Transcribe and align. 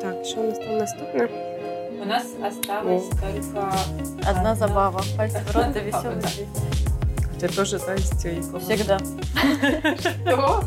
Так, 0.00 0.24
що 0.24 0.40
у 0.40 0.44
нас 0.48 0.58
там 0.58 0.78
наступне? 0.78 1.28
У 2.02 2.04
нас 2.04 2.26
осталось 2.48 3.08
только 3.08 3.72
Одна 4.30 4.54
забава. 4.54 5.02
Пальцы 5.16 5.40
в 5.46 5.54
рот, 5.54 5.72
да 5.72 5.80
веселый. 5.80 6.46
Ти 7.40 7.48
теж 7.48 7.68
знаєш 7.68 8.02
цієї 8.10 8.40
Всегда. 8.40 8.98
Что? 10.00 10.62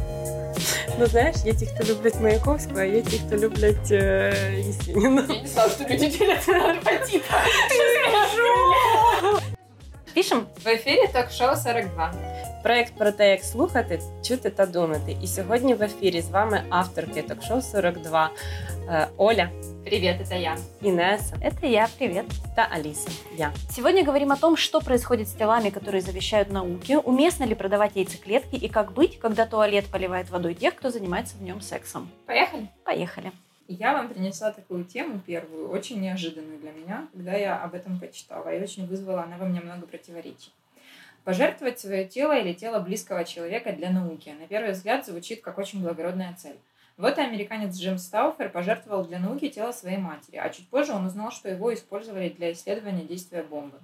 Ну 1.00 1.05
знаєш, 1.05 1.36
є 1.45 1.54
ті, 1.54 1.66
хто 1.66 1.93
люблять 1.93 2.20
Маяковського, 2.21 2.79
а 2.79 2.84
є 2.84 3.02
ті, 3.02 3.21
хто 3.27 3.38
люблять 3.38 3.91
е, 3.91 4.34
Єсеніна. 4.57 5.25
Я 5.29 5.41
не 5.41 5.47
знала, 5.47 5.70
что 5.70 5.84
люди 5.84 6.18
делятся 6.20 6.52
на 6.52 6.73
два 6.73 6.91
типа. 6.91 7.36
Пишем? 10.13 10.47
В 10.63 10.68
эфире 10.68 11.07
ток-шоу 11.13 11.55
42. 11.55 12.13
Проект 12.63 12.93
про 12.97 13.11
те, 13.11 13.32
як 13.32 13.43
слухати, 13.43 14.00
чути 14.23 14.50
та 14.50 14.66
думати. 14.66 15.18
І 15.23 15.27
сьогодні 15.27 15.74
в 15.74 15.83
ефірі 15.83 16.21
з 16.21 16.29
вами 16.29 16.61
авторки 16.69 17.21
ток-шоу 17.21 17.61
42 17.61 18.29
е, 18.89 19.07
Оля, 19.18 19.50
Привет, 19.86 20.19
это 20.19 20.36
я. 20.36 20.57
Інеса 20.82 21.36
Это 21.42 21.68
я, 21.68 21.87
привет. 21.97 22.25
та 22.55 22.68
Аліса. 22.71 23.10
Я. 23.37 23.54
Сегодня 23.69 24.04
говорим 24.04 24.32
о 24.32 24.36
том, 24.36 24.57
что 24.57 24.82
происходит 24.82 25.28
с 25.28 25.33
телами, 25.33 25.69
которые 25.69 26.01
завещают 26.01 26.51
науке, 26.51 26.97
уместно 26.97 27.46
ли 27.46 27.54
продавать 27.54 27.96
яйцеклетки 27.96 28.55
и 28.55 28.68
как 28.68 28.93
быть, 28.93 29.19
когда 29.19 29.46
туалет 29.46 29.86
поливает 29.92 30.32
водой 30.32 30.55
тех, 30.55 30.74
кто 30.74 30.89
занимается 30.89 31.37
в 31.37 31.43
нем 31.43 31.61
сексом. 31.61 32.09
Поехали. 32.25 32.67
Поехали. 32.83 33.31
Я 33.67 33.94
вам 33.94 34.09
принесла 34.09 34.52
такую 34.52 34.86
тему 34.86 35.22
первую, 35.25 35.69
очень 35.69 36.02
неожиданную 36.02 36.58
для 36.58 36.72
меня, 36.72 37.08
когда 37.14 37.33
я 37.33 37.64
об 37.64 37.75
этом 37.75 38.00
почитала, 38.00 38.50
и 38.50 38.61
очень 38.61 38.88
вызвала 38.88 39.22
она 39.22 39.38
во 39.38 39.45
мне 39.45 39.61
много 39.61 39.86
противоречий. 39.86 40.52
Пожертвовать 41.24 41.78
свое 41.78 42.06
тело 42.06 42.38
или 42.38 42.52
тело 42.52 42.80
близкого 42.80 43.24
человека 43.24 43.72
для 43.72 43.91
науки, 43.91 44.30
на 44.30 44.47
первый 44.47 44.72
взгляд, 44.72 45.05
звучит 45.05 45.42
как 45.42 45.58
очень 45.58 45.83
благородная 45.83 46.34
цель. 46.38 46.56
Вот 46.96 47.19
и 47.19 47.20
американец 47.22 47.77
Джим 47.77 47.98
Стауфер 47.98 48.50
пожертвовал 48.50 49.04
для 49.04 49.18
науки 49.18 49.48
тело 49.48 49.72
своей 49.72 49.98
матери, 49.98 50.36
а 50.36 50.48
чуть 50.50 50.68
позже 50.68 50.92
он 50.92 51.06
узнал, 51.06 51.30
что 51.30 51.48
его 51.48 51.72
использовали 51.72 52.28
для 52.28 52.52
исследования 52.52 53.04
действия 53.04 53.42
бомбы. 53.42 53.78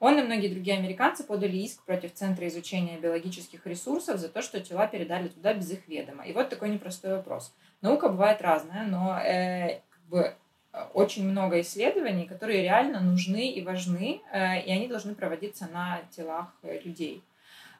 Он 0.00 0.18
и 0.18 0.22
многие 0.22 0.48
другие 0.48 0.78
американцы 0.78 1.24
подали 1.24 1.58
иск 1.58 1.82
против 1.84 2.14
Центра 2.14 2.48
изучения 2.48 2.98
биологических 2.98 3.66
ресурсов 3.66 4.18
за 4.18 4.30
то, 4.30 4.40
что 4.40 4.58
тела 4.58 4.86
передали 4.86 5.28
туда 5.28 5.52
без 5.52 5.70
их 5.70 5.86
ведома. 5.88 6.24
И 6.24 6.32
вот 6.32 6.48
такой 6.48 6.70
непростой 6.70 7.16
вопрос. 7.16 7.54
Наука 7.82 8.08
бывает 8.08 8.40
разная, 8.40 8.86
но 8.86 9.18
э, 9.18 9.80
как 9.90 10.02
бы, 10.08 10.34
очень 10.94 11.28
много 11.28 11.60
исследований, 11.60 12.26
которые 12.26 12.62
реально 12.62 13.00
нужны 13.00 13.50
и 13.50 13.62
важны, 13.62 14.20
э, 14.32 14.62
и 14.62 14.70
они 14.70 14.86
должны 14.86 15.14
проводиться 15.14 15.66
на 15.72 16.00
телах 16.10 16.52
э, 16.62 16.80
людей. 16.84 17.22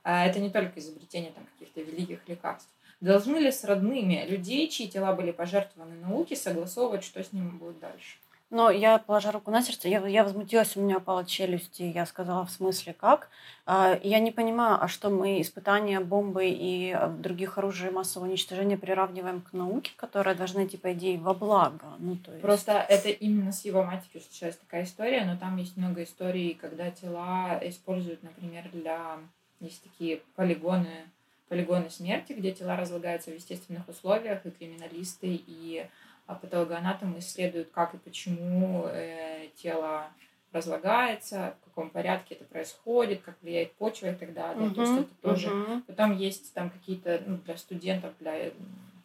Э, 0.05 0.25
это 0.27 0.41
не 0.41 0.51
только 0.51 0.81
изобретение 0.81 1.31
там, 1.33 1.47
каких-то 1.53 1.81
великих 1.83 2.27
лекарств. 2.29 2.69
Должны 3.01 3.39
ли 3.39 3.51
с 3.51 3.65
родными 3.65 4.27
людей, 4.29 4.69
чьи 4.69 4.89
тела 4.89 5.15
были 5.15 5.31
пожертвованы 5.31 5.97
науке, 5.97 6.37
согласовывать, 6.37 7.05
что 7.05 7.23
с 7.23 7.33
ними 7.33 7.51
будет 7.51 7.79
дальше? 7.79 8.17
Но 8.51 8.69
я, 8.69 8.98
положа 8.98 9.31
руку 9.31 9.53
на 9.53 9.62
сердце, 9.62 9.89
я, 9.89 10.05
я 10.09 10.25
возмутилась, 10.25 10.77
у 10.77 10.81
меня 10.81 10.97
опала 10.97 11.25
челюсть, 11.25 11.81
и 11.81 11.89
я 11.89 12.05
сказала, 12.05 12.45
в 12.45 12.51
смысле, 12.51 12.93
как? 12.93 13.29
А, 13.65 13.97
Я 14.03 14.19
не 14.19 14.33
понимаю, 14.33 14.79
а 14.81 14.89
что 14.89 15.09
мы 15.09 15.41
испытания 15.41 16.01
бомбы 16.01 16.48
и 16.48 16.91
а, 16.91 17.06
других 17.06 17.59
оружий 17.59 17.93
массового 17.93 18.27
уничтожения 18.27 18.77
приравниваем 18.77 19.41
к 19.41 19.53
науке, 19.53 19.93
которая 19.97 20.34
должна 20.34 20.65
идти, 20.65 20.77
по 20.77 20.89
во 21.23 21.34
благо? 21.34 21.95
Ну, 22.01 22.17
то 22.17 22.33
есть... 22.33 22.43
Просто 22.43 22.73
это 22.73 23.09
именно 23.09 23.53
с 23.53 23.65
его 23.65 23.84
матерью 23.84 24.21
случилась 24.21 24.56
такая 24.56 24.83
история, 24.83 25.25
но 25.25 25.37
там 25.37 25.56
есть 25.56 25.77
много 25.77 26.03
историй, 26.03 26.55
когда 26.55 26.91
тела 26.91 27.61
используют, 27.62 28.25
например, 28.25 28.69
для... 28.73 29.19
Есть 29.61 29.84
такие 29.84 30.23
полигоны, 30.34 31.05
полигоны 31.48 31.91
смерти, 31.91 32.33
где 32.33 32.51
тела 32.51 32.77
разлагаются 32.77 33.31
в 33.31 33.34
естественных 33.34 33.89
условиях, 33.89 34.45
и 34.45 34.51
криминалисты, 34.51 35.41
и 35.47 35.87
а, 36.27 36.35
патологоанатомы 36.35 37.19
исследуют, 37.19 37.71
как 37.71 37.95
и 37.95 37.99
почему 37.99 38.87
э, 38.87 39.49
тело 39.56 40.09
разлагается, 40.53 41.55
в 41.61 41.65
каком 41.67 41.91
порядке 41.91 42.34
это 42.34 42.44
происходит, 42.44 43.22
как 43.22 43.37
влияет 43.41 43.72
почва 43.75 44.09
и 44.09 44.15
так 44.15 44.33
далее. 44.33 44.71
То 44.71 44.81
есть 44.81 44.93
это 44.93 45.15
тоже 45.22 45.50
мгм. 45.50 45.83
Потом 45.83 46.17
есть 46.17 46.53
там 46.55 46.71
какие-то 46.71 47.22
ну, 47.27 47.37
для 47.39 47.56
студентов, 47.56 48.12
для 48.19 48.50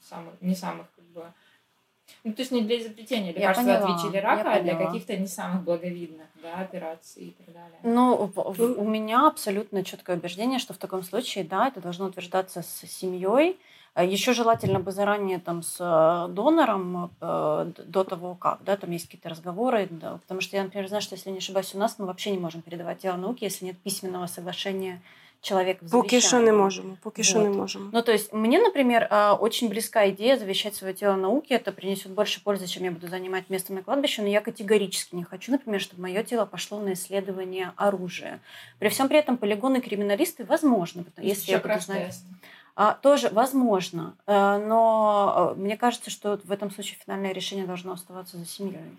самых, 0.01 0.33
не 0.41 0.55
самых 0.55 0.87
как 0.95 1.05
бы... 1.05 1.25
Ну, 2.23 2.33
то 2.33 2.41
есть 2.41 2.51
не 2.51 2.61
для 2.61 2.79
изобретения 2.79 3.31
лекарства 3.31 3.63
поняла, 3.63 3.95
от 3.95 4.03
ВИЧ 4.03 4.11
или 4.11 4.17
рака, 4.19 4.53
а 4.53 4.61
для 4.61 4.75
каких-то 4.75 5.17
не 5.17 5.27
самых 5.27 5.63
благовидных 5.63 6.27
да, 6.41 6.55
операций 6.59 7.23
и 7.23 7.31
так 7.31 7.53
далее. 7.53 7.79
Ну, 7.81 8.31
у 8.35 8.87
меня 8.87 9.27
абсолютно 9.27 9.83
четкое 9.83 10.17
убеждение, 10.17 10.59
что 10.59 10.73
в 10.73 10.77
таком 10.77 11.03
случае, 11.03 11.43
да, 11.43 11.67
это 11.67 11.81
должно 11.81 12.05
утверждаться 12.05 12.61
с 12.61 12.81
семьей. 12.87 13.59
Еще 14.03 14.33
желательно 14.33 14.79
бы 14.79 14.91
заранее 14.91 15.39
там 15.39 15.63
с 15.63 15.77
э, 15.79 16.33
донором 16.33 17.11
э, 17.21 17.71
до 17.87 18.03
того, 18.03 18.35
как, 18.35 18.59
да, 18.65 18.75
там 18.75 18.91
есть 18.91 19.05
какие-то 19.05 19.29
разговоры, 19.29 19.87
да, 19.89 20.17
потому 20.17 20.41
что 20.41 20.57
я, 20.57 20.63
например, 20.63 20.87
знаю, 20.89 21.01
что 21.01 21.15
если 21.15 21.29
не 21.29 21.37
ошибаюсь, 21.37 21.73
у 21.73 21.77
нас 21.77 21.97
мы 21.97 22.05
вообще 22.05 22.31
не 22.31 22.37
можем 22.37 22.61
передавать 22.61 22.99
тело 22.99 23.15
науки, 23.15 23.45
если 23.45 23.65
нет 23.65 23.77
письменного 23.77 24.27
соглашения 24.27 25.01
человека 25.45 25.85
в 25.85 25.91
Поки 25.91 26.21
що 26.21 26.39
не 26.39 26.51
можемо. 26.51 26.97
Поки 27.01 27.23
що 27.23 27.39
не 27.39 27.49
Вот. 27.49 27.57
можемо. 27.57 27.89
Ну, 27.93 28.01
то 28.01 28.11
есть 28.11 28.33
мне, 28.33 28.59
например, 28.59 29.07
э, 29.11 29.39
очень 29.39 29.69
близка 29.69 30.09
идея 30.09 30.37
завещать 30.37 30.75
свое 30.75 30.93
тело 30.93 31.15
науке. 31.15 31.55
Это 31.55 31.71
принесет 31.71 32.11
больше 32.11 32.41
пользы, 32.43 32.67
чем 32.67 32.83
я 32.83 32.91
буду 32.91 33.07
занимать 33.07 33.49
место 33.49 33.73
на 33.73 33.81
кладбище. 33.81 34.21
Но 34.21 34.27
я 34.27 34.41
категорически 34.41 35.15
не 35.15 35.23
хочу, 35.23 35.51
например, 35.51 35.81
чтобы 35.81 36.01
мое 36.01 36.23
тело 36.23 36.45
пошло 36.45 36.79
на 36.79 36.93
исследование 36.93 37.71
оружия. 37.75 38.39
При 38.79 38.89
всем 38.89 39.07
при 39.07 39.17
этом 39.19 39.37
полигоны 39.37 39.81
криминалисты 39.81 40.43
возможно, 40.43 41.05
если 41.21 41.51
я 41.51 41.59
буду 41.59 41.79
знать. 41.79 41.85
краш-тест. 41.85 42.25
А, 42.75 42.93
тоже 42.93 43.29
возможно, 43.29 44.17
Э, 44.27 44.57
но 44.57 45.53
э, 45.55 45.59
мне 45.59 45.77
кажется, 45.77 46.09
что 46.09 46.37
в 46.43 46.51
этом 46.51 46.71
случае 46.71 46.99
финальное 47.03 47.31
решение 47.31 47.65
должно 47.65 47.93
оставаться 47.93 48.37
за 48.37 48.45
семьей. 48.45 48.97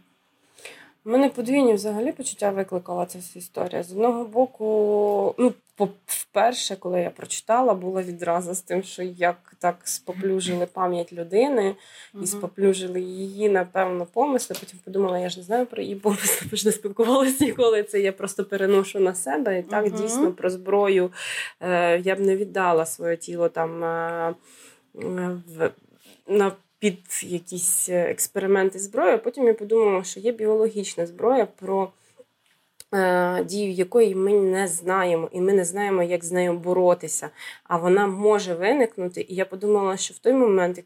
У 1.06 1.10
мене 1.10 1.28
подвійні 1.28 1.74
взагалі 1.74 2.12
почуття 2.12 2.50
викликала 2.50 3.06
ця 3.06 3.18
вся 3.18 3.38
історія. 3.38 3.82
З 3.82 3.92
одного 3.92 4.24
боку, 4.24 5.34
ну, 5.38 5.52
вперше, 6.06 6.76
коли 6.76 7.00
я 7.00 7.10
прочитала, 7.10 7.74
була 7.74 8.02
відразу 8.02 8.54
з 8.54 8.60
тим, 8.60 8.82
що 8.82 9.02
як 9.02 9.54
так 9.58 9.76
споплюжили 9.84 10.66
пам'ять 10.66 11.12
людини 11.12 11.76
і 12.22 12.26
споплюжили 12.26 13.00
її, 13.00 13.48
напевно, 13.48 14.06
помисли. 14.06 14.56
Потім 14.60 14.78
подумала, 14.84 15.18
я 15.18 15.28
ж 15.28 15.38
не 15.38 15.44
знаю 15.44 15.66
про 15.66 15.82
її 15.82 15.94
помисли, 15.94 16.48
бо 16.50 16.56
ж 16.56 16.66
не 16.66 16.72
спілкувалася 16.72 17.44
ніколи. 17.44 17.82
Це 17.82 18.00
я 18.00 18.12
просто 18.12 18.44
переношу 18.44 19.00
на 19.00 19.14
себе. 19.14 19.58
І 19.58 19.62
так 19.62 19.86
Мгм. 19.86 20.02
дійсно 20.02 20.32
про 20.32 20.50
зброю 20.50 21.12
е, 21.60 22.00
я 22.00 22.16
б 22.16 22.20
не 22.20 22.36
віддала 22.36 22.86
своє 22.86 23.16
тіло 23.16 23.48
там 23.48 23.84
е, 23.84 24.34
е, 25.02 25.40
в, 25.56 25.70
на 26.28 26.52
під 26.85 26.99
якісь 27.23 27.89
е, 27.89 28.09
експерименти 28.09 28.79
зброї. 28.79 29.17
Потім 29.17 29.47
я 29.47 29.53
подумала, 29.53 30.03
що 30.03 30.19
є 30.19 30.31
біологічна 30.31 31.05
зброя, 31.05 31.45
про 31.45 31.83
е, 31.83 31.87
дію 33.44 33.72
якої 33.72 34.14
ми 34.14 34.32
не 34.32 34.68
знаємо, 34.68 35.28
і 35.32 35.40
ми 35.40 35.52
не 35.52 35.64
знаємо, 35.64 36.02
як 36.02 36.24
з 36.24 36.32
нею 36.32 36.52
боротися. 36.52 37.30
А 37.64 37.76
вона 37.76 38.06
може 38.06 38.54
виникнути. 38.54 39.26
І 39.28 39.34
я 39.34 39.44
подумала, 39.44 39.96
що 39.96 40.14
в 40.14 40.18
той 40.18 40.32
момент, 40.32 40.84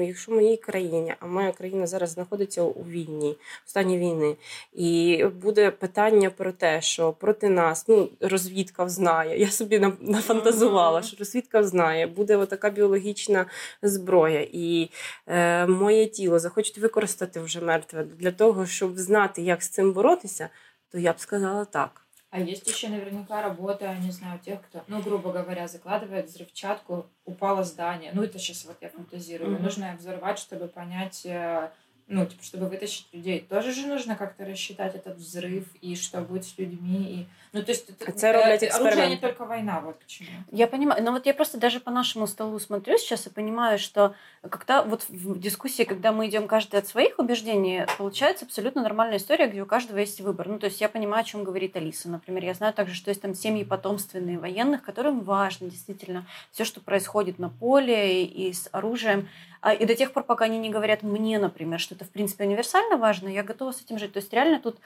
якщо 0.00 0.32
в 0.32 0.34
моїй 0.34 0.56
країні, 0.56 1.14
а 1.20 1.26
моя 1.26 1.52
країна 1.52 1.86
зараз 1.86 2.10
знаходиться 2.10 2.62
у 2.62 2.82
війні, 2.82 3.36
в 3.64 3.70
стані 3.70 3.98
війни, 3.98 4.36
і 4.72 5.24
буде 5.42 5.70
питання 5.70 6.30
про 6.30 6.52
те, 6.52 6.80
що 6.80 7.12
проти 7.12 7.48
нас 7.48 7.88
ну 7.88 8.08
розвідка 8.20 8.88
знає. 8.88 9.40
Я 9.40 9.50
собі 9.50 9.92
нафантазувала, 10.00 11.02
що 11.02 11.16
розвідка 11.18 11.62
знає, 11.62 12.06
буде 12.06 12.36
отака 12.36 12.70
біологічна 12.70 13.46
зброя, 13.82 14.46
і 14.52 14.90
е, 15.26 15.66
моє 15.66 16.06
тіло 16.06 16.38
захочуть 16.38 16.78
використати 16.78 17.40
вже 17.40 17.60
мертве 17.60 18.04
для 18.18 18.32
того, 18.32 18.66
щоб 18.66 18.98
знати, 18.98 19.42
як 19.42 19.62
з 19.62 19.68
цим 19.68 19.92
боротися, 19.92 20.48
то 20.90 20.98
я 20.98 21.12
б 21.12 21.18
сказала 21.18 21.64
так. 21.64 22.06
А 22.30 22.38
есть 22.38 22.68
еще 22.68 22.88
наверняка 22.88 23.42
работа, 23.42 23.92
не 23.96 24.12
знаю, 24.12 24.38
тех, 24.38 24.62
кто, 24.62 24.84
ну, 24.86 25.02
грубо 25.02 25.32
говоря, 25.32 25.66
закладывает 25.66 26.26
взрывчатку, 26.26 27.06
упало 27.24 27.64
здание. 27.64 28.12
Ну, 28.14 28.22
это 28.22 28.38
сейчас 28.38 28.64
вот 28.66 28.76
я 28.80 28.88
фантазирую. 28.88 29.50
Мгм. 29.52 29.64
Нужно 29.64 29.96
взорвать, 29.98 30.38
чтобы 30.38 30.68
понять, 30.68 31.26
э, 31.26 31.70
ну, 32.06 32.24
типа, 32.24 32.44
чтобы 32.44 32.68
вытащить 32.68 33.08
людей. 33.12 33.40
Тоже 33.40 33.72
же 33.72 33.86
нужно 33.88 34.14
как-то 34.14 34.44
рассчитать 34.44 34.94
этот 34.94 35.16
взрыв 35.16 35.74
и 35.80 35.96
что 35.96 36.20
будет 36.20 36.44
с 36.44 36.56
людьми. 36.56 37.26
И... 37.49 37.49
Ну, 37.52 37.62
то 37.62 37.72
есть, 37.72 37.90
это, 37.90 38.04
А 38.08 38.12
це 38.12 38.32
роблять 38.32 38.62
э, 38.62 38.66
оружие 38.68 39.08
не 39.08 39.14
експерименти. 39.14 39.20
только 39.20 39.44
война, 39.44 39.80
вот 39.84 39.96
к 39.96 40.06
чему. 40.06 40.28
Я 40.52 40.66
понимаю, 40.66 41.02
но 41.02 41.12
вот 41.12 41.26
я 41.26 41.34
просто 41.34 41.58
даже 41.58 41.80
по 41.80 41.90
нашему 41.90 42.26
столу 42.26 42.58
смотрю 42.60 42.96
сейчас 42.98 43.26
и 43.26 43.30
понимаю, 43.30 43.78
что 43.78 44.14
когда 44.48 44.82
вот 44.82 45.04
в 45.08 45.38
дискуссии, 45.38 45.82
когда 45.84 46.12
мы 46.12 46.26
идем 46.28 46.46
каждый 46.46 46.78
от 46.78 46.86
своих 46.86 47.18
убеждений, 47.18 47.86
получается 47.98 48.44
абсолютно 48.44 48.82
нормальная 48.82 49.16
история, 49.16 49.48
где 49.48 49.62
у 49.62 49.66
каждого 49.66 49.98
есть 49.98 50.20
выбор. 50.20 50.48
Ну, 50.48 50.58
то 50.58 50.66
есть 50.66 50.80
я 50.80 50.88
понимаю, 50.88 51.22
о 51.22 51.24
чем 51.24 51.44
говорит 51.44 51.76
Алиса. 51.76 52.08
Например, 52.08 52.44
я 52.44 52.54
знаю 52.54 52.72
также, 52.72 52.94
что 52.94 53.10
есть 53.10 53.20
там 53.22 53.34
семьи 53.34 53.64
потомственные 53.64 54.38
военных, 54.38 54.82
которым 54.82 55.20
важно 55.20 55.68
действительно 55.68 56.26
все, 56.52 56.64
что 56.64 56.80
происходит 56.80 57.38
на 57.40 57.48
поле 57.48 58.22
и, 58.22 58.48
и 58.48 58.52
с 58.52 58.68
оружием. 58.72 59.28
А, 59.60 59.74
И 59.74 59.84
до 59.86 59.94
тех 59.94 60.12
пор, 60.12 60.22
пока 60.24 60.44
они 60.44 60.58
не 60.58 60.70
говорят 60.70 61.02
мне, 61.02 61.38
например, 61.38 61.80
что 61.80 61.94
это 61.94 62.04
в 62.04 62.10
принципе 62.10 62.44
универсально 62.44 62.96
важно, 62.96 63.28
я 63.28 63.42
готова 63.42 63.72
с 63.72 63.82
этим 63.82 63.98
жить. 63.98 64.12
То 64.12 64.18
есть 64.20 64.32
реально 64.32 64.60
тут 64.60 64.78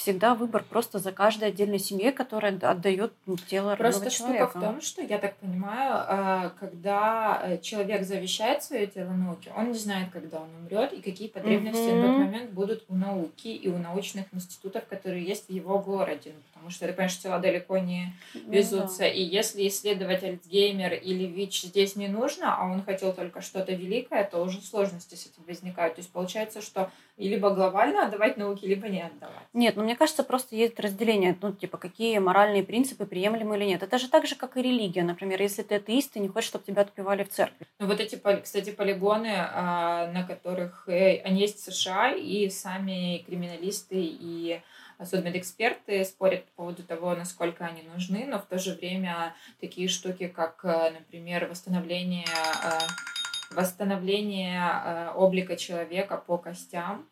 всегда 0.00 0.34
выбор 0.34 0.64
просто 0.68 0.98
за 0.98 1.12
каждой 1.12 1.48
отдельной 1.48 1.78
семьей, 1.78 2.10
которая 2.12 2.56
отдает 2.58 3.12
тело 3.48 3.76
Просто 3.76 4.04
родного 4.04 4.10
штука 4.10 4.32
человека. 4.32 4.58
в 4.58 4.62
том, 4.62 4.80
что 4.80 5.02
я 5.02 5.18
так 5.18 5.36
понимаю, 5.36 6.04
э, 6.08 6.50
когда 6.58 7.40
э, 7.42 7.58
человек 7.58 8.04
завещает 8.04 8.62
свое 8.62 8.86
тело 8.86 9.10
науке, 9.10 9.52
он 9.56 9.72
не 9.72 9.78
знает, 9.78 10.08
когда 10.10 10.38
он 10.40 10.48
умрет 10.62 10.92
и 10.94 11.02
какие 11.02 11.28
потребности 11.28 11.90
Мгм. 11.90 12.00
на 12.00 12.06
тот 12.06 12.16
момент 12.18 12.50
будут 12.52 12.84
у 12.88 12.94
науки 12.94 13.48
и 13.48 13.68
у 13.68 13.76
научных 13.78 14.24
институтов, 14.32 14.86
которые 14.86 15.22
есть 15.22 15.48
в 15.48 15.52
его 15.52 15.78
городе. 15.78 16.32
Ну, 16.60 16.66
потому 16.66 16.70
что 16.70 16.86
ты 16.86 16.92
понимаешь, 16.92 17.12
что 17.12 17.22
тела 17.22 17.38
далеко 17.38 17.78
не 17.78 18.14
Ну 18.34 18.52
везутся. 18.52 19.06
И 19.06 19.22
если 19.22 19.66
исследовать 19.66 20.22
Альцгеймер 20.22 20.92
или 20.94 21.24
ВИЧ 21.24 21.62
здесь 21.62 21.96
не 21.96 22.08
нужно, 22.08 22.56
а 22.56 22.66
он 22.66 22.82
хотел 22.82 23.14
только 23.14 23.40
что-то 23.40 23.72
великое, 23.72 24.24
то 24.24 24.42
уже 24.42 24.60
сложности 24.60 25.14
с 25.14 25.26
этим 25.26 25.42
возникают. 25.46 25.94
То 25.94 26.00
есть 26.00 26.12
получается, 26.12 26.60
что 26.60 26.90
либо 27.16 27.50
глобально 27.50 28.06
отдавать 28.06 28.36
науке, 28.36 28.66
либо 28.66 28.88
не 28.88 29.02
отдавать. 29.02 29.46
Нет, 29.52 29.76
ну 29.76 29.84
мне 29.84 29.96
кажется, 29.96 30.22
просто 30.22 30.54
есть 30.54 30.78
разделение, 30.78 31.36
ну, 31.40 31.52
типа, 31.52 31.78
какие 31.78 32.18
моральные 32.18 32.62
принципы 32.62 33.06
приемлемы 33.06 33.56
или 33.56 33.64
нет. 33.64 33.82
Это 33.82 33.98
же 33.98 34.08
так 34.08 34.26
же, 34.26 34.36
как 34.36 34.56
и 34.56 34.62
религия. 34.62 35.02
Например, 35.02 35.40
если 35.40 35.62
ты 35.62 35.76
атеист, 35.76 36.12
ты 36.12 36.20
не 36.20 36.28
хочешь, 36.28 36.48
чтобы 36.48 36.64
тебя 36.64 36.82
отпевали 36.82 37.24
в 37.24 37.30
церкви. 37.30 37.66
Ну 37.78 37.86
вот 37.86 38.00
эти, 38.00 38.20
кстати, 38.42 38.70
полигоны, 38.70 39.32
а, 39.34 40.10
на 40.12 40.24
которых 40.24 40.88
э, 40.88 41.20
они 41.22 41.40
есть 41.40 41.58
в 41.58 41.72
США, 41.72 42.12
и 42.12 42.48
сами 42.48 43.24
криминалисты 43.26 43.96
и 43.96 44.60
судмедэксперты 45.04 46.04
спорят 46.04 46.44
по 46.46 46.62
поводу 46.62 46.82
того, 46.82 47.14
насколько 47.14 47.64
они 47.64 47.82
нужны, 47.82 48.26
но 48.26 48.38
в 48.38 48.46
то 48.46 48.58
же 48.58 48.74
время 48.74 49.34
такие 49.60 49.88
штуки, 49.88 50.28
как, 50.28 50.64
э, 50.64 50.90
например, 50.90 51.46
восстановление, 51.48 52.26
э, 52.26 53.54
восстановление 53.54 54.60
э, 54.60 55.10
облика 55.14 55.56
человека 55.56 56.16
по 56.16 56.38
костям, 56.38 57.06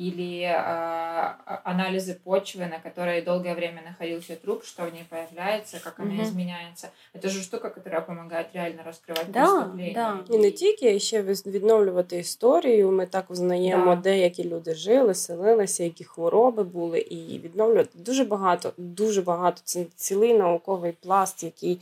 или 0.00 0.42
э, 0.42 1.34
анализы 1.64 2.14
почвы, 2.24 2.66
на 2.66 2.78
которой 2.80 3.22
долгое 3.22 3.54
время 3.54 3.80
находился 3.82 4.36
труп, 4.36 4.62
что 4.64 4.82
в 4.84 4.92
ней 4.92 5.04
появляется, 5.08 5.80
как 5.84 6.00
она 6.00 6.10
Мгм. 6.12 6.22
изменяется. 6.22 6.88
Это 7.14 7.28
же 7.28 7.42
штука, 7.42 7.70
которая 7.70 8.00
помогает 8.02 8.46
реально 8.54 8.82
розкривати 8.86 9.26
Да, 9.32 9.46
преступлення. 9.46 9.92
да. 10.28 10.34
І 10.34 10.38
не 10.38 10.50
тільки 10.50 10.98
ще 11.00 11.22
віз- 11.22 11.46
відновлювати 11.46 12.18
історію. 12.18 12.90
Ми 12.92 13.06
так 13.06 13.30
узнаємо, 13.30 13.94
Да. 13.94 14.00
де 14.02 14.18
які 14.18 14.44
люди 14.44 14.74
жили, 14.74 15.14
селилися, 15.14 15.84
які 15.84 16.04
хвороби 16.04 16.62
були, 16.62 16.98
і 16.98 17.38
відновлювати 17.38 17.90
дуже 17.98 18.24
багато, 18.24 18.72
дуже 18.76 19.22
багато. 19.22 19.60
Це 19.64 19.84
цілий 19.96 20.34
науковий 20.34 20.92
пласт, 20.92 21.42
який 21.44 21.80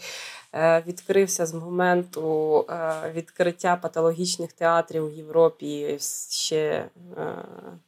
е, 0.57 0.83
відкрився 0.87 1.47
з 1.47 1.55
моменту 1.55 2.65
е, 2.71 2.93
відкриття 3.15 3.77
патологічних 3.77 4.53
театрів 4.53 5.11
в 5.15 5.17
Європі 5.17 5.97
ще 6.31 6.57
е, 6.57 6.89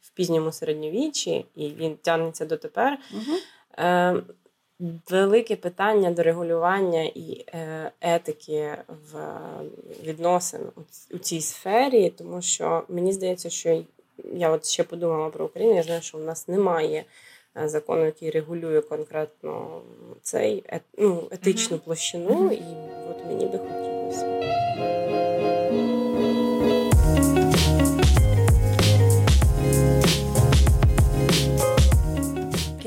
пізньому 0.14 0.52
середньовіччі, 0.52 1.46
і 1.54 1.68
він 1.68 1.96
тягнеться 1.96 2.46
дотепер. 2.46 2.98
Угу. 3.14 3.36
Е, 3.78 4.22
Велике 5.10 5.56
питання 5.56 6.10
до 6.10 6.22
регулювання 6.22 7.02
і 7.02 7.44
е, 7.48 7.90
етики 8.00 8.76
в 8.88 9.40
відносин 10.04 10.60
у 11.10 11.18
цій 11.18 11.40
сфері, 11.40 12.10
тому 12.10 12.42
що 12.42 12.82
мені 12.88 13.12
здається, 13.12 13.50
що 13.50 13.84
я 14.34 14.50
от 14.50 14.66
ще 14.66 14.84
подумала 14.84 15.28
про 15.28 15.44
Україну. 15.44 15.74
Я 15.74 15.82
знаю, 15.82 16.02
що 16.02 16.18
в 16.18 16.20
нас 16.20 16.48
немає 16.48 17.04
е, 17.56 17.68
закону, 17.68 18.04
який 18.04 18.30
регулює 18.30 18.80
конкретно 18.80 19.82
цей 20.22 20.64
ну, 20.98 21.28
етичну 21.30 21.78
площину, 21.78 22.52
і 22.52 22.62
от 23.10 23.26
мені 23.26 23.46
би 23.46 23.58
хотілося. 23.58 23.91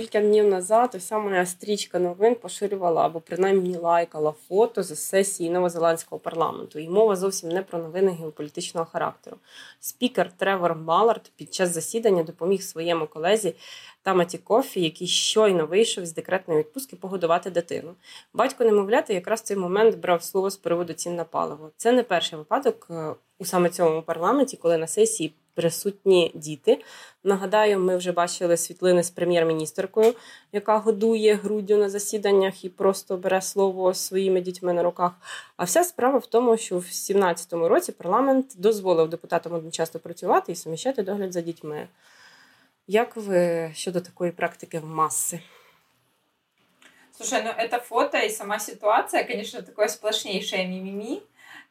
Кілька 0.05 0.21
днів 0.21 0.47
назад 0.47 0.95
уся 0.95 1.19
моя 1.19 1.45
стрічка 1.45 1.99
новин 1.99 2.35
поширювала 2.35 3.05
або 3.05 3.19
принаймні 3.19 3.77
лайкала 3.77 4.33
фото 4.47 4.83
з 4.83 4.99
сесії 4.99 5.49
новозеландського 5.49 6.19
парламенту. 6.19 6.79
І 6.79 6.89
мова 6.89 7.15
зовсім 7.15 7.49
не 7.49 7.61
про 7.61 7.79
новини 7.79 8.11
геополітичного 8.11 8.87
характеру. 8.91 9.37
Спікер 9.79 10.31
Тревор 10.37 10.75
Малард 10.75 11.31
під 11.35 11.53
час 11.53 11.73
засідання 11.73 12.23
допоміг 12.23 12.61
своєму 12.61 13.07
колезі 13.07 13.55
Таматі 14.05 14.37
Кофі, 14.37 14.81
який 14.81 15.07
щойно 15.07 15.65
вийшов 15.65 16.05
з 16.05 16.13
декретної 16.13 16.59
відпустки, 16.59 16.95
погодувати 16.95 17.49
дитину. 17.49 17.95
Батько 18.33 18.63
немовляти 18.63 19.13
якраз 19.13 19.41
в 19.41 19.43
цей 19.43 19.57
момент 19.57 19.97
брав 19.97 20.23
слово 20.23 20.49
з 20.49 20.57
приводу 20.57 20.93
цін 20.93 21.15
на 21.15 21.23
паливо. 21.23 21.71
Це 21.77 21.91
не 21.91 22.03
перший 22.03 22.39
випадок 22.39 22.87
е, 22.89 23.15
у 23.39 23.45
саме 23.45 23.69
цьому 23.69 24.01
парламенті, 24.01 24.57
коли 24.57 24.77
на 24.77 24.87
сесії 24.87 25.33
присутні 25.53 26.31
діти. 26.35 26.81
Нагадаю, 27.23 27.79
ми 27.79 27.97
вже 27.97 28.11
бачили 28.11 28.57
світлини 28.57 29.03
з 29.03 29.09
прем'єр-міністеркою, 29.09 30.13
яка 30.51 30.77
годує 30.77 31.35
груддю 31.35 31.77
на 31.77 31.89
засіданнях 31.89 32.65
і 32.65 32.69
просто 32.69 33.17
бере 33.17 33.41
слово 33.41 33.93
своїми 33.93 34.41
дітьми 34.41 34.73
на 34.73 34.83
руках. 34.83 35.11
А 35.57 35.63
вся 35.63 35.83
справа 35.83 36.17
в 36.17 36.25
тому, 36.25 36.57
що 36.57 36.75
в 36.75 36.81
2017 36.81 37.53
році 37.53 37.91
парламент 37.91 38.53
дозволив 38.57 39.09
депутатам 39.09 39.53
одночасно 39.53 39.99
працювати 39.99 40.51
і 40.51 40.55
суміщати 40.55 41.03
догляд 41.03 41.33
за 41.33 41.41
дітьми. 41.41 41.87
Як 42.87 43.15
ви 43.15 43.71
щодо 43.75 44.01
такої 44.01 44.31
практики 44.31 44.79
в 44.79 44.85
маси? 44.85 45.39
Слушай, 47.17 47.43
ну 47.43 47.49
это 47.49 47.79
фото 47.79 48.17
и 48.17 48.29
сама 48.29 48.59
ситуация, 48.59 49.23
конечно, 49.23 49.61
такое 49.61 49.87
сплошнейшее 49.87 50.67
мимими. 50.67 51.21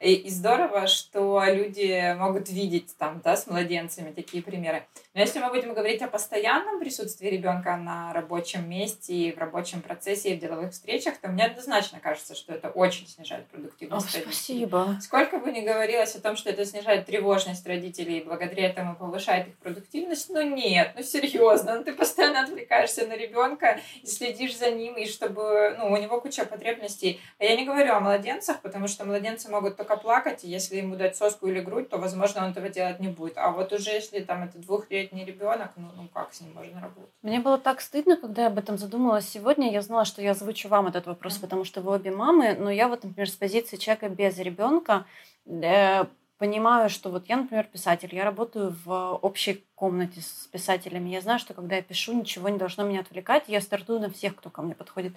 И, 0.04 0.12
и 0.16 0.28
здорово, 0.28 0.86
что 0.86 1.42
люди 1.46 2.14
могут 2.18 2.50
видеть 2.50 2.94
там, 2.98 3.22
да, 3.24 3.38
с 3.38 3.46
младенцами 3.46 4.12
такие 4.12 4.42
примеры. 4.42 4.84
Но 5.14 5.20
если 5.20 5.38
мы 5.38 5.48
будем 5.48 5.72
говорить 5.72 6.02
о 6.02 6.08
постоянном 6.08 6.78
присутствии 6.78 7.28
ребенка 7.28 7.76
на 7.78 8.12
рабочем 8.12 8.68
месте 8.68 9.14
и 9.14 9.32
в 9.32 9.38
рабочем 9.38 9.80
процессе 9.80 10.30
и 10.30 10.36
в 10.36 10.40
деловых 10.40 10.72
встречах, 10.72 11.16
то 11.16 11.28
мне 11.28 11.46
однозначно 11.46 12.00
кажется, 12.00 12.34
что 12.34 12.52
это 12.52 12.68
очень 12.68 13.06
снижает 13.08 13.46
О, 13.50 13.54
продуктивность 13.54 14.06
родителей. 14.14 14.34
спасибо. 14.34 14.98
Сколько 15.00 15.38
бы 15.38 15.50
ни 15.52 15.62
говорилось 15.62 16.14
о 16.16 16.20
том, 16.20 16.36
что 16.36 16.50
это 16.50 16.66
снижает 16.66 17.06
тревожность 17.06 17.66
родителей 17.66 18.18
и 18.18 18.24
благодаря 18.24 18.68
этому 18.68 18.96
повышает 18.96 19.48
их 19.48 19.56
продуктивность, 19.56 20.28
ну 20.28 20.42
нет, 20.42 20.92
ну 20.96 21.02
серьезно, 21.02 21.76
ну 21.76 21.84
ты 21.84 21.94
постоянно 21.94 22.42
отвлекаешься 22.42 23.06
на 23.06 23.16
ребенка 23.16 23.80
и 24.02 24.06
следишь 24.06 24.58
за 24.58 24.70
ним, 24.70 24.96
и 24.96 25.06
чтобы, 25.06 25.76
ну, 25.78 25.92
у 25.92 25.96
него 25.96 26.20
куча 26.20 26.44
потребностей. 26.44 27.20
А 27.38 27.44
я 27.44 27.56
не 27.56 27.64
говорю 27.64 27.94
о 27.94 28.00
младенцах, 28.00 28.60
потому 28.60 28.86
что 28.86 29.06
младенцы 29.06 29.48
могут 29.48 29.78
только 29.78 29.93
плакать, 29.96 30.44
и 30.44 30.48
если 30.48 30.76
ему 30.76 30.96
дать 30.96 31.16
соску 31.16 31.46
или 31.46 31.60
грудь, 31.60 31.88
то, 31.88 31.98
возможно, 31.98 32.44
он 32.44 32.50
этого 32.50 32.68
делать 32.68 33.00
не 33.00 33.08
будет. 33.08 33.36
А 33.36 33.50
вот 33.50 33.72
уже 33.72 33.90
если 33.90 34.20
там 34.20 34.42
это 34.42 34.58
двухлетний 34.58 35.24
ребенок, 35.24 35.72
ну, 35.76 35.88
ну 35.96 36.08
как 36.08 36.32
с 36.32 36.40
ним 36.40 36.54
можно 36.54 36.80
работать? 36.80 37.10
Мне 37.22 37.40
было 37.40 37.58
так 37.58 37.80
стыдно, 37.80 38.16
когда 38.16 38.42
я 38.42 38.48
об 38.48 38.58
этом 38.58 38.78
задумалась 38.78 39.28
сегодня. 39.28 39.72
Я 39.72 39.82
знала, 39.82 40.04
что 40.04 40.22
я 40.22 40.32
озвучу 40.32 40.68
вам 40.68 40.86
этот 40.86 41.06
вопрос, 41.06 41.38
потому 41.38 41.64
что 41.64 41.80
вы 41.80 41.92
обе 41.92 42.10
мамы. 42.10 42.56
Но 42.58 42.70
я 42.70 42.88
вот, 42.88 43.04
например, 43.04 43.28
с 43.28 43.34
позиции 43.34 43.76
человека 43.76 44.08
без 44.08 44.38
ребенка 44.38 45.06
э, 45.46 46.04
понимаю, 46.38 46.90
что 46.90 47.10
вот 47.10 47.28
я, 47.28 47.36
например, 47.36 47.64
писатель, 47.64 48.14
я 48.14 48.24
работаю 48.24 48.76
в 48.84 49.14
общей 49.22 49.64
комнате 49.74 50.20
с 50.20 50.46
писателями. 50.48 51.10
Я 51.10 51.20
знаю, 51.20 51.38
что 51.38 51.54
когда 51.54 51.76
я 51.76 51.82
пишу, 51.82 52.12
ничего 52.12 52.48
не 52.48 52.58
должно 52.58 52.84
меня 52.84 53.00
отвлекать. 53.00 53.44
Я 53.46 53.60
стартую 53.60 54.00
на 54.00 54.10
всех, 54.10 54.36
кто 54.36 54.50
ко 54.50 54.62
мне 54.62 54.74
подходит. 54.74 55.14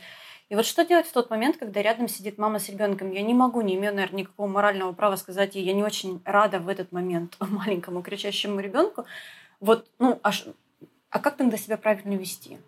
И 0.50 0.56
вот 0.56 0.66
что 0.66 0.86
делать 0.86 1.08
в 1.08 1.12
тот 1.12 1.30
момент, 1.30 1.58
когда 1.58 1.82
рядом 1.82 2.08
сидит 2.08 2.38
мама 2.38 2.60
с 2.60 2.70
ребенком? 2.70 3.12
Я 3.12 3.22
не 3.22 3.34
могу, 3.34 3.62
не 3.62 3.76
имею, 3.76 3.94
наверное, 3.94 4.22
никакого 4.22 4.48
морального 4.48 4.94
права 4.94 5.18
сказать 5.18 5.56
ей, 5.56 5.66
я 5.66 5.74
не 5.74 5.84
очень 5.84 6.22
рада 6.24 6.60
в 6.60 6.70
этот 6.70 6.92
момент 6.92 7.36
маленькому 7.40 8.02
кричащему 8.02 8.60
ребенку. 8.60 9.06
Вот, 9.60 9.88
ну, 10.00 10.20
аж 10.24 10.46
а 11.10 11.20
как 11.20 11.38
тогда 11.38 11.58
себя 11.58 11.78
правильно 11.78 12.14
вести? 12.14 12.60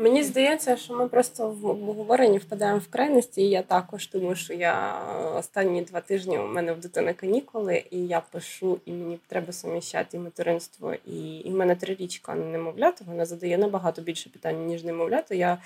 Мені 0.00 0.22
здається, 0.22 0.76
що 0.76 0.94
ми 0.94 1.08
просто 1.08 1.48
в 1.48 1.66
обговоренні 1.66 2.38
впадаємо 2.38 2.78
в 2.78 2.88
крайності, 2.90 3.42
і 3.42 3.50
я 3.50 3.62
також, 3.62 4.06
тому 4.06 4.34
що 4.34 4.54
я 4.54 5.02
останні 5.36 5.82
два 5.82 6.00
тижні 6.00 6.38
у 6.38 6.46
мене 6.46 6.72
в 6.72 6.80
дитини 6.80 7.14
канікули, 7.14 7.84
і 7.90 7.98
я 8.06 8.22
пишу, 8.32 8.78
і 8.86 8.92
мені 8.92 9.18
треба 9.28 9.52
суміщати 9.52 10.16
і 10.16 10.20
материнство, 10.20 10.94
і, 11.06 11.36
і 11.36 11.50
в 11.50 11.54
мене 11.54 11.74
трирічка 11.74 12.34
немовлята, 12.34 13.04
вона 13.08 13.24
задає 13.24 13.58
набагато 13.58 14.02
більше 14.02 14.30
питань, 14.30 14.66
ніж 14.66 14.84
немовлята. 14.84 15.34
Я 15.34 15.58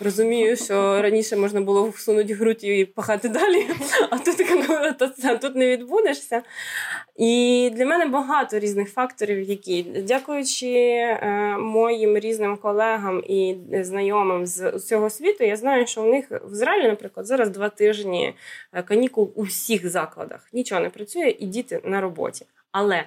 розумію, 0.00 0.56
що 0.56 1.02
раніше 1.02 1.36
можна 1.36 1.60
було 1.60 1.88
всунути 1.88 2.34
грудь 2.34 2.64
і 2.64 2.84
пахати 2.84 3.28
далі, 3.28 3.66
а 4.10 4.18
тут, 4.98 5.24
а 5.24 5.36
тут 5.36 5.56
не 5.56 5.66
відбудешся. 5.66 6.42
І 7.16 7.70
для 7.74 7.86
мене 7.86 8.06
багато 8.06 8.58
різних 8.58 8.92
факторів, 8.92 9.42
які, 9.42 9.82
дякуючи 9.82 10.66
е, 10.66 11.56
моїм 11.58 12.18
різним 12.18 12.56
колегам 12.56 13.22
і 13.26 13.56
знайомим 13.71 14.45
з 14.45 14.79
цього 14.79 15.09
світу, 15.09 15.43
я 15.43 15.55
знаю, 15.55 15.87
що 15.87 16.01
в 16.01 16.05
них 16.05 16.25
в 16.31 16.51
Ізраїлі, 16.51 16.87
наприклад, 16.87 17.25
зараз 17.25 17.49
два 17.49 17.69
тижні 17.69 18.33
канікул 18.85 19.31
у 19.35 19.41
всіх 19.41 19.89
закладах. 19.89 20.49
Нічого 20.53 20.81
не 20.81 20.89
працює, 20.89 21.35
і 21.39 21.45
діти 21.45 21.81
на 21.83 22.01
роботі. 22.01 22.45
Але 22.71 23.05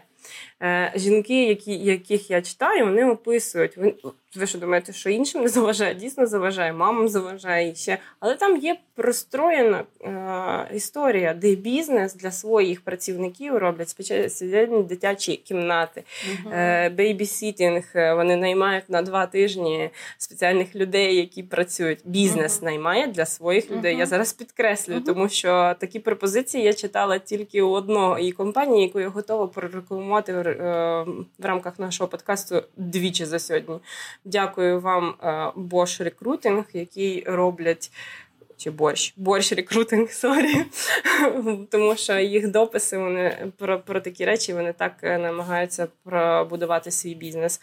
Е, 0.51 0.51
жінки, 0.96 1.46
які, 1.46 1.77
яких 1.77 2.32
я 2.32 2.41
читаю, 2.41 2.86
вони 2.86 3.05
описують. 3.05 3.77
Ви 4.36 4.48
що 4.48 4.60
думаєте, 4.60 4.93
що 4.93 5.10
іншим 5.10 5.41
не 5.41 5.48
заважає? 5.48 5.96
Дійсно 5.96 6.27
заважає, 6.27 6.74
мамам 6.74 7.08
заважає 7.08 7.72
і 7.72 7.75
ще. 7.75 7.98
Але 8.20 8.36
там 8.36 8.58
є 8.58 8.77
простроєна 8.96 9.84
е, 10.01 10.75
історія, 10.75 11.34
де 11.34 11.55
бізнес 11.55 12.15
для 12.15 12.32
своїх 12.32 12.82
працівників 12.82 13.58
роблять 13.58 13.89
спеціальні 13.89 14.84
дитячі 14.84 15.36
кімнати, 15.36 16.03
е, 16.51 16.89
бейбісітінг. 16.89 17.84
Вони 17.93 18.36
наймають 18.36 18.89
на 18.89 19.01
два 19.01 19.25
тижні 19.25 19.89
спеціальних 20.17 20.75
людей, 20.75 21.15
які 21.15 21.43
працюють. 21.43 22.00
Бізнес 22.05 22.62
uh-huh. 22.62 22.65
наймає 22.65 23.08
для 23.08 23.25
своїх 23.25 23.72
людей. 23.72 23.96
Uh-huh. 23.96 24.00
Я 24.00 24.05
зараз 24.05 24.34
підкреслюю, 24.34 25.00
uh-huh. 25.00 25.05
тому 25.05 25.29
що 25.29 25.75
такі 25.79 26.00
пропозиції 26.00 26.63
я 26.63 26.74
читала 26.74 27.20
тільки 27.20 27.62
у 27.62 27.70
одного 27.70 28.20
і 28.20 28.32
компанії, 28.32 28.84
яку 28.84 29.00
я 29.00 29.10
готова 29.10 29.48
прорекламувати 29.48 30.52
в, 30.60 30.62
е, 30.62 31.05
рамках 31.39 31.79
нашого 31.79 32.07
подкасту 32.07 32.63
двічі 32.77 33.25
за 33.25 33.39
сьогодні. 33.39 33.79
Дякую 34.25 34.81
вам, 34.81 35.15
е, 35.22 35.27
Bosch 35.55 36.12
Recruiting, 36.12 36.63
який 36.74 37.24
роблять. 37.27 37.91
Чи 38.57 38.72
борщ, 38.72 39.13
борщ 39.17 39.53
рекрутинг, 39.53 40.12
сорі. 40.12 40.65
Тому 41.72 41.95
що 41.95 42.19
їх 42.19 42.51
дописи 42.51 42.98
вони 42.98 43.51
про 43.57 43.79
про 43.79 44.00
такі 44.01 44.25
речі 44.25 44.53
вони 44.53 44.74
так 44.74 44.93
е, 45.03 45.17
намагаються 45.17 45.88
пробудувати 46.03 46.91
свій 46.91 47.15
бізнес. 47.15 47.62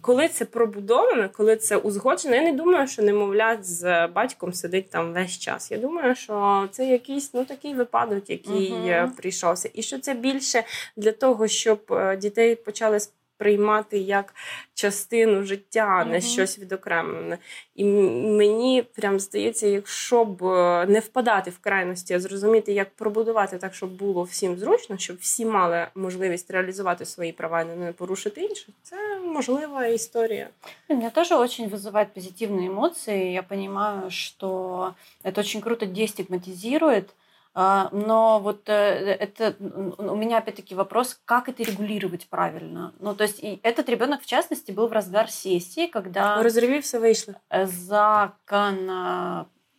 Коли 0.00 0.28
це 0.28 0.44
пробудовано, 0.44 1.28
коли 1.32 1.56
це 1.56 1.76
узгоджено, 1.76 2.34
я 2.36 2.42
не 2.42 2.52
думаю, 2.52 2.86
що 2.86 3.02
немовлят 3.02 3.64
з 3.64 4.06
батьком 4.06 4.52
сидить 4.52 4.90
там 4.90 5.12
весь 5.12 5.38
час. 5.38 5.70
Я 5.70 5.78
думаю, 5.78 6.14
що 6.14 6.68
це 6.70 6.86
якийсь 6.86 7.34
ну 7.34 7.44
такий 7.44 7.74
випадок, 7.74 8.30
який 8.30 8.72
uh-huh. 8.72 9.10
прийшовся, 9.16 9.70
і 9.74 9.82
що 9.82 9.98
це 9.98 10.14
більше 10.14 10.64
для 10.96 11.12
того, 11.12 11.48
щоб 11.48 11.80
е, 11.90 12.16
дітей 12.16 12.56
почали 12.56 12.98
приймати 13.37 13.97
як 13.97 14.33
частину 14.73 15.43
життя, 15.43 15.97
а 15.99 16.05
не 16.05 16.21
щось 16.21 16.59
відокремлене. 16.59 17.37
І 17.75 17.85
мені 17.85 18.83
прям 18.95 19.19
здається, 19.19 19.67
якщо 19.67 20.25
б 20.25 20.43
е, 20.43 20.85
не 20.85 20.99
впадати 20.99 21.51
в 21.51 21.59
крайності, 21.59 22.13
а 22.13 22.19
зрозуміти, 22.19 22.73
як 22.73 22.89
пробудувати 22.89 23.57
так, 23.57 23.73
щоб 23.75 23.89
було 23.89 24.23
всім 24.23 24.57
зручно, 24.57 24.97
щоб 24.97 25.17
всі 25.17 25.45
мали 25.45 25.87
можливість 25.95 26.51
реалізувати 26.51 27.05
свої 27.05 27.31
права 27.31 27.61
і 27.61 27.65
не 27.65 27.91
порушити 27.91 28.41
інших, 28.41 28.69
це 28.83 29.19
можлива 29.19 29.85
історія. 29.85 30.49
Меня 30.89 31.09
тоже 31.09 31.35
очень 31.35 31.69
вызывает 31.69 32.07
позитивные 32.13 32.67
эмоции. 32.67 33.31
Я 33.31 33.43
понимаю, 33.43 34.09
что 34.09 34.93
это 35.23 35.41
очень 35.41 35.61
круто 35.61 35.85
дестигматизирует 35.85 37.05
А, 37.05 37.15
Но 37.54 38.40
вот 38.40 38.68
э, 38.68 38.72
это 38.72 39.56
у 39.58 40.14
меня 40.14 40.38
опять-таки 40.38 40.74
вопрос, 40.74 41.20
как 41.24 41.48
это 41.48 41.62
регулировать 41.62 42.28
правильно. 42.28 42.94
Ну, 43.00 43.14
то 43.14 43.24
есть 43.24 43.42
и 43.42 43.60
этот 43.62 43.88
ребенок, 43.88 44.22
в 44.22 44.26
частности, 44.26 44.70
был 44.70 44.88
в 44.88 44.92
разгар 44.92 45.30
сессии, 45.30 45.86
когда... 45.86 46.42
Разрывився 46.42 46.98
вийшли. 46.98 47.34
Закон 47.50 48.88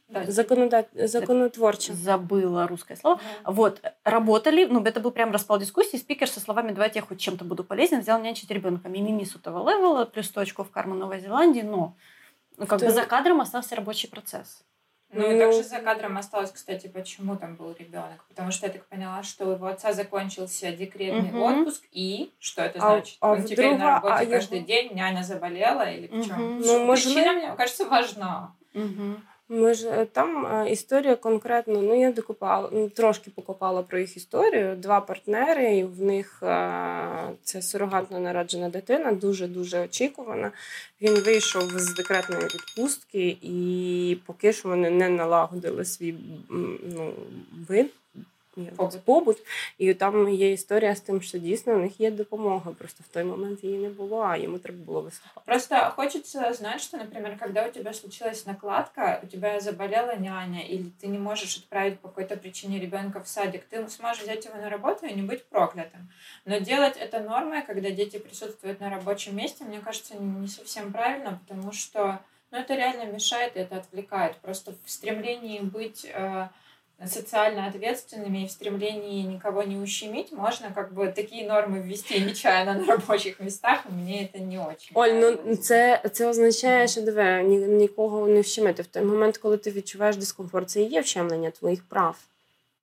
да, 0.10 0.26
законодат... 0.26 0.88
законотворче. 0.94 1.94
Забыла 1.94 2.68
русское 2.68 2.96
слово. 2.96 3.16
Угу. 3.16 3.54
Вот, 3.54 3.82
работали, 4.04 4.66
ну, 4.66 4.84
это 4.84 5.00
был 5.00 5.12
прям 5.12 5.32
распал 5.32 5.60
дискуссии, 5.60 5.98
спикер 5.98 6.28
со 6.28 6.40
словами 6.40 6.72
«давайте 6.72 7.00
я 7.00 7.06
хоть 7.06 7.20
чем-то 7.20 7.46
буду 7.46 7.64
полезен», 7.64 8.00
взял 8.00 8.20
нянчить 8.20 8.50
ребенка. 8.50 8.90
Мимими 8.90 9.24
сутого 9.24 9.70
левела, 9.70 10.06
плюс 10.06 10.26
100 10.26 10.42
очков 10.42 10.68
в 10.70 10.72
карму 10.72 10.96
Новой 10.96 11.20
Зеландии, 11.20 11.62
но 11.62 11.96
ну, 12.58 12.66
как 12.66 12.80
Ты... 12.80 12.88
бы 12.88 12.92
за 12.92 13.06
кадром 13.06 13.40
остался 13.40 13.76
рабочий 13.76 14.10
процесс. 14.10 14.64
Ну, 15.12 15.22
ну 15.22 15.36
и 15.36 15.40
также 15.40 15.64
за 15.64 15.80
кадром 15.80 16.18
осталось, 16.18 16.52
кстати, 16.52 16.88
почему 16.88 17.36
там 17.36 17.56
был 17.56 17.76
ребенок. 17.78 18.24
Потому 18.28 18.52
что 18.52 18.68
я 18.68 18.74
так 18.74 18.86
поняла, 18.86 19.24
что 19.24 19.48
у 19.48 19.52
его 19.52 19.66
отца 19.66 19.92
закончился 19.92 20.72
декретный 20.72 21.30
угу. 21.30 21.46
отпуск, 21.46 21.84
и 21.92 22.32
что 22.40 22.62
это 22.62 22.78
а, 22.80 22.92
значит? 22.92 23.18
А, 23.20 23.32
Он 23.32 23.38
вдруг, 23.38 23.50
теперь 23.50 23.76
на 23.76 23.96
работе 23.96 24.14
а 24.14 24.26
каждый 24.26 24.60
его... 24.60 24.68
день, 24.68 24.94
няня 24.94 25.24
заболела 25.24 25.90
или 25.90 26.08
в 26.08 26.28
чем? 26.28 26.58
Угу. 26.58 26.66
Ну, 26.66 26.94
Причина, 26.94 27.34
мне 27.34 27.56
кажется, 27.56 27.86
важна. 27.86 28.54
Угу. 28.76 29.22
Ми 29.52 29.74
ж 29.74 29.90
е, 29.90 30.06
там 30.06 30.46
е, 30.46 30.72
історія 30.72 31.16
конкретно. 31.16 31.82
Ну 31.82 32.02
я 32.02 32.12
докопала 32.12 32.70
ну, 32.74 32.90
трошки 32.90 33.32
покопала 33.36 33.84
про 33.84 34.00
їх 34.00 34.18
історію. 34.18 34.76
Два 34.76 35.02
партнери, 35.02 35.78
і 35.78 35.84
в 35.84 36.02
них 36.02 36.44
е, 36.44 37.10
це 37.44 37.62
сурогатно 37.62 38.20
народжена 38.20 38.70
дитина, 38.70 39.12
дуже 39.12 39.48
дуже 39.48 39.80
очікувана. 39.80 40.52
Він 41.02 41.14
вийшов 41.14 41.80
з 41.80 41.94
декретної 41.94 42.44
відпустки, 42.44 43.38
і 43.42 44.18
поки 44.26 44.54
що 44.54 44.70
вони 44.70 44.90
не 44.90 45.10
налагодили 45.10 45.86
свій 45.86 46.16
ну, 46.96 47.14
вид 47.70 47.92
побут. 48.77 49.05
побут. 49.05 49.37
І 49.79 49.95
там 49.95 50.29
є 50.29 50.53
історія 50.53 50.95
з 50.95 51.01
тим, 51.01 51.23
що 51.23 51.39
дійсно 51.39 51.75
у 51.75 51.79
них 51.79 52.01
є 52.01 52.11
допомога. 52.11 52.73
Просто 52.79 53.05
в 53.11 53.15
той 53.15 53.25
момент 53.25 53.65
її 53.65 53.79
не 53.79 53.89
було, 53.89 54.21
а 54.21 54.37
йому 54.37 54.59
треба 54.59 54.79
було 54.85 55.01
виступати. 55.01 55.41
Просто 55.47 55.93
хочется 55.97 56.55
знать, 56.55 56.81
что, 56.81 56.97
например, 56.97 57.39
когда 57.39 57.67
у 57.67 57.71
тебя 57.71 57.93
случилась 57.93 58.47
накладка, 58.47 59.21
у 59.23 59.27
тебя 59.27 59.61
заболела 59.61 60.17
няня, 60.17 60.61
или 60.71 60.91
ты 61.03 61.09
не 61.09 61.19
можешь 61.19 61.57
отправить 61.57 61.99
по 61.99 62.09
какой-то 62.09 62.37
причине 62.37 62.81
ребенка 62.81 63.21
в 63.21 63.29
садик, 63.29 63.65
ты 63.73 63.89
сможешь 63.89 64.23
взять 64.23 64.45
его 64.47 64.57
на 64.57 64.71
работу 64.71 65.07
и 65.07 65.15
не 65.15 65.23
быть 65.23 65.45
проклятым. 65.45 66.09
Но 66.45 66.59
делать 66.59 66.97
это 66.97 67.21
нормой, 67.21 67.63
когда 67.63 67.91
дети 67.91 68.19
присутствуют 68.19 68.81
на 68.81 68.91
рабочем 68.91 69.37
месте, 69.37 69.65
мне 69.65 69.81
кажется, 69.81 70.15
не 70.17 70.49
совсем 70.49 70.93
правильно, 70.93 71.41
потому 71.47 71.73
что 71.73 72.21
ну, 72.51 72.61
это 72.61 72.77
реально 72.77 73.13
мешает 73.13 73.57
и 73.57 73.61
это 73.61 73.77
отвлекает. 73.77 74.37
Просто 74.37 74.75
в 74.85 74.91
стремлении 74.91 75.59
быть 75.61 76.05
э, 76.05 76.49
социально 77.07 77.67
ответственными 77.67 78.45
и 78.45 78.47
в 78.47 78.51
стремлении 78.51 79.23
никого 79.23 79.63
не 79.63 79.77
ущемить, 79.77 80.33
можно 80.33 80.73
как 80.75 80.95
бы 80.95 81.09
такие 81.09 81.47
норми 81.47 81.81
ввести 81.81 82.21
нечаянно 82.21 82.75
на 82.75 82.93
робочих 82.93 83.41
містах, 83.41 83.85
і 83.91 83.93
мені 83.93 84.31
це 84.33 84.41
не 84.41 84.59
очень. 84.59 84.91
Оль, 84.95 85.09
ну 85.09 85.57
це 85.57 86.03
це 86.13 86.29
означає, 86.29 86.89
що 86.89 87.03
диви, 87.03 87.43
ні, 87.43 87.57
нікого 87.57 88.27
не 88.27 88.41
вщемити. 88.41 88.83
В 88.83 88.87
той 88.87 89.05
момент, 89.05 89.39
коли 89.39 89.57
ти 89.57 89.71
відчуваєш 89.71 90.17
дискомфорт, 90.17 90.71
це 90.71 90.83
і 90.83 90.85
є 90.85 91.01
вщемлення 91.01 91.51
твоїх 91.51 91.89
прав. 91.89 92.19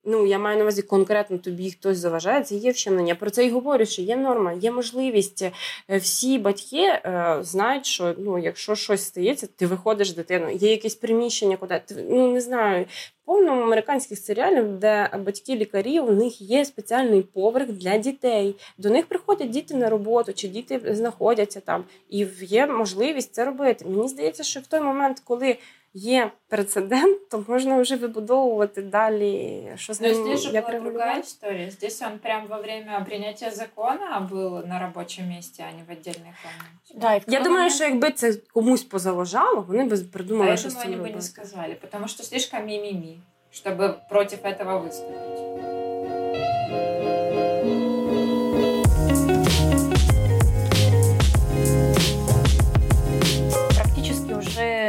Ну, 0.09 0.25
я 0.25 0.39
маю 0.39 0.57
на 0.57 0.63
увазі 0.63 0.81
конкретно 0.81 1.37
тобі 1.37 1.71
хтось 1.71 1.97
заважає, 1.97 2.43
це 2.43 2.55
є 2.55 2.71
вщемлення. 2.71 3.15
Про 3.15 3.29
це 3.29 3.45
й 3.45 3.51
говорю, 3.51 3.85
що 3.85 4.01
є 4.01 4.15
норма, 4.15 4.53
є 4.53 4.71
можливість. 4.71 5.41
Е, 5.41 5.97
всі 5.97 6.37
батьки 6.37 6.81
е, 6.81 7.37
знають, 7.41 7.85
що 7.85 8.15
ну, 8.17 8.37
якщо 8.37 8.75
щось 8.75 9.03
стається, 9.03 9.47
ти 9.55 9.67
виходиш 9.67 10.09
з 10.09 10.15
дитиною. 10.15 10.55
Є 10.55 10.71
якесь 10.71 10.95
приміщення, 10.95 11.57
куди 11.57 11.81
ти 11.85 12.05
ну 12.09 12.31
не 12.31 12.41
знаю. 12.41 12.85
Повно 13.25 13.51
американських 13.51 14.19
серіалів, 14.19 14.79
де 14.79 15.09
батьки 15.25 15.55
лікарів, 15.55 16.05
у 16.05 16.11
них 16.11 16.41
є 16.41 16.65
спеціальний 16.65 17.21
поверх 17.21 17.71
для 17.71 17.97
дітей. 17.97 18.55
До 18.77 18.89
них 18.89 19.05
приходять 19.05 19.49
діти 19.49 19.75
на 19.75 19.89
роботу, 19.89 20.33
чи 20.33 20.47
діти 20.47 20.95
знаходяться 20.95 21.59
там, 21.59 21.83
і 22.09 22.27
є 22.41 22.67
можливість 22.67 23.33
це 23.33 23.45
робити. 23.45 23.85
Мені 23.85 24.07
здається, 24.07 24.43
що 24.43 24.59
в 24.59 24.67
той 24.67 24.81
момент, 24.81 25.21
коли 25.23 25.57
є 25.97 26.31
прецедент, 26.47 27.29
то 27.29 27.45
можна 27.47 27.81
вже 27.81 27.95
вибудовувати 27.95 28.81
далі, 28.81 29.63
що 29.75 29.93
з 29.93 30.01
ним, 30.01 30.11
Но 30.11 30.23
здесь 30.23 30.41
же 30.41 30.51
як 30.51 30.69
была 30.69 30.79
другая 30.79 31.21
история. 31.21 31.71
Здесь 31.71 32.01
он 32.01 32.19
прям 32.19 32.47
во 32.47 32.61
время 32.61 33.05
принятия 33.05 33.51
закона 33.51 34.27
был 34.31 34.67
на 34.67 34.79
робочем 34.79 35.29
месте, 35.29 35.65
а 35.69 35.71
не 35.71 35.83
в 35.83 35.91
отдельной 35.91 36.33
комнате. 36.43 36.93
Да, 36.95 37.33
Я 37.33 37.43
думаю, 37.43 37.69
що 37.69 37.83
якби 37.83 38.11
це 38.11 38.33
комусь 38.53 38.83
позаважало, 38.83 39.65
вони 39.67 39.83
б 39.83 40.11
придумали, 40.11 40.51
а 40.51 40.57
що 40.57 40.69
з 40.69 40.75
цим 40.75 40.93
они 40.93 41.01
бы 41.01 41.15
не 41.15 41.21
сказали, 41.21 41.77
потому 41.81 42.07
что 42.07 42.23
слишком 42.23 42.65
мимими, 42.67 43.19
чтобы 43.51 43.95
против 44.09 44.39
этого 44.45 44.79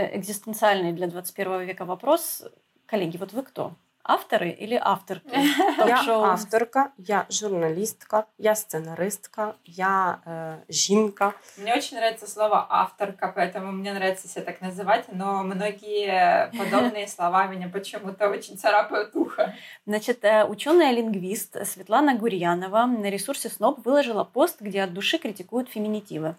экзистенциальный 0.06 0.92
для 0.92 1.06
21 1.06 1.62
века 1.62 1.84
вопрос. 1.84 2.44
Коллеги, 2.86 3.16
вот 3.16 3.32
вы 3.32 3.42
кто? 3.42 3.72
Авторы 4.10 4.48
или 4.48 4.74
авторки? 4.74 5.28
Я 5.86 6.02
авторка, 6.32 6.92
я 6.96 7.26
журналистка, 7.28 8.24
я 8.38 8.54
сценаристка, 8.54 9.56
я 9.64 10.20
э, 10.24 10.56
жінка. 10.70 11.34
Мне 11.58 11.74
очень 11.74 11.98
нравится 11.98 12.26
слово 12.26 12.66
авторка, 12.70 13.30
поэтому 13.36 13.70
мне 13.70 13.92
нравится 13.92 14.26
себя 14.26 14.44
так 14.44 14.62
называть, 14.62 15.04
но 15.12 15.42
многие 15.42 16.50
подобные 16.56 17.06
слова 17.16 17.48
меня 17.48 17.68
почему-то 17.68 18.30
очень 18.30 18.56
царапают 18.56 19.14
ухо. 19.14 19.54
Значит, 19.84 20.24
э, 20.24 20.44
ученая-лингвист 20.44 21.66
Светлана 21.66 22.14
Гурьянова 22.14 22.86
на 22.86 23.10
ресурсе 23.10 23.50
СНОП 23.50 23.84
выложила 23.84 24.24
пост, 24.24 24.62
где 24.62 24.84
от 24.84 24.94
души 24.94 25.18
критикуют 25.18 25.68
феминитивы. 25.68 26.34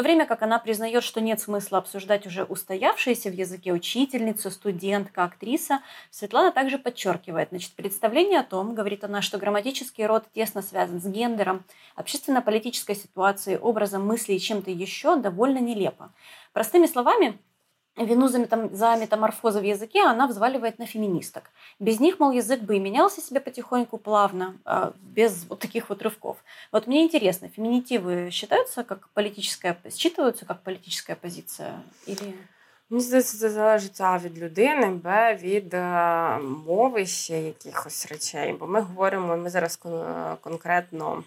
То 0.00 0.04
время 0.04 0.24
как 0.24 0.40
она 0.40 0.58
признает, 0.58 1.04
что 1.04 1.20
нет 1.20 1.40
смысла 1.40 1.76
обсуждать 1.76 2.26
уже 2.26 2.44
устоявшиеся 2.44 3.28
в 3.28 3.34
языке 3.34 3.70
учительница, 3.74 4.48
студентка, 4.48 5.24
актриса, 5.24 5.80
Светлана 6.10 6.52
также 6.52 6.78
подчеркивает, 6.78 7.50
значит, 7.50 7.72
представление 7.72 8.40
о 8.40 8.44
том, 8.44 8.74
говорит 8.74 9.04
она, 9.04 9.20
что 9.20 9.36
грамматический 9.36 10.06
род 10.06 10.24
тесно 10.32 10.62
связан 10.62 11.02
с 11.02 11.04
гендером, 11.04 11.64
общественно-политической 11.96 12.96
ситуацией, 12.96 13.58
образом 13.58 14.06
мысли 14.06 14.32
и 14.32 14.40
чем-то 14.40 14.70
еще 14.70 15.16
довольно 15.16 15.58
нелепо. 15.58 16.14
Простыми 16.54 16.86
словами, 16.86 17.38
вину 17.97 18.27
за, 18.27 18.39
метам, 18.39 18.75
за 18.75 18.95
метаморфозы 18.95 19.59
в 19.59 19.63
языке 19.63 20.03
она 20.03 20.27
взваливает 20.27 20.79
на 20.79 20.85
феминисток. 20.85 21.51
Без 21.79 21.99
них, 21.99 22.19
мол, 22.19 22.31
язык 22.31 22.61
бы 22.61 22.75
и 22.75 22.79
менялся 22.79 23.21
себе 23.21 23.39
потихоньку, 23.39 23.97
плавно, 23.97 24.57
а, 24.65 24.93
без 25.01 25.45
вот 25.45 25.59
таких 25.59 25.89
вот 25.89 26.01
рывков. 26.01 26.37
Вот 26.71 26.87
мне 26.87 27.03
интересно, 27.03 27.47
феминитивы 27.47 28.29
считаются 28.31 28.83
как 28.83 29.09
политическая, 29.13 29.77
считываются 29.85 30.45
как 30.45 30.61
политическая 30.61 31.15
позиция 31.15 31.81
или... 32.05 32.33
Мені 32.89 33.03
здається, 33.03 33.37
це 33.37 33.49
залежить 33.49 34.01
А 34.01 34.17
від 34.17 34.37
людини, 34.37 34.87
Б 34.87 35.35
від 35.35 35.73
мови 36.67 37.05
ще 37.05 37.41
якихось 37.41 38.07
речей. 38.11 38.53
Бо 38.53 38.67
ми 38.67 38.81
говоримо, 38.81 39.37
ми 39.37 39.49
зараз 39.49 39.79
конкретно 40.41 41.23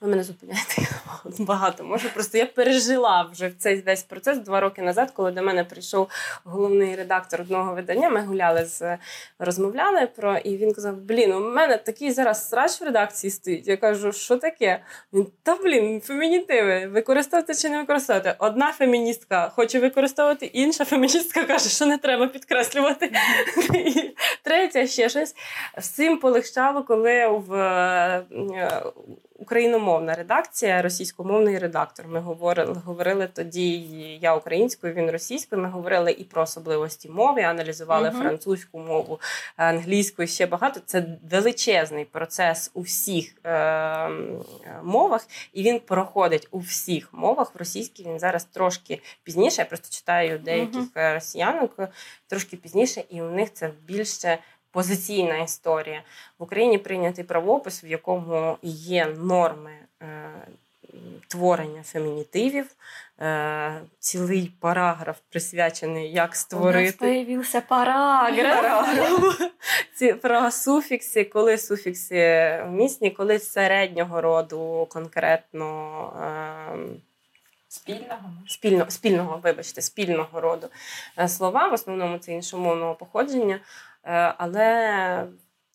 ви 0.00 0.08
мене 0.08 0.22
зупиняєте 0.22 0.82
багато. 1.38 1.84
Може, 1.84 2.08
просто 2.08 2.38
я 2.38 2.46
пережила 2.46 3.28
вже 3.32 3.50
цей 3.58 3.80
весь 3.80 4.02
процес 4.02 4.38
два 4.38 4.60
роки 4.60 4.82
назад, 4.82 5.10
коли 5.10 5.30
до 5.30 5.42
мене 5.42 5.64
прийшов 5.64 6.08
головний 6.44 6.96
редактор 6.96 7.40
одного 7.40 7.74
видання. 7.74 8.10
Ми 8.10 8.20
гуляли 8.20 8.64
з 8.64 8.98
розмовляли 9.38 10.06
про, 10.06 10.36
і 10.36 10.56
він 10.56 10.74
казав: 10.74 10.96
Блін, 10.96 11.32
у 11.32 11.40
мене 11.40 11.76
такий 11.76 12.12
зараз 12.12 12.48
срач 12.48 12.80
в 12.80 12.84
редакції 12.84 13.30
стоїть. 13.30 13.68
Я 13.68 13.76
кажу, 13.76 14.12
що 14.12 14.36
таке? 14.36 14.80
Він 15.12 15.26
та 15.42 15.54
блін, 15.54 16.00
фемінітиви, 16.00 16.86
використовувати 16.86 17.54
чи 17.54 17.68
не 17.68 17.80
використовувати? 17.80 18.34
Одна 18.38 18.72
феміністка 18.72 19.48
хоче 19.48 19.80
використовувати, 19.80 20.46
інша 20.46 20.84
феміністка 20.84 21.44
каже, 21.44 21.68
що 21.68 21.86
не 21.86 21.98
треба 21.98 22.26
підкреслювати. 22.26 23.12
І 23.74 24.14
Третя 24.42 24.86
ще 24.86 25.08
щось. 25.08 25.34
Всім 25.78 26.18
полегчало, 26.18 26.84
коли 26.84 27.26
в 27.26 27.50
україномовна 29.38 30.14
редакція, 30.14 30.82
російськомовний 30.82 31.58
редактор. 31.58 32.08
Ми 32.08 32.20
говорили 32.20 32.72
говорили 32.84 33.28
тоді. 33.32 33.78
Я 34.22 34.34
українською, 34.34 34.94
він 34.94 35.10
російською. 35.10 35.62
Ми 35.62 35.68
говорили 35.68 36.12
і 36.12 36.24
про 36.24 36.42
особливості 36.42 37.08
мови, 37.08 37.42
аналізували 37.42 38.08
uh 38.08 38.12
французьку 38.12 38.78
мову, 38.78 39.20
англійську 39.56 40.22
і 40.22 40.26
ще 40.26 40.46
багато. 40.46 40.80
Це 40.86 41.06
величезний 41.30 42.04
процес 42.04 42.70
у 42.74 42.80
всіх 42.80 43.34
е- 43.44 44.10
мовах, 44.82 45.26
і 45.52 45.62
він 45.62 45.80
проходить 45.80 46.48
у 46.50 46.58
всіх 46.58 47.08
мовах. 47.12 47.54
В 47.54 47.58
російській 47.58 48.04
він 48.04 48.18
зараз 48.18 48.44
трошки 48.44 49.02
пізніше. 49.22 49.62
Я 49.62 49.66
просто 49.66 49.88
читаю 49.90 50.38
деяких 50.38 50.80
uh 50.94 51.14
росіянок 51.14 51.78
трошки 52.26 52.56
пізніше, 52.56 53.04
і 53.10 53.22
у 53.22 53.30
них 53.30 53.52
це 53.52 53.70
більше 53.86 54.38
позиційна 54.76 55.38
історія. 55.38 56.02
В 56.38 56.42
Україні 56.42 56.78
прийнятий 56.78 57.24
правопис, 57.24 57.84
в 57.84 57.86
якому 57.86 58.58
є 58.62 59.06
норми 59.06 59.70
е, 60.02 60.30
творення 61.28 61.82
фемінітивів, 61.82 62.66
е, 63.20 63.80
цілий 63.98 64.52
параграф 64.60 65.16
присвячений, 65.30 66.12
як 66.12 66.36
створити. 66.36 67.06
У 67.06 67.16
нас 67.16 67.26
з'явився 67.26 67.60
параграф. 67.60 69.40
Ці 69.94 70.12
про 70.12 70.50
суфікси, 70.50 71.24
коли 71.24 71.58
суфікси 71.58 72.62
вмісні, 72.66 73.10
коли 73.10 73.38
середнього 73.38 74.20
роду 74.20 74.86
конкретно. 74.90 75.66
Е, 76.72 77.00
Спільного 77.68 78.32
спільно, 78.46 78.86
спільного, 78.88 79.40
вибачте, 79.42 79.82
спільного 79.82 80.40
роду 80.40 80.68
е, 81.18 81.28
слова, 81.28 81.68
в 81.68 81.72
основному 81.72 82.18
це 82.18 82.32
іншомовного 82.32 82.94
походження. 82.94 83.60
Е, 84.06 84.34
але 84.38 85.26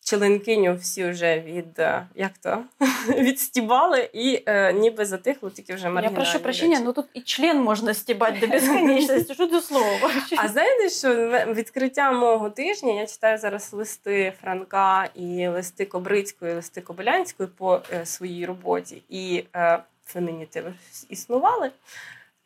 Челенкиню 0.04 0.76
всі 0.76 1.10
вже 1.10 1.40
від 1.40 1.80
е, 1.80 2.08
як 2.16 2.32
то 2.38 2.64
відстібали 3.20 4.10
і 4.14 4.44
е, 4.46 4.74
ніби 4.74 5.06
затихло, 5.06 5.50
тільки 5.50 5.74
вже 5.76 5.90
маргінальні 5.90 6.18
Я 6.18 6.24
прошу 6.24 6.44
прощення, 6.44 6.80
ну 6.80 6.94
тут 6.94 7.06
і 7.14 7.22
член 7.22 7.62
можна 7.62 7.94
стібати 7.94 8.40
до 8.40 8.48
безконечності. 8.48 9.34
Що 9.34 9.48
до 9.48 9.62
слова? 9.62 10.12
А 10.38 10.48
знаєте, 10.48 10.90
що 10.90 11.14
відкриття 11.54 12.12
мого 12.12 12.50
тижня 12.50 12.94
я 12.94 13.08
читаю 13.08 13.38
зараз 13.38 13.74
листи 13.74 14.34
Франка 14.42 15.10
і 15.16 15.48
листи 15.48 15.86
Кобрицької, 15.86 16.52
і 16.52 16.56
листи 16.56 16.82
Кобилянської 16.82 17.50
по 17.58 17.82
своїй 18.04 18.46
роботі, 18.46 19.04
і 19.10 19.44
фемінітиви 20.06 20.74
існували. 21.10 21.72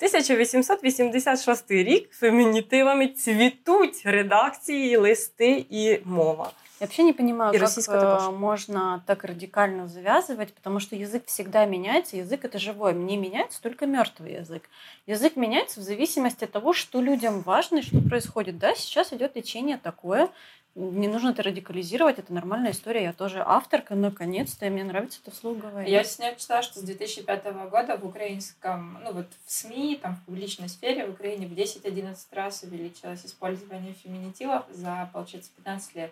1886 0.00 1.70
рік 1.70 2.10
фемінітивами 2.12 3.08
цвітуть 3.08 4.02
редакції, 4.04 4.98
листы 4.98 5.66
и 5.72 6.02
мова. 6.04 6.52
Я 6.80 6.86
вообще 6.86 7.02
не 7.02 7.12
понимаю, 7.12 7.52
и 7.54 7.58
как 7.58 7.68
э, 7.68 8.30
можно 8.30 9.04
так 9.06 9.24
радикально 9.24 9.86
завязывать, 9.86 10.54
потому 10.54 10.80
что 10.80 10.96
язык 10.96 11.26
всегда 11.26 11.66
меняется, 11.66 12.16
язык 12.16 12.46
это 12.46 12.58
живой, 12.58 12.94
не 12.94 13.18
меняется 13.18 13.60
только 13.60 13.84
мертвый 13.84 14.32
язык. 14.32 14.62
Язык 15.06 15.36
меняется 15.36 15.80
в 15.80 15.82
зависимости 15.82 16.44
от 16.44 16.52
того, 16.52 16.72
что 16.72 17.02
людям 17.02 17.42
важно 17.42 17.78
и 17.78 17.82
что 17.82 18.00
происходит. 18.00 18.56
Да, 18.56 18.74
сейчас 18.74 19.12
идет 19.12 19.36
лечение 19.36 19.76
такое, 19.76 20.30
не 20.75 21.07
нужно 21.07 21.29
это 21.29 21.41
радикализировать, 21.41 22.19
это 22.19 22.33
нормальная 22.33 22.71
история. 22.71 23.03
Я 23.03 23.13
тоже 23.13 23.41
авторка, 23.45 23.95
наконец-то, 23.95 24.65
и 24.65 24.69
мне 24.69 24.83
нравится 24.83 25.19
это 25.21 25.31
вслух 25.31 25.57
говорить. 25.57 25.89
Я 25.89 26.03
сегодня 26.03 26.35
читала, 26.37 26.61
что 26.61 26.79
с 26.79 26.83
2005 26.83 27.45
года 27.69 27.95
в 27.97 28.05
украинском, 28.05 28.99
ну 29.03 29.13
вот 29.13 29.27
в 29.45 29.51
СМИ, 29.51 29.99
там 30.01 30.15
в 30.17 30.25
публичной 30.25 30.67
сфере 30.67 31.05
в 31.05 31.11
Украине 31.11 31.47
в 31.47 31.53
10-11 31.53 32.17
раз 32.31 32.63
увеличилось 32.63 33.25
использование 33.25 33.93
феминитивов 33.93 34.65
за, 34.69 35.09
получается, 35.13 35.49
15 35.55 35.95
лет. 35.95 36.11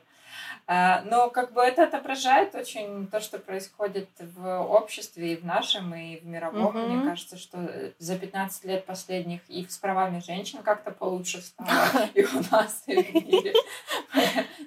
А, 0.65 1.01
но 1.05 1.29
как 1.29 1.53
бы 1.53 1.61
это 1.61 1.83
отображает 1.83 2.55
очень 2.55 3.07
то, 3.07 3.19
что 3.19 3.39
происходит 3.39 4.09
в 4.19 4.61
обществе 4.61 5.33
и 5.33 5.35
в 5.35 5.45
нашем, 5.45 5.93
и 5.93 6.19
в 6.19 6.25
мировом. 6.25 6.75
Mm-hmm. 6.75 6.87
Мне 6.87 7.09
кажется, 7.09 7.37
что 7.37 7.91
за 7.99 8.17
15 8.17 8.65
лет 8.65 8.85
последних 8.85 9.41
и 9.47 9.65
с 9.67 9.77
правами 9.77 10.19
женщин 10.19 10.63
как-то 10.63 10.91
получше 10.91 11.41
стало 11.41 12.07
и 12.13 12.23
у 12.23 12.41
нас, 12.51 12.83
и 12.87 13.01
в 13.01 13.13
мире. 13.13 13.53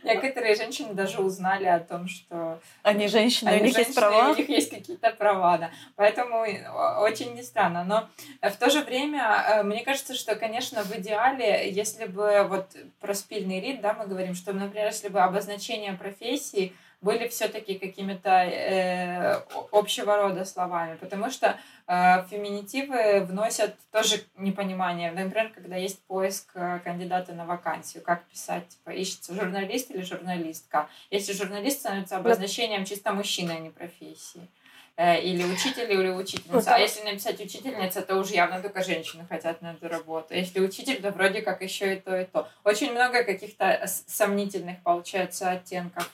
Некоторые 0.03 0.55
женщины 0.55 0.95
даже 0.95 1.21
узнали 1.21 1.67
о 1.67 1.81
том, 1.81 2.09
что... 2.09 2.61
Они 2.83 3.09
женщины, 3.09 3.49
они 3.49 3.61
у 3.61 3.65
них 3.65 3.75
женщины, 3.75 3.89
есть 3.89 3.99
права. 3.99 4.33
У 4.33 4.37
них 4.37 4.49
есть 4.49 4.71
какие-то 4.71 5.11
права, 5.11 5.59
да. 5.59 5.71
Поэтому 5.97 6.41
очень 7.01 7.35
не 7.35 7.43
странно. 7.43 7.85
Но 7.85 8.09
в 8.43 8.57
то 8.57 8.71
же 8.71 8.83
время, 8.83 9.45
э, 9.49 9.63
мне 9.63 9.83
кажется, 9.85 10.15
что, 10.15 10.37
конечно, 10.37 10.83
в 10.83 10.97
идеале, 10.99 11.71
если 11.71 12.07
бы 12.07 12.47
вот 12.49 12.77
про 13.01 13.15
спильный 13.15 13.61
рит, 13.61 13.81
да, 13.81 13.95
мы 13.95 14.07
говорим, 14.07 14.35
что, 14.35 14.53
например, 14.53 14.87
если 14.87 15.09
бы 15.09 15.21
обозначение 15.21 15.93
профессии 15.93 16.73
были 17.01 17.29
все-таки 17.29 17.79
какими-то 17.79 18.31
э, 18.31 19.43
общего 19.73 20.17
рода 20.17 20.45
словами, 20.45 20.97
потому 20.97 21.31
что 21.31 21.59
э, 21.87 22.27
феминитивы 22.31 23.21
вносят 23.21 23.77
тоже 23.93 24.23
непонимание. 24.37 25.13
Например, 25.13 25.51
когда 25.55 25.77
есть 25.77 26.03
поиск 26.07 26.51
э, 26.55 26.81
кандидата 26.85 27.33
на 27.33 27.45
вакансию, 27.45 28.03
как 28.03 28.25
писать, 28.25 28.69
типа, 28.69 28.91
ищется 28.91 29.35
журналист 29.35 29.91
или 29.91 30.03
журналистка. 30.03 30.89
Если 31.11 31.33
журналист 31.33 31.81
становится 31.81 32.17
обозначением 32.17 32.85
чисто 32.85 33.13
мужчины, 33.13 33.53
а 33.53 33.59
не 33.59 33.71
профессии 33.71 34.49
э, 34.97 35.21
или 35.21 35.45
учитель, 35.45 35.93
или 35.93 36.09
учительница. 36.09 36.75
А 36.75 36.79
если 36.79 37.03
написать 37.03 37.41
учительница, 37.41 38.03
то 38.03 38.17
уже 38.17 38.35
явно 38.35 38.61
только 38.61 38.83
женщины 38.83 39.27
хотят 39.29 39.63
на 39.63 39.73
эту 39.73 39.89
работу. 39.89 40.35
Если 40.35 40.61
учитель, 40.61 41.01
то 41.01 41.11
вроде 41.11 41.43
как 41.43 41.63
еще 41.63 41.95
и 41.95 42.01
то, 42.01 42.19
и 42.19 42.25
то. 42.25 42.49
Очень 42.65 42.93
много 42.93 43.23
каких-то 43.23 43.87
сомнительных 44.07 44.83
получается 44.83 45.51
оттенков 45.51 46.11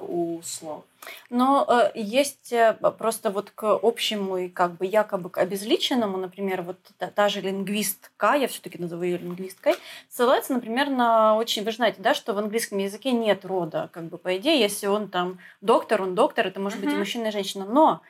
у 0.00 0.40
слов. 0.42 0.84
Но 1.30 1.66
э, 1.68 1.92
есть 1.94 2.52
э, 2.52 2.74
просто 2.98 3.30
вот 3.30 3.50
к 3.50 3.78
общему 3.82 4.36
и 4.36 4.48
как 4.48 4.76
бы 4.76 4.86
якобы 4.86 5.30
к 5.30 5.38
обезличенному, 5.38 6.18
например, 6.18 6.62
вот 6.62 6.78
та, 6.98 7.06
та 7.06 7.28
же 7.28 7.40
лингвистка, 7.40 8.34
я 8.34 8.48
все-таки 8.48 8.78
назову 8.78 9.02
ее 9.02 9.18
лингвисткой, 9.18 9.74
ссылается, 10.08 10.52
например, 10.52 10.90
на 10.90 11.36
очень, 11.36 11.64
вы 11.64 11.72
знаете, 11.72 12.02
да, 12.02 12.14
что 12.14 12.34
в 12.34 12.38
английском 12.38 12.78
языке 12.78 13.12
нет 13.12 13.44
рода, 13.44 13.88
как 13.92 14.04
бы 14.04 14.18
по 14.18 14.36
идее, 14.36 14.60
если 14.60 14.86
он 14.86 15.08
там 15.08 15.38
доктор, 15.60 16.02
он 16.02 16.14
доктор, 16.14 16.46
это 16.46 16.60
может 16.60 16.78
uh-huh. 16.80 16.84
быть 16.84 16.94
и 16.94 16.98
мужчина, 16.98 17.28
и 17.28 17.32
женщина, 17.32 17.64
но 17.64 18.02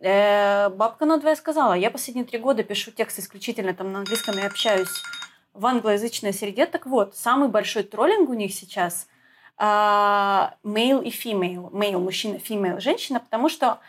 э, 0.00 0.68
бабка 0.68 1.04
надвое 1.04 1.34
сказала, 1.34 1.72
я 1.72 1.90
последние 1.90 2.26
три 2.26 2.38
года 2.38 2.62
пишу 2.62 2.92
текст 2.92 3.18
исключительно 3.18 3.74
там 3.74 3.92
на 3.92 4.00
английском 4.00 4.38
и 4.38 4.42
общаюсь 4.42 5.02
в 5.52 5.66
англоязычной 5.66 6.32
среде, 6.32 6.66
так 6.66 6.86
вот, 6.86 7.16
самый 7.16 7.48
большой 7.48 7.82
троллинг 7.82 8.28
у 8.28 8.34
них 8.34 8.54
сейчас– 8.54 9.08
male 9.58 11.04
и 11.04 11.10
female, 11.10 11.70
male 11.70 11.98
мужчина, 11.98 12.36
female 12.36 12.80
женщина, 12.80 13.20
потому 13.20 13.48
что 13.48 13.80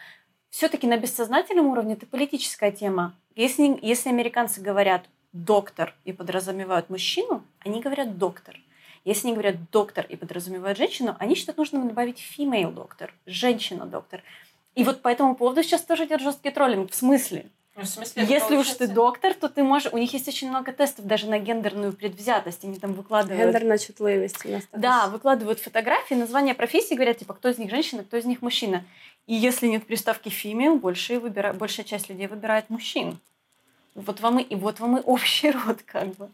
все-таки 0.49 0.87
на 0.87 0.97
бессознательном 0.97 1.67
уровне 1.67 1.93
это 1.93 2.05
политическая 2.05 2.71
тема. 2.71 3.13
Если, 3.35 3.77
если 3.81 4.09
американцы 4.09 4.61
говорят 4.61 5.05
доктор 5.33 5.93
и 6.05 6.13
подразумевают 6.13 6.89
мужчину, 6.89 7.43
они 7.59 7.81
говорят 7.81 8.17
доктор. 8.17 8.59
Если 9.05 9.27
они 9.27 9.35
говорят 9.35 9.69
доктор 9.71 10.05
и 10.09 10.15
подразумевают 10.15 10.77
женщину, 10.77 11.15
они 11.19 11.35
считают 11.35 11.57
нужно 11.57 11.85
добавить 11.85 12.19
female 12.19 12.71
доктор, 12.71 13.13
женщина 13.25 13.85
доктор. 13.85 14.23
И 14.75 14.83
вот 14.83 15.01
по 15.01 15.07
этому 15.07 15.35
поводу 15.35 15.63
сейчас 15.63 15.81
тоже 15.81 16.05
идет 16.05 16.21
жесткий 16.21 16.51
троллинг. 16.51 16.91
В 16.91 16.95
смысле? 16.95 17.49
Ну, 17.77 17.83
в 17.83 17.87
смысле, 17.87 18.25
Если 18.25 18.55
уж 18.55 18.67
ты 18.69 18.87
доктор, 18.87 19.35
то 19.35 19.49
ты 19.49 19.61
можешь... 19.61 19.93
У 19.93 19.97
них 19.99 20.11
есть 20.11 20.27
очень 20.27 20.49
много 20.49 20.73
тестов 20.73 21.05
даже 21.05 21.29
на 21.29 21.37
гендерную 21.37 21.93
предвзятость. 21.93 22.63
Они 22.63 22.79
там 22.79 22.93
выкладывают... 22.93 23.39
Гендерная 23.39 23.77
чутливость 23.77 24.43
у 24.45 24.49
нас 24.49 24.63
Да, 24.71 25.07
выкладывают 25.07 25.59
фотографии, 25.59 26.15
название 26.15 26.55
профессии, 26.55 26.95
говорят, 26.95 27.19
типа, 27.19 27.35
кто 27.35 27.49
из 27.49 27.59
них 27.59 27.69
женщина, 27.69 28.03
кто 28.03 28.17
из 28.17 28.25
них 28.25 28.41
мужчина. 28.41 28.83
И 29.27 29.35
если 29.35 29.67
нет 29.67 29.85
приставки 29.85 30.29
female, 30.29 30.79
больше 30.79 31.19
выбира... 31.19 31.53
большая 31.53 31.85
часть 31.85 32.09
людей 32.09 32.25
выбирает 32.25 32.71
мужчин. 32.71 33.19
Вот 33.93 34.21
вам 34.21 34.39
и, 34.39 34.43
и 34.43 34.55
вот 34.55 34.79
вам 34.79 34.97
и 34.97 35.01
общий 35.01 35.51
род, 35.51 35.83
как 35.85 36.15
бы. 36.15 36.29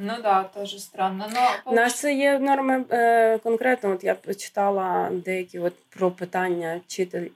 Ну 0.00 0.12
да, 0.22 0.44
теж 0.44 0.82
странно. 0.82 1.30
Но 1.34 1.72
У 1.72 1.74
нас 1.74 1.94
це 1.94 2.14
є 2.14 2.38
норми 2.38 2.84
е, 2.90 3.38
конкретно. 3.38 3.90
От 3.90 4.04
я 4.04 4.14
почитала 4.14 5.10
деякі 5.12 5.58
от 5.58 5.72
про 5.88 6.10
питання 6.10 6.80
вчитель, 6.86 7.28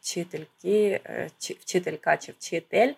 вчительки, 0.00 1.00
е, 1.06 1.30
чи, 1.38 1.56
вчителька 1.60 2.16
чи 2.16 2.32
вчитель, 2.32 2.92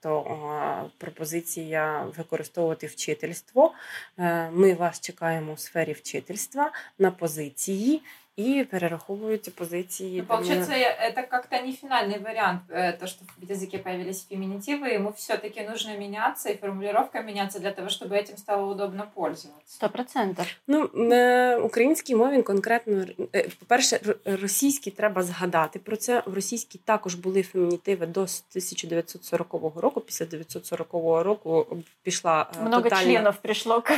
то 0.00 0.20
е, 0.20 0.90
пропозиція 0.98 2.06
використовувати 2.16 2.86
вчительство. 2.86 3.72
Е, 4.18 4.50
ми 4.50 4.74
вас 4.74 5.00
чекаємо 5.00 5.52
у 5.52 5.56
сфері 5.56 5.92
вчительства 5.92 6.72
на 6.98 7.10
позиції. 7.10 8.02
И 8.39 8.65
перераховываются 8.65 9.49
позиции. 9.49 10.19
Ну, 10.19 10.25
получается, 10.25 10.73
это 10.73 11.23
как-то 11.23 11.57
не 11.61 11.71
финальный 11.71 12.19
вариант, 12.19 12.63
э, 12.69 12.91
то, 12.91 13.07
что 13.07 13.23
в 13.37 13.49
языке 13.49 13.77
появились 13.77 14.27
феминитивы, 14.29 14.89
ему 14.89 15.13
все-таки 15.13 15.61
нужно 15.61 15.97
меняться, 15.97 16.49
и 16.49 16.57
формулировка 16.57 17.21
меняться 17.21 17.59
для 17.59 17.71
того, 17.71 17.87
чтобы 17.87 18.17
этим 18.17 18.35
стало 18.37 18.69
удобно 18.69 19.09
пользоваться. 19.15 19.75
Сто 19.75 19.89
процентов. 19.89 20.45
Ну, 20.67 20.89
на 20.93 21.57
українській 21.57 22.15
мові 22.15 22.41
конкретно, 22.41 23.05
е, 23.35 23.47
по-перше, 23.59 23.99
російській 24.25 24.91
треба 24.91 25.23
згадати 25.23 25.79
про 25.79 25.95
це. 25.95 26.23
В 26.25 26.33
російській 26.33 26.79
також 26.85 27.15
були 27.15 27.43
фемінітиви 27.43 28.05
до 28.05 28.21
1940 28.21 29.81
року. 29.81 30.01
Після 30.01 30.25
1940 30.25 31.23
року 31.23 31.77
пішла 32.03 32.49
е, 32.59 32.63
Много 32.63 32.83
тотальна... 32.83 33.03
членів 33.03 33.35
прийшло. 33.41 33.83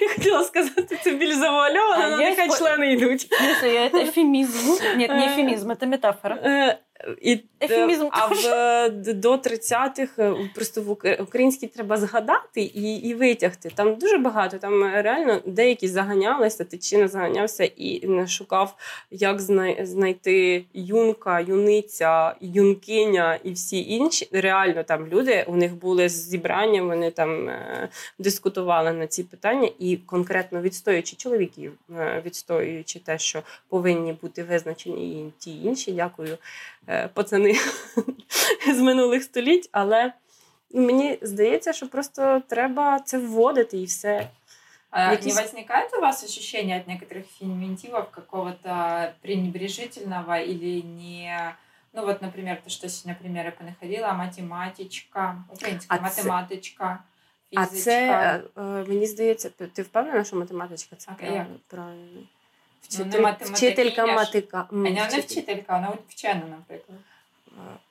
Я 0.00 0.08
хотіла 0.08 0.44
сказати, 0.44 0.98
це 1.04 1.10
більш 1.10 1.34
завуальовано, 1.34 2.02
але 2.04 2.16
нехай 2.16 2.48
члени 2.50 2.92
йдуть. 2.92 3.28
Це 3.60 3.90
ефемізм. 3.94 4.70
Ні, 4.96 5.08
не 5.08 5.26
ефемізм, 5.26 5.72
це 5.80 5.86
метафора. 5.86 6.38
Е, 6.44 6.78
і, 7.22 7.38
Ефемізм 7.61 8.07
А 8.11 8.27
в 8.27 8.89
до 9.13 9.33
30-х 9.33 10.35
просто 10.55 10.81
в 10.81 10.91
українській 11.21 11.67
треба 11.67 11.97
згадати 11.97 12.61
і 12.61 12.95
і 12.95 13.13
витягти. 13.13 13.71
Там 13.75 13.95
дуже 13.95 14.17
багато. 14.17 14.57
Там 14.57 14.83
реально 14.83 15.41
деякі 15.45 15.87
заганялися, 15.87 16.63
тичина 16.63 17.07
заганявся 17.07 17.63
і 17.63 18.07
не 18.07 18.27
шукав, 18.27 18.75
як 19.11 19.41
знайти 19.81 20.65
юнка, 20.73 21.39
юниця, 21.39 22.35
юнкиня 22.41 23.39
і 23.43 23.51
всі 23.51 23.89
інші. 23.89 24.29
Реально 24.31 24.83
там 24.83 25.07
люди 25.07 25.45
у 25.47 25.55
них 25.55 25.75
були 25.75 26.09
зібрання, 26.09 26.83
вони 26.83 27.11
там 27.11 27.49
е, 27.49 27.89
дискутували 28.19 28.91
на 28.91 29.07
ці 29.07 29.23
питання 29.23 29.69
і 29.79 29.97
конкретно 29.97 30.61
відстоюючи 30.61 31.15
чоловіків, 31.15 31.73
е, 31.99 32.21
відстоюючи 32.25 32.99
те, 32.99 33.19
що 33.19 33.41
повинні 33.69 34.13
бути 34.13 34.43
визначені 34.43 35.21
і 35.21 35.31
ті 35.39 35.63
інші. 35.63 35.91
Дякую. 35.91 36.37
Е, 36.87 37.09
пацани 37.50 37.54
з 38.74 38.80
минулих 38.80 39.22
століть, 39.22 39.68
але 39.72 40.12
мені 40.74 41.18
здається, 41.22 41.72
що 41.72 41.88
просто 41.88 42.42
треба 42.48 43.00
це 43.00 43.18
вводити 43.18 43.78
і 43.78 43.84
все. 43.84 44.28
А 44.90 45.10
Якісь... 45.10 45.36
Не 45.36 45.42
возникает 45.42 45.94
у 45.94 46.00
вас 46.00 46.24
ощущение 46.24 46.80
от 46.80 46.88
некоторых 46.88 47.24
феминитивов 47.38 48.10
какого-то 48.10 49.12
пренебрежительного 49.22 50.36
или 50.36 50.82
не... 50.82 51.54
Ну 51.92 52.06
вот, 52.06 52.22
например, 52.22 52.60
то, 52.64 52.70
что 52.70 52.88
сегодня 52.88 53.16
примеры 53.22 53.52
понаходила, 53.58 54.12
математичка, 54.12 55.44
українська 55.52 55.96
а 55.98 56.02
математичка, 56.02 56.98
це... 57.50 57.66
фізичка. 57.66 58.42
А 58.56 58.60
це, 58.60 58.84
мені 58.88 59.06
здається, 59.06 59.50
ти 59.50 59.82
впевнена, 59.82 60.24
що 60.24 60.36
математичка 60.36 60.96
це 60.96 61.10
okay, 61.10 61.46
правильно? 61.66 62.22
Вчитель, 62.82 63.20
ну, 63.20 63.36
вчителька 63.40 64.06
матика. 64.06 64.68
А 64.70 64.74
не 64.74 64.90
вона 64.90 65.06
вчителька, 65.06 65.74
вона 65.74 65.92
вчена, 66.08 66.42
наприклад. 66.50 66.98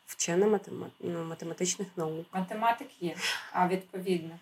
Вчена 0.05 0.47
матема... 0.47 0.87
ну, 0.99 1.23
математичних 1.23 1.87
наук. 1.95 2.25
Математик 2.33 2.87
є, 3.01 3.15
а 3.51 3.67
відповідно. 3.67 4.39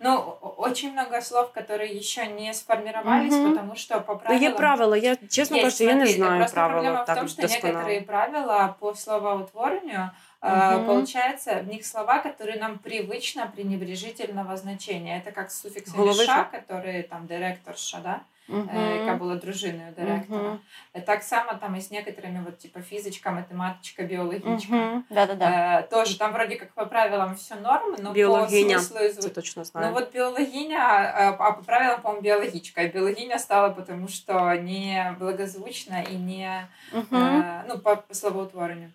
Ну, 0.00 0.36
очень 0.58 0.92
много 0.92 1.20
слов, 1.20 1.52
которые 1.52 1.96
еще 1.96 2.26
не 2.26 2.52
сформировались, 2.54 3.32
mm-hmm. 3.32 3.50
потому 3.50 3.76
что 3.76 4.00
по 4.00 4.16
правилам... 4.16 4.40
Ну, 4.40 4.46
есть 4.48 4.56
правила, 4.56 4.94
я, 4.94 5.16
честно 5.28 5.58
говоря, 5.58 5.76
я 5.78 5.94
не 5.94 6.06
знаю 6.06 6.38
Просто 6.38 6.54
правила 6.54 6.82
проблема 6.82 7.04
так 7.04 7.16
в 7.16 7.20
том, 7.20 7.28
что 7.28 7.42
досконало. 7.42 7.72
некоторые 7.72 8.00
правила 8.02 8.76
по 8.80 8.94
словоутворению, 8.94 10.10
mm-hmm. 10.42 10.86
получается, 10.86 11.60
в 11.62 11.68
них 11.68 11.86
слова, 11.86 12.18
которые 12.18 12.58
нам 12.58 12.78
привычно 12.78 13.46
пренебрежительного 13.46 14.56
значения. 14.56 15.18
Это 15.18 15.32
как 15.32 15.50
с 15.50 15.60
суффиксами 15.60 15.96
Головыша. 15.96 16.26
«ша», 16.26 16.44
которые 16.44 17.02
там 17.02 17.26
директорша, 17.26 17.98
да? 17.98 18.20
Uh-huh. 18.51 18.99
яка 19.01 19.15
була 19.15 19.35
дружиною 19.35 19.93
директора. 19.97 20.57
Uh-huh. 20.93 21.01
Так 21.05 21.23
само 21.23 21.53
там 21.53 21.75
и 21.75 21.81
с 21.81 21.91
некоторыми, 21.91 22.43
вот 22.45 22.57
типа 22.57 22.81
физичка, 22.81 23.31
математичка, 23.31 24.03
биологичка. 24.03 24.73
Uh-huh. 24.73 25.01
Да-да-да. 25.09 25.79
Э, 25.79 25.87
тоже 25.89 26.17
там 26.17 26.33
вроде 26.33 26.55
как 26.55 26.73
по 26.73 26.85
правилам 26.85 27.35
все 27.35 27.55
норм, 27.55 27.95
но 27.99 28.13
Биологиня. 28.13 28.75
по 28.75 28.81
смыслу... 28.81 29.21
Це 29.21 29.29
точно 29.29 29.63
знаю. 29.63 29.87
Ну 29.87 29.93
вот 29.93 30.13
биологиня, 30.13 30.77
а 31.15 31.31
по 31.31 31.63
правилам, 31.63 32.01
по-моему, 32.01 32.21
биологичка. 32.21 32.81
И 32.81 32.87
биологиня 32.87 33.39
стала 33.39 33.69
потому, 33.69 34.07
что 34.07 34.55
не 34.55 35.15
благозвучно 35.19 36.03
и 36.11 36.15
не... 36.15 36.69
Э, 36.93 37.63
ну, 37.67 37.79
по, 37.79 37.95
по 37.95 38.13
словоутворению. 38.13 38.91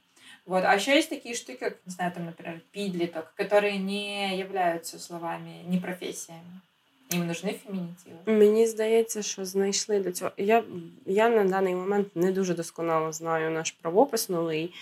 Вот. 0.46 0.64
А 0.64 0.74
еще 0.74 0.94
есть 0.94 1.10
такие 1.10 1.34
штуки, 1.34 1.58
как, 1.58 1.74
не 1.86 1.92
знаю, 1.92 2.12
там, 2.12 2.26
например, 2.26 2.60
пидлиток, 2.70 3.34
которые 3.34 3.78
не 3.78 4.38
являются 4.38 4.98
словами, 4.98 5.62
не 5.66 5.78
профессиями. 5.78 6.60
Їм 7.10 7.26
нужны 7.26 7.54
фемінітиви? 7.66 8.16
Мені 8.26 8.66
здається, 8.66 9.22
що 9.22 9.44
знайшли 9.44 10.00
до 10.00 10.12
цього. 10.12 10.30
Я 10.36 10.64
я 11.06 11.28
на 11.28 11.44
даний 11.44 11.74
момент 11.74 12.16
не 12.16 12.32
дуже 12.32 12.54
досконало 12.54 13.12
знаю 13.12 13.50
наш 13.50 13.70
правопис 13.70 14.28
новий 14.28 14.74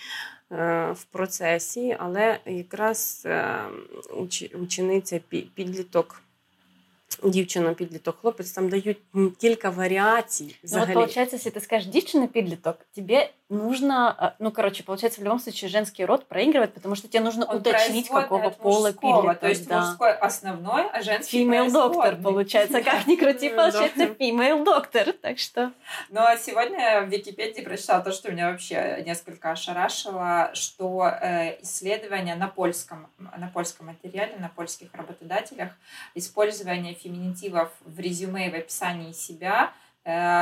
е, 0.51 0.91
в 0.91 1.03
процесі, 1.03 1.97
але 1.99 2.39
якраз 2.45 3.23
е, 3.25 3.59
учениця 4.53 5.19
підліток 5.55 6.21
дівчина 7.23 7.73
підліток, 7.73 8.17
хлопець 8.21 8.51
там 8.51 8.69
дають 8.69 8.97
кілька 9.37 9.69
варіацій. 9.69 10.55
Ну, 10.71 10.79
вот 10.79 10.93
получается, 10.93 11.35
если 11.35 11.51
ты 11.51 11.61
скажешь 11.61 11.89
дівчина 11.89 12.27
підліток, 12.27 12.77
тебе 12.95 13.29
нужно, 13.49 14.35
ну, 14.39 14.51
короче, 14.51 14.83
получается, 14.83 15.21
в 15.21 15.23
любом 15.23 15.39
случае 15.39 15.69
женский 15.69 16.03
род 16.03 16.27
проигрывает, 16.27 16.73
потому 16.73 16.95
что 16.95 17.07
тебе 17.07 17.21
нужно 17.21 17.45
Он 17.45 17.57
уточнить, 17.57 18.09
какого 18.09 18.49
пола 18.49 18.91
підліток. 18.91 19.39
То 19.39 19.47
есть 19.47 19.67
да. 19.67 19.81
мужской 19.81 20.13
основной, 20.13 20.89
а 20.91 21.01
женский 21.01 21.45
Female 21.45 21.71
доктор, 21.71 22.15
получается. 22.15 22.81
Как 22.81 23.07
ни 23.07 23.15
крути, 23.15 23.49
получается 23.55 24.05
female 24.05 24.63
доктор. 24.63 25.13
Так 25.13 25.37
что... 25.37 25.71
Ну, 26.09 26.21
а 26.21 26.37
сегодня 26.37 27.01
в 27.01 27.09
Википедии 27.09 27.61
прочитала 27.61 28.03
то, 28.03 28.11
что 28.11 28.31
меня 28.31 28.51
вообще 28.51 29.03
несколько 29.05 29.51
ошарашило, 29.51 30.51
что 30.53 31.05
э, 31.05 31.61
исследования 31.61 32.35
на 32.35 32.47
польском, 32.47 33.07
на 33.19 33.47
польском 33.47 33.87
материале, 33.87 34.35
на 34.39 34.49
польских 34.49 34.93
работодателях, 34.93 35.69
использование 36.15 36.93
феминитивов 36.93 37.71
в 37.81 37.99
резюме 37.99 38.47
и 38.47 38.51
в 38.51 38.55
описании 38.55 39.11
себя 39.11 39.71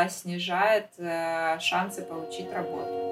снижает 0.10 0.90
э, 0.98 1.58
шансы 1.60 2.02
получить 2.02 2.52
работу. 2.52 3.04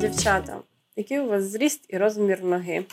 Дівчата, 0.00 0.60
який 0.96 1.20
у 1.20 1.28
вас 1.28 1.44
зріст 1.44 1.86
і 1.88 1.98
розмір 1.98 2.44
ноги? 2.44 2.84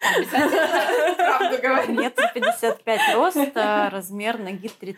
Правду 0.00 1.58
говорит. 1.62 1.90
Метр 1.90 2.30
55 2.34 3.00
роста, 3.14 3.90
размер 3.92 4.38
ноги 4.38 4.70
35-36. 4.82 4.96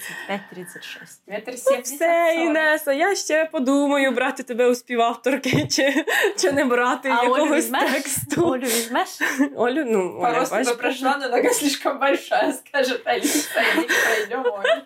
Метр 1.26 1.58
70 1.58 1.84
Все, 1.84 2.34
Інеса, 2.34 2.92
я 2.92 3.14
ще 3.14 3.44
подумаю, 3.52 4.12
брати 4.12 4.42
тебе 4.42 4.66
у 4.66 4.74
співавторки 4.74 5.66
чи, 5.70 6.04
чи 6.38 6.52
не 6.52 6.64
брати 6.64 7.08
а 7.08 7.22
якогось 7.24 7.70
Олю 7.70 7.92
тексту. 7.92 8.46
Олю 8.46 8.66
візьмеш? 8.66 9.08
Олю, 9.56 9.84
ну, 9.84 10.20
Оля, 10.20 10.32
Просто 10.32 10.56
бы 10.56 10.76
прошла, 10.76 11.16
но 11.16 11.28
нога 11.28 11.50
слишком 11.50 11.98
большая, 11.98 12.52
скажет 12.52 13.06
Алиса, 13.06 13.60
и 13.60 13.78
не 13.78 13.86
пройдем 13.86 14.40
Олю. 14.40 14.82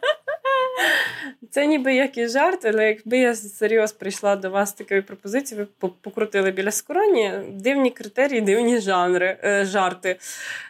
Це 1.50 1.66
ніби 1.66 1.94
як 1.94 2.18
і 2.18 2.28
жарт, 2.28 2.64
але 2.64 2.86
якби 2.88 3.18
я 3.18 3.34
серйозно 3.34 3.98
прийшла 3.98 4.36
до 4.36 4.50
вас 4.50 4.70
з 4.70 4.72
такою 4.72 5.02
пропозицією, 5.02 5.66
ви 5.80 5.90
покрутили 6.00 6.50
біля 6.50 6.70
скроні 6.70 7.32
дивні 7.48 7.90
критерії, 7.90 8.40
дивні 8.40 8.80
жанри, 8.80 9.38
е, 9.44 9.64
жарти. 9.64 10.16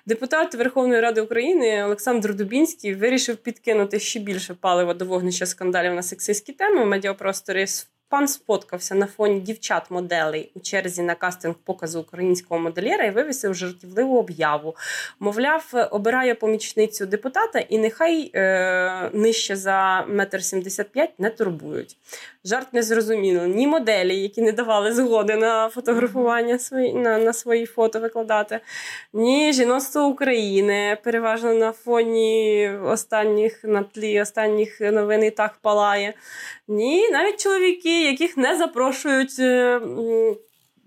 Депутат 0.07 0.55
Верховної 0.55 1.01
Ради 1.01 1.21
України 1.21 1.85
Олександр 1.85 2.35
Дубінський 2.35 2.95
вирішив 2.95 3.37
підкинути 3.37 3.99
ще 3.99 4.21
більше 4.21 4.55
палива 4.55 4.95
до 4.95 5.05
вогнища 5.05 5.47
скандалів 5.47 5.95
на 5.95 6.03
сексистські 6.03 6.53
теми 6.53 6.85
в 6.85 6.87
медіапросторі 6.87 7.67
Пан 8.09 8.29
сфоткався 8.29 8.95
на 8.95 9.07
фоні 9.07 9.41
дівчат-моделей 9.41 10.51
у 10.55 10.61
черзі 10.61 11.03
на 11.03 11.15
кастинг 11.15 11.55
показу 11.65 12.01
українського 12.01 12.61
модельєра 12.61 13.05
і 13.05 13.11
вивісив 13.11 13.55
жартівливу 13.55 14.19
об'яву. 14.19 14.77
Мовляв, 15.21 15.89
обирає 15.91 16.35
помічницю 16.35 17.07
депутата 17.07 17.59
і 17.59 17.79
нехай 17.79 18.31
е, 18.35 19.11
нижче 19.13 19.57
за 19.57 20.05
метр 20.09 20.45
сімдесят 20.45 20.89
п'ять 20.89 21.11
не 21.19 21.31
турбують. 21.31 21.97
Жарт 22.45 22.73
не 22.73 22.83
зрозуміло. 22.83 23.47
Ні 23.47 23.67
моделі, 23.67 24.17
які 24.17 24.43
не 24.43 24.53
давали 24.53 24.93
згоди 24.93 25.37
на 25.37 25.69
фотографування 25.69 26.59
свої, 26.59 26.95
на, 26.95 27.19
на 27.19 27.33
свої 27.33 27.67
фото 27.67 28.01
викладати, 28.01 28.61
ні 29.13 29.53
жіноцтво 29.53 30.07
України 30.07 30.99
переважно 31.05 31.55
на 31.55 31.73
фоні 31.73 32.71
останніх 32.85 33.65
на 33.65 33.83
тлі 33.83 34.21
останніх 34.21 34.81
новин 34.81 35.25
і 35.25 35.31
так 35.31 35.55
палає. 35.63 36.15
Ні, 36.69 37.11
навіть 37.11 37.43
чоловіки 37.43 37.96
яких 38.05 38.37
не 38.37 38.57
запрошують 38.57 39.39
е, 39.39 39.81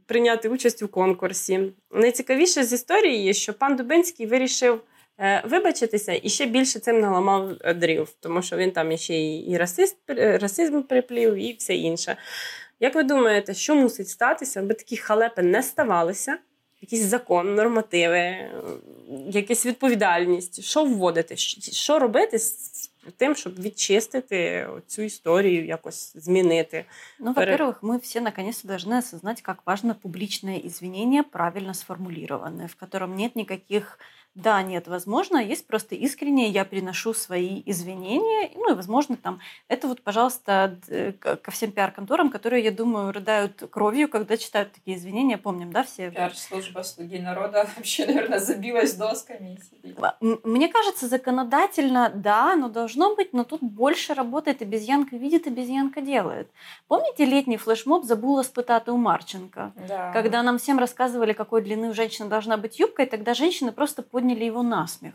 прийняти 0.05 0.49
участь 0.49 0.81
у 0.83 0.87
конкурсі. 0.87 1.59
Найцікавіше 1.91 2.63
з 2.63 2.73
історії 2.73 3.23
є, 3.23 3.33
що 3.33 3.53
пан 3.53 3.75
Дубинський 3.75 4.25
вирішив 4.25 4.81
е, 5.17 5.43
вибачитися 5.45 6.19
і 6.23 6.29
ще 6.29 6.45
більше 6.45 6.79
цим 6.79 6.99
наламав 6.99 7.55
дрів, 7.75 8.09
тому 8.19 8.41
що 8.41 8.57
він 8.57 8.71
там 8.71 8.97
ще 8.97 9.35
і 9.37 9.57
расист, 9.57 9.97
расизм 10.17 10.81
приплів, 10.81 11.35
і 11.35 11.55
все 11.59 11.75
інше. 11.75 12.17
Як 12.79 12.95
ви 12.95 13.03
думаєте, 13.03 13.53
що 13.53 13.75
мусить 13.75 14.09
статися, 14.09 14.59
аби 14.59 14.73
такі 14.73 14.97
халепи 14.97 15.41
не 15.41 15.63
ставалися? 15.63 16.37
Якийсь 16.81 17.01
закон, 17.01 17.55
нормативи, 17.55 18.35
якась 19.29 19.65
відповідальність, 19.65 20.63
що 20.63 20.83
вводити, 20.83 21.37
що 21.37 21.99
робити 21.99 22.39
з 22.39 22.88
тим, 23.16 23.34
щоб 23.34 23.60
відчистити 23.60 24.68
цю 24.86 25.02
історію, 25.02 25.66
якось 25.66 26.12
змінити. 26.16 26.84
Ну, 27.18 27.32
во-первых, 27.32 27.82
мы 27.82 28.00
все 28.00 28.20
наконец-то 28.20 28.68
должны 28.68 28.98
осознать, 28.98 29.42
как 29.42 29.66
важно 29.66 29.94
публичное 29.94 30.58
извинение, 30.58 31.22
правильно 31.22 31.74
сформулированное, 31.74 32.66
в 32.68 32.74
котором 32.74 33.16
нет 33.16 33.36
никаких 33.36 33.98
да, 34.35 34.61
нет, 34.61 34.87
возможно, 34.87 35.37
есть 35.37 35.67
просто 35.67 35.95
искренне, 35.95 36.49
я 36.49 36.63
приношу 36.63 37.13
свои 37.13 37.61
извинения, 37.65 38.51
ну 38.55 38.71
и, 38.71 38.75
возможно, 38.75 39.17
там, 39.17 39.39
это 39.67 39.87
вот, 39.87 40.01
пожалуйста, 40.01 40.77
ко 41.19 41.51
всем 41.51 41.71
пиар-конторам, 41.71 42.29
которые, 42.29 42.63
я 42.63 42.71
думаю, 42.71 43.11
рыдают 43.11 43.63
кровью, 43.69 44.07
когда 44.07 44.37
читают 44.37 44.71
такие 44.71 44.97
извинения, 44.97 45.37
помним, 45.37 45.71
да, 45.73 45.83
все? 45.83 46.11
Пиар-служба 46.11 46.83
«Слуги 46.83 47.17
народа» 47.17 47.67
вообще, 47.75 48.05
наверное, 48.05 48.39
забилась 48.39 48.93
досками. 48.93 49.59
Мне 50.21 50.69
кажется, 50.69 51.07
законодательно, 51.07 52.11
да, 52.13 52.55
но 52.55 52.69
должно 52.69 53.15
быть, 53.15 53.33
но 53.33 53.43
тут 53.43 53.61
больше 53.61 54.13
работает 54.13 54.61
обезьянка 54.61 55.17
видит, 55.17 55.47
обезьянка 55.47 56.01
делает. 56.01 56.49
Помните 56.87 57.25
летний 57.25 57.57
флешмоб 57.57 58.05
«Забула 58.05 58.43
спытать 58.43 58.87
у 58.87 58.95
Марченко»? 58.95 59.73
Да. 59.87 60.13
Когда 60.13 60.43
нам 60.43 60.59
всем 60.59 60.79
рассказывали, 60.79 61.33
какой 61.33 61.61
длины 61.61 61.89
у 61.89 61.93
женщины 61.93 62.29
должна 62.29 62.57
быть 62.57 62.79
юбка, 62.79 63.03
и 63.03 63.05
тогда 63.05 63.33
женщины 63.33 63.71
просто 63.71 64.01
подняли 64.19 64.43
его 64.45 64.63
на 64.63 64.87
смех. 64.87 65.13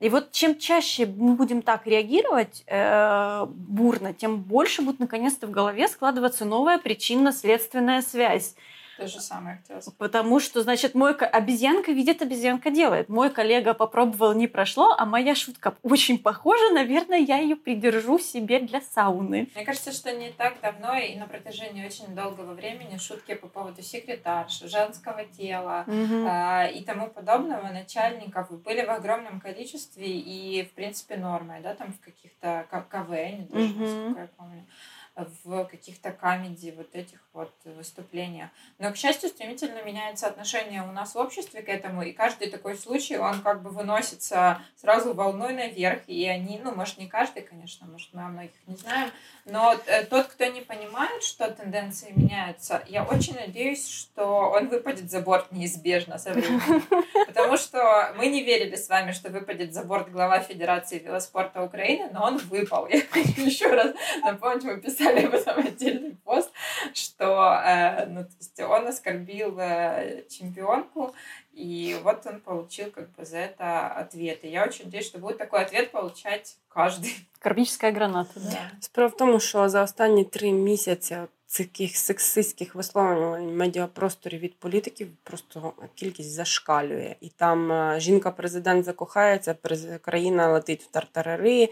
И 0.00 0.08
вот 0.08 0.32
чем 0.32 0.58
чаще 0.58 1.06
мы 1.06 1.34
будем 1.34 1.62
так 1.62 1.86
реагировать 1.86 2.64
э, 2.66 3.46
бурно, 3.46 4.12
тем 4.12 4.42
больше 4.42 4.82
будет 4.82 4.98
наконец-то 4.98 5.46
в 5.46 5.52
голове 5.52 5.86
складываться 5.86 6.44
новая 6.44 6.78
причинно-следственная 6.78 8.02
связь. 8.02 8.56
То 8.96 9.06
же 9.06 9.20
самое 9.20 9.56
хотела 9.56 9.80
сказать. 9.80 9.98
Потому 9.98 10.40
что, 10.40 10.62
значит, 10.62 10.94
мой 10.94 11.14
обезьянка 11.14 11.92
видит, 11.92 12.22
обезьянка 12.22 12.70
делает. 12.70 13.08
Мой 13.08 13.30
коллега 13.30 13.74
попробовал, 13.74 14.34
не 14.34 14.46
прошло, 14.46 14.94
а 14.96 15.06
моя 15.06 15.34
шутка 15.34 15.74
очень 15.82 16.18
похожа. 16.18 16.72
Наверное, 16.72 17.18
я 17.18 17.38
ее 17.38 17.56
придержу 17.56 18.18
себе 18.18 18.60
для 18.60 18.80
сауны. 18.80 19.48
Мне 19.54 19.64
кажется, 19.64 19.92
что 19.92 20.12
не 20.12 20.30
так 20.30 20.60
давно 20.60 20.96
и 20.96 21.16
на 21.16 21.26
протяжении 21.26 21.84
очень 21.86 22.14
долгого 22.14 22.52
времени 22.52 22.98
шутки 22.98 23.34
по 23.34 23.48
поводу 23.48 23.82
секретарш, 23.82 24.60
женского 24.60 25.24
тела 25.24 25.84
угу. 25.86 26.26
э, 26.26 26.72
и 26.72 26.84
тому 26.84 27.08
подобного 27.08 27.68
начальников 27.68 28.50
были 28.62 28.84
в 28.84 28.90
огромном 28.90 29.40
количестве 29.40 30.06
и, 30.06 30.64
в 30.64 30.72
принципе, 30.72 31.16
нормой, 31.16 31.60
да, 31.62 31.74
там 31.74 31.92
в 31.92 32.00
каких-то 32.00 32.66
КВН, 32.90 33.46
даже, 33.46 33.72
угу. 33.72 33.80
насколько 33.80 34.20
я 34.20 34.28
помню 34.36 34.66
в 35.14 35.64
каких-то 35.64 36.10
камеди 36.10 36.72
вот 36.76 36.94
этих 36.94 37.20
вот 37.32 37.52
выступлениях. 37.64 38.48
Но, 38.78 38.92
к 38.92 38.96
счастью, 38.96 39.28
стремительно 39.28 39.82
меняется 39.82 40.26
отношение 40.26 40.82
у 40.82 40.92
нас 40.92 41.14
в 41.14 41.18
обществе 41.18 41.62
к 41.62 41.68
этому, 41.68 42.02
и 42.02 42.12
каждый 42.12 42.48
такой 42.48 42.76
случай, 42.76 43.18
он 43.18 43.42
как 43.42 43.62
бы 43.62 43.70
выносится 43.70 44.62
сразу 44.76 45.12
волной 45.12 45.52
наверх, 45.52 46.02
и 46.06 46.26
они, 46.26 46.58
ну, 46.62 46.74
может, 46.74 46.98
не 46.98 47.08
каждый, 47.08 47.42
конечно, 47.42 47.86
может, 47.86 48.12
мы 48.14 48.22
о 48.22 48.28
многих 48.28 48.52
не 48.66 48.76
знаем, 48.76 49.10
но 49.44 49.76
э, 49.86 50.04
тот, 50.04 50.28
кто 50.28 50.46
не 50.46 50.62
понимает, 50.62 51.22
что 51.22 51.50
тенденции 51.50 52.12
меняются, 52.14 52.82
я 52.88 53.04
очень 53.04 53.34
надеюсь, 53.34 53.88
что 53.88 54.50
он 54.50 54.68
выпадет 54.68 55.10
за 55.10 55.20
борт 55.20 55.52
неизбежно 55.52 56.18
со 56.18 56.32
временем. 56.32 56.82
Потому 57.26 57.56
что 57.56 58.14
мы 58.16 58.28
не 58.28 58.42
верили 58.42 58.76
с 58.76 58.88
вами, 58.88 59.12
что 59.12 59.30
выпадет 59.30 59.74
за 59.74 59.84
борт 59.84 60.10
глава 60.10 60.40
Федерации 60.40 60.98
велоспорта 60.98 61.62
Украины, 61.62 62.08
но 62.12 62.24
он 62.24 62.38
выпал. 62.38 62.86
Я 62.86 63.02
хочу 63.10 63.42
еще 63.42 63.68
раз 63.68 63.94
напомнить, 64.22 64.64
мы 64.64 64.80
писали 64.80 65.01
написали 65.01 65.25
об 65.25 65.33
этом 65.33 65.59
отдельный 65.59 66.15
пост, 66.23 66.49
что 66.93 67.61
э, 67.65 68.05
ну, 68.07 68.23
то 68.23 68.31
есть 68.39 68.59
он 68.59 68.87
оскорбил 68.87 69.57
э, 69.59 70.23
чемпионку, 70.29 71.13
и 71.53 71.97
вот 72.03 72.25
он 72.25 72.39
получил 72.39 72.91
как 72.91 73.11
бы 73.11 73.25
за 73.25 73.37
это 73.37 73.87
ответ. 73.87 74.43
И 74.43 74.49
я 74.49 74.63
очень 74.63 74.85
надеюсь, 74.85 75.07
что 75.07 75.19
будет 75.19 75.37
такой 75.37 75.61
ответ 75.61 75.91
получать 75.91 76.55
каждый. 76.69 77.11
Карбическая 77.39 77.91
граната, 77.91 78.39
да. 78.39 78.71
Справа 78.79 79.09
в 79.09 79.17
тому, 79.17 79.39
що 79.39 79.69
за 79.69 79.83
останні 79.83 80.23
три 80.23 80.51
місяці 80.51 81.17
Таких 81.58 81.96
сексистських 81.96 82.74
висловлювань 82.74 83.48
в 83.48 83.52
медіапросторі 83.52 84.38
від 84.38 84.54
політиків 84.54 85.08
просто 85.22 85.72
кількість 85.94 86.32
зашкалює. 86.32 87.14
І 87.20 87.28
там 87.28 87.72
е, 87.72 88.00
жінка-президент 88.00 88.84
закохається, 88.84 89.56
країна 90.02 90.48
летить 90.48 90.82
в 90.82 90.86
тартарари. 90.86 91.68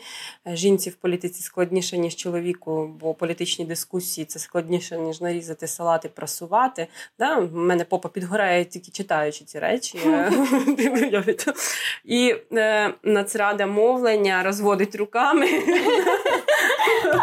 Е, 0.46 0.56
жінці 0.56 0.90
в 0.90 0.94
політиці 0.94 1.42
складніше, 1.42 1.98
ніж 1.98 2.16
чоловіку, 2.16 2.86
бо 3.00 3.14
політичні 3.14 3.64
дискусії 3.64 4.24
це 4.24 4.38
складніше, 4.38 4.98
ніж 4.98 5.20
нарізати 5.20 5.66
салати, 5.66 6.08
прасувати. 6.08 6.86
Да? 7.18 7.38
У 7.38 7.56
мене 7.56 7.84
попа 7.84 8.08
підгорає 8.08 8.64
тільки 8.64 8.90
читаючи 8.90 9.44
ці 9.44 9.58
речі. 9.58 9.98
І 12.04 12.34
е, 12.52 12.94
нацрада 13.02 13.66
мовлення 13.66 14.42
розводить 14.42 14.94
руками. 14.94 15.46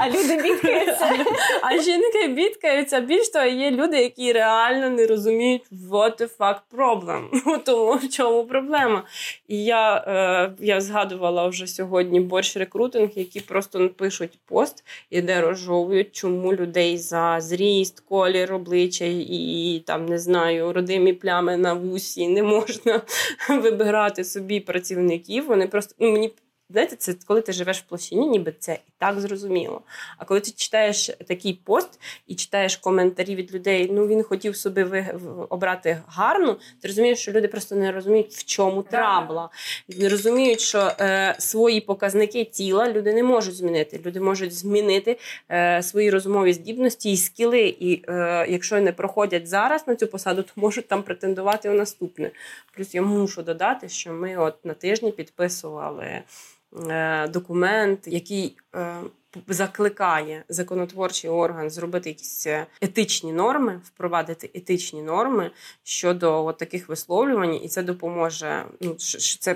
Люди 0.07 0.41
бідкаються. 0.43 1.09
А 1.61 1.81
жінки 1.81 2.27
бідкаються. 2.27 2.99
Більш 2.99 3.29
того, 3.29 3.45
є 3.45 3.71
люди, 3.71 3.97
які 4.01 4.33
реально 4.33 4.89
не 4.89 5.07
розуміють, 5.07 5.61
what 5.89 6.21
the 6.21 6.37
fuck 6.37 6.55
problem. 6.71 7.23
Тому 7.65 7.93
в 7.93 8.09
чому 8.09 8.45
проблема. 8.45 9.03
І 9.47 9.63
я 9.63 10.03
е, 10.07 10.51
я 10.65 10.81
згадувала 10.81 11.47
вже 11.47 11.67
сьогодні 11.67 12.19
борщ 12.19 12.57
рекрутинг, 12.57 13.09
які 13.15 13.39
просто 13.39 13.89
пишуть 13.89 14.39
пост 14.45 14.83
і 15.09 15.21
де 15.21 15.41
розжовують, 15.41 16.11
чому 16.11 16.53
людей 16.53 16.97
за 16.97 17.37
зріст, 17.39 17.99
колір 17.99 18.53
обличчя 18.53 19.05
і 19.05 19.83
там 19.85 20.05
не 20.05 20.19
знаю, 20.19 20.73
родимі 20.73 21.13
плями 21.13 21.57
на 21.57 21.73
вусі 21.73 22.27
не 22.27 22.43
можна 22.43 23.01
вибирати 23.49 24.23
собі 24.23 24.59
працівників. 24.59 25.47
Вони 25.47 25.67
просто 25.67 25.95
ну 25.99 26.11
мені. 26.11 26.31
Знаєте, 26.69 26.95
це 26.95 27.15
коли 27.27 27.41
ти 27.41 27.51
живеш 27.51 27.80
в 27.80 27.82
площині, 27.82 28.27
ніби 28.27 28.53
це 28.60 28.73
і 28.73 28.91
так 28.97 29.19
зрозуміло. 29.19 29.82
А 30.17 30.25
коли 30.25 30.39
ти 30.39 30.51
читаєш 30.51 31.12
такий 31.27 31.53
пост 31.53 31.99
і 32.27 32.36
читаєш 32.36 32.77
коментарі 32.77 33.36
від 33.36 33.53
людей, 33.53 33.89
ну 33.91 34.08
він 34.08 34.23
хотів 34.23 34.56
собі 34.56 34.84
ви... 34.84 35.06
обрати 35.49 36.01
гарну, 36.08 36.58
ти 36.82 36.88
розумієш, 36.88 37.19
що 37.19 37.32
люди 37.32 37.47
просто 37.47 37.75
не 37.75 37.91
розуміють, 37.91 38.34
в 38.34 38.45
чому 38.45 38.84
трабла. 38.84 39.49
Не 39.88 40.10
розуміють, 40.10 40.60
що 40.60 40.91
е, 40.99 41.36
свої 41.39 41.82
показники 41.82 42.43
тіла 42.43 42.91
люди 42.91 43.13
не 43.13 43.23
можуть 43.23 43.56
змінити. 43.56 44.01
Люди 44.06 44.19
можуть 44.19 44.53
змінити 44.53 45.19
е, 45.51 45.84
свої 45.84 46.10
розумові 46.10 46.53
здібності 46.53 47.12
і 47.12 47.17
скіли. 47.17 47.75
І 47.80 48.03
е, 48.08 48.45
якщо 48.49 48.82
не 48.82 48.91
проходять 48.91 49.47
зараз 49.47 49.88
на 49.88 49.95
цю 49.95 50.08
посаду, 50.08 50.43
то 50.43 50.51
можуть 50.56 50.88
там 50.88 51.03
претендувати 51.03 51.69
у 51.69 51.73
наступне. 51.73 52.32
Плюс 52.75 52.95
я 52.95 53.01
мушу 53.01 53.43
додати, 53.43 53.89
що 53.89 54.13
ми 54.13 54.38
от 54.38 54.65
на 54.65 54.73
тижні 54.73 55.12
підписували. 55.12 56.23
Е, 56.89 57.27
документ, 57.27 57.99
який 58.07 58.57
е, 58.75 58.97
закликає 59.47 60.43
законотворчий 60.49 61.29
орган 61.29 61.69
зробити 61.69 62.09
якісь 62.09 62.47
е, 62.47 62.65
етичні 62.81 63.33
норми, 63.33 63.81
впровадити 63.83 64.49
етичні 64.53 65.01
норми 65.01 65.51
щодо 65.83 66.45
от 66.45 66.57
таких 66.57 66.89
висловлювань, 66.89 67.59
і 67.63 67.67
це 67.67 67.83
допоможе. 67.83 68.65
Ну 68.81 68.95
це. 68.95 69.55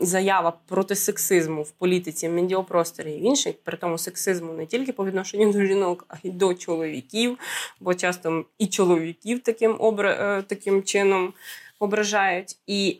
Заява 0.00 0.52
проти 0.68 0.94
сексизму 0.94 1.62
в 1.62 1.70
політиці, 1.70 2.28
в 2.28 2.32
медіапросторі 2.32 3.12
і 3.12 3.22
інших, 3.22 3.54
при 3.64 3.76
тому 3.76 3.98
сексизму 3.98 4.52
не 4.52 4.66
тільки 4.66 4.92
по 4.92 5.04
відношенню 5.04 5.52
до 5.52 5.64
жінок, 5.64 6.04
а 6.08 6.14
й 6.22 6.30
до 6.30 6.54
чоловіків, 6.54 7.38
бо 7.80 7.94
часто 7.94 8.44
і 8.58 8.66
чоловіків 8.66 9.42
таким 9.42 9.76
обра... 9.78 10.42
таким 10.42 10.82
чином 10.82 11.32
ображають. 11.78 12.56
І 12.66 12.98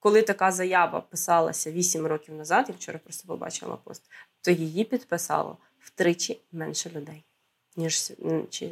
коли 0.00 0.22
така 0.22 0.52
заява 0.52 1.00
писалася 1.00 1.72
8 1.72 2.06
років 2.06 2.34
назад, 2.34 2.66
я 2.68 2.74
вчора 2.74 2.98
просто 2.98 3.28
побачила 3.28 3.76
пост, 3.76 4.02
то 4.40 4.50
її 4.50 4.84
підписало 4.84 5.56
втричі 5.78 6.40
менше 6.52 6.90
людей. 6.90 7.24
Ніж, 7.78 8.12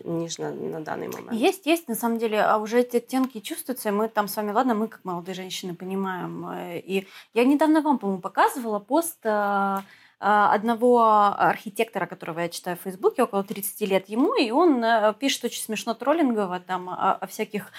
ніж 0.05 0.39
на, 0.39 0.51
на 0.51 0.81
данный 0.81 1.09
момент. 1.09 1.33
Есть, 1.33 1.67
есть, 1.67 1.89
на 1.89 1.95
самом 1.95 2.19
деле, 2.19 2.39
а 2.39 2.59
уже 2.59 2.81
эти 2.81 2.97
оттенки 2.97 3.41
чувствуются, 3.41 3.93
мы 3.93 4.09
там 4.09 4.29
с 4.29 4.37
вами, 4.37 4.53
ладно, 4.53 4.75
мы 4.75 4.89
как 4.89 5.05
молодые 5.05 5.35
женщины 5.35 5.75
понимаем. 5.75 6.47
Э, 6.47 6.79
и 6.79 7.07
я 7.35 7.45
недавно 7.45 7.83
вам, 7.83 7.99
по-моему, 7.99 8.23
показывала 8.23 8.79
пост 8.79 9.19
э, 9.25 9.29
э, 9.29 9.81
одного 10.21 11.03
архитектора, 11.37 12.07
которого 12.07 12.41
я 12.41 12.49
читаю 12.49 12.79
в 12.79 12.81
Фейсбуке, 12.81 13.25
около 13.25 13.45
30 13.45 13.89
лет 13.89 14.09
ему, 14.09 14.35
и 14.35 14.51
он 14.51 14.83
пишет 15.19 15.45
очень 15.45 15.63
смешно 15.63 15.93
троллингово 15.93 16.61
там 16.61 16.89
о, 16.89 17.13
о 17.21 17.27
всяких 17.27 17.73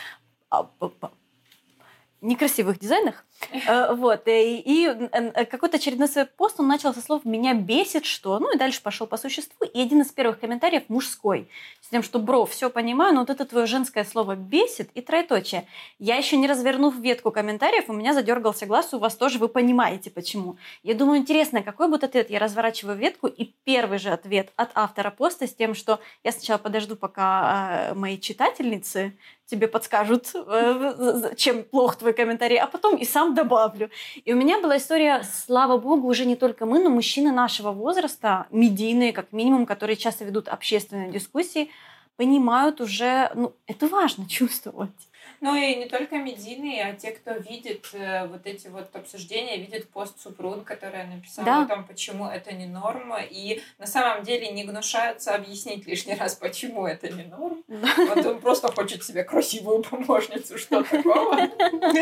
некрасивых 2.20 2.78
дизайнах. 2.78 3.24
Э, 3.66 3.94
вот. 3.94 4.22
И 4.26 5.08
какой-то 5.50 5.76
очередной 5.76 6.08
свой 6.08 6.26
пост 6.26 6.60
он 6.60 6.68
начал 6.68 6.92
со 6.92 7.00
слов 7.00 7.24
«меня 7.24 7.54
бесит 7.54 8.04
что?». 8.04 8.38
Ну 8.38 8.54
и 8.54 8.58
дальше 8.58 8.82
пошел 8.82 9.06
по 9.06 9.16
существу. 9.16 9.66
И 9.66 9.80
один 9.80 10.02
из 10.02 10.08
первых 10.12 10.40
комментариев 10.40 10.84
мужской. 10.88 11.48
С 11.80 11.88
тем, 11.88 12.02
что 12.02 12.18
«бро, 12.18 12.44
все 12.44 12.68
понимаю, 12.70 13.14
но 13.14 13.20
вот 13.20 13.30
это 13.30 13.44
твое 13.44 13.66
женское 13.66 14.04
слово 14.04 14.36
бесит» 14.36 14.90
и 14.94 15.00
троеточие. 15.00 15.66
Я 15.98 16.16
еще 16.16 16.36
не 16.36 16.46
развернув 16.46 16.96
ветку 16.96 17.30
комментариев, 17.30 17.84
у 17.88 17.92
меня 17.92 18.12
задергался 18.12 18.66
глаз, 18.66 18.92
у 18.92 18.98
вас 18.98 19.16
тоже 19.16 19.38
вы 19.38 19.48
понимаете 19.48 20.10
почему. 20.10 20.56
Я 20.82 20.94
думаю, 20.94 21.18
интересно, 21.18 21.62
какой 21.62 21.88
будет 21.88 22.04
ответ? 22.04 22.30
Я 22.30 22.38
разворачиваю 22.38 22.96
ветку, 22.96 23.26
и 23.26 23.54
первый 23.64 23.98
же 23.98 24.10
ответ 24.10 24.52
от 24.56 24.70
автора 24.74 25.10
поста 25.10 25.46
с 25.46 25.54
тем, 25.54 25.74
что 25.74 26.00
я 26.24 26.32
сначала 26.32 26.58
подожду, 26.58 26.96
пока 26.96 27.92
мои 27.94 28.18
читательницы 28.18 29.14
тебе 29.50 29.66
подскажут, 29.66 30.30
э, 30.34 31.34
чем 31.36 31.64
плох 31.64 31.96
твой 31.96 32.09
комментарий, 32.12 32.58
а 32.58 32.66
потом 32.66 32.96
и 32.96 33.04
сам 33.04 33.34
добавлю. 33.34 33.90
И 34.24 34.32
у 34.32 34.36
меня 34.36 34.60
была 34.60 34.76
история, 34.76 35.22
слава 35.22 35.78
богу, 35.78 36.08
уже 36.08 36.24
не 36.24 36.36
только 36.36 36.66
мы, 36.66 36.78
но 36.78 36.90
мужчины 36.90 37.32
нашего 37.32 37.72
возраста, 37.72 38.46
медийные, 38.50 39.12
как 39.12 39.32
минимум, 39.32 39.66
которые 39.66 39.96
часто 39.96 40.24
ведут 40.24 40.48
общественные 40.48 41.10
дискуссии, 41.10 41.70
понимают 42.16 42.80
уже, 42.80 43.30
ну, 43.34 43.54
это 43.66 43.88
важно 43.88 44.28
чувствовать. 44.28 45.09
Ну 45.40 45.54
и 45.54 45.74
не 45.76 45.86
только 45.86 46.16
медийные, 46.16 46.84
а 46.84 46.94
те, 46.94 47.12
кто 47.12 47.32
видит 47.32 47.88
э, 47.94 48.26
вот 48.26 48.42
эти 48.44 48.68
вот 48.68 48.94
обсуждения, 48.94 49.56
видит 49.56 49.88
пост 49.88 50.20
Супрун, 50.20 50.64
которая 50.64 51.06
написала 51.06 51.46
да. 51.46 51.62
о 51.62 51.66
том, 51.66 51.84
почему 51.84 52.26
это 52.26 52.52
не 52.52 52.66
норма, 52.66 53.20
и 53.22 53.62
на 53.78 53.86
самом 53.86 54.22
деле 54.22 54.50
не 54.52 54.64
гнушаются 54.64 55.34
объяснить 55.34 55.86
лишний 55.86 56.14
раз, 56.14 56.34
почему 56.34 56.86
это 56.86 57.08
не 57.08 57.24
норм. 57.24 57.64
Вот 57.68 58.26
он 58.26 58.40
просто 58.40 58.70
хочет 58.70 59.02
себе 59.02 59.24
красивую 59.24 59.82
помощницу, 59.82 60.58
что 60.58 60.82
такого. 60.82 61.36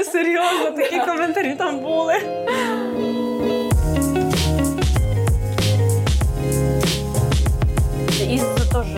Серьезно, 0.09 0.73
такие 0.73 1.05
комментарии 1.05 1.55
там 1.55 1.81
были. 1.81 3.28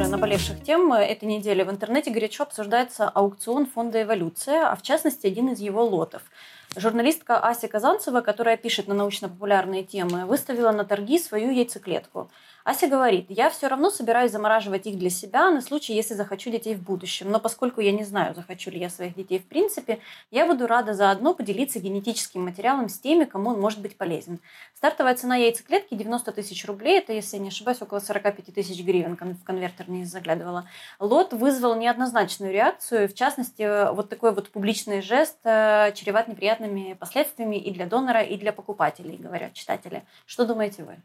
Тоже 0.00 0.12
наболевших 0.12 0.62
тем 0.62 0.94
этой 0.94 1.26
недели 1.26 1.62
в 1.62 1.70
интернете 1.70 2.10
горячо 2.10 2.44
обсуждается 2.44 3.06
аукцион 3.06 3.66
фонда 3.66 4.00
«Эволюция», 4.00 4.70
а 4.70 4.74
в 4.74 4.80
частности 4.80 5.26
один 5.26 5.50
из 5.50 5.58
его 5.60 5.84
лотов. 5.84 6.22
Журналистка 6.74 7.38
Ася 7.38 7.68
Казанцева, 7.68 8.22
которая 8.22 8.56
пишет 8.56 8.88
на 8.88 8.94
научно-популярные 8.94 9.84
темы, 9.84 10.24
выставила 10.24 10.72
на 10.72 10.86
торги 10.86 11.18
свою 11.18 11.50
яйцеклетку– 11.50 12.30
Ася 12.64 12.88
говорит, 12.88 13.26
я 13.28 13.48
все 13.48 13.68
равно 13.68 13.90
собираюсь 13.90 14.32
замораживать 14.32 14.86
их 14.86 14.98
для 14.98 15.08
себя 15.08 15.50
на 15.50 15.62
случай, 15.62 15.94
если 15.94 16.14
захочу 16.14 16.50
детей 16.50 16.74
в 16.74 16.82
будущем. 16.82 17.30
Но 17.30 17.40
поскольку 17.40 17.80
я 17.80 17.92
не 17.92 18.04
знаю, 18.04 18.34
захочу 18.34 18.70
ли 18.70 18.78
я 18.78 18.90
своих 18.90 19.14
детей 19.14 19.38
в 19.38 19.46
принципе, 19.46 20.00
я 20.30 20.46
буду 20.46 20.66
рада 20.66 20.92
заодно 20.92 21.34
поделиться 21.34 21.80
генетическим 21.80 22.44
материалом 22.44 22.88
с 22.88 22.98
теми, 22.98 23.24
кому 23.24 23.50
он 23.50 23.60
может 23.60 23.80
быть 23.80 23.96
полезен. 23.96 24.40
Стартовая 24.74 25.14
цена 25.14 25.36
яйцеклетки 25.36 25.94
90 25.94 26.32
тысяч 26.32 26.64
рублей, 26.66 26.98
это, 26.98 27.12
если 27.12 27.36
я 27.36 27.42
не 27.42 27.48
ошибаюсь, 27.48 27.80
около 27.80 27.98
45 27.98 28.54
тысяч 28.54 28.84
гривен, 28.84 29.16
в 29.16 29.44
конвертер 29.44 29.88
не 29.88 30.04
заглядывала. 30.04 30.68
Лот 30.98 31.32
вызвал 31.32 31.76
неоднозначную 31.76 32.52
реакцию, 32.52 33.08
в 33.08 33.14
частности, 33.14 33.92
вот 33.92 34.08
такой 34.10 34.34
вот 34.34 34.50
публичный 34.50 35.00
жест 35.00 35.38
э, 35.44 35.92
чреват 35.94 36.28
неприятными 36.28 36.94
последствиями 36.94 37.56
и 37.56 37.72
для 37.72 37.86
донора, 37.86 38.22
и 38.22 38.36
для 38.36 38.52
покупателей, 38.52 39.16
говорят 39.16 39.54
читатели. 39.54 40.04
Что 40.26 40.44
думаете 40.44 40.84
вы? 40.84 40.96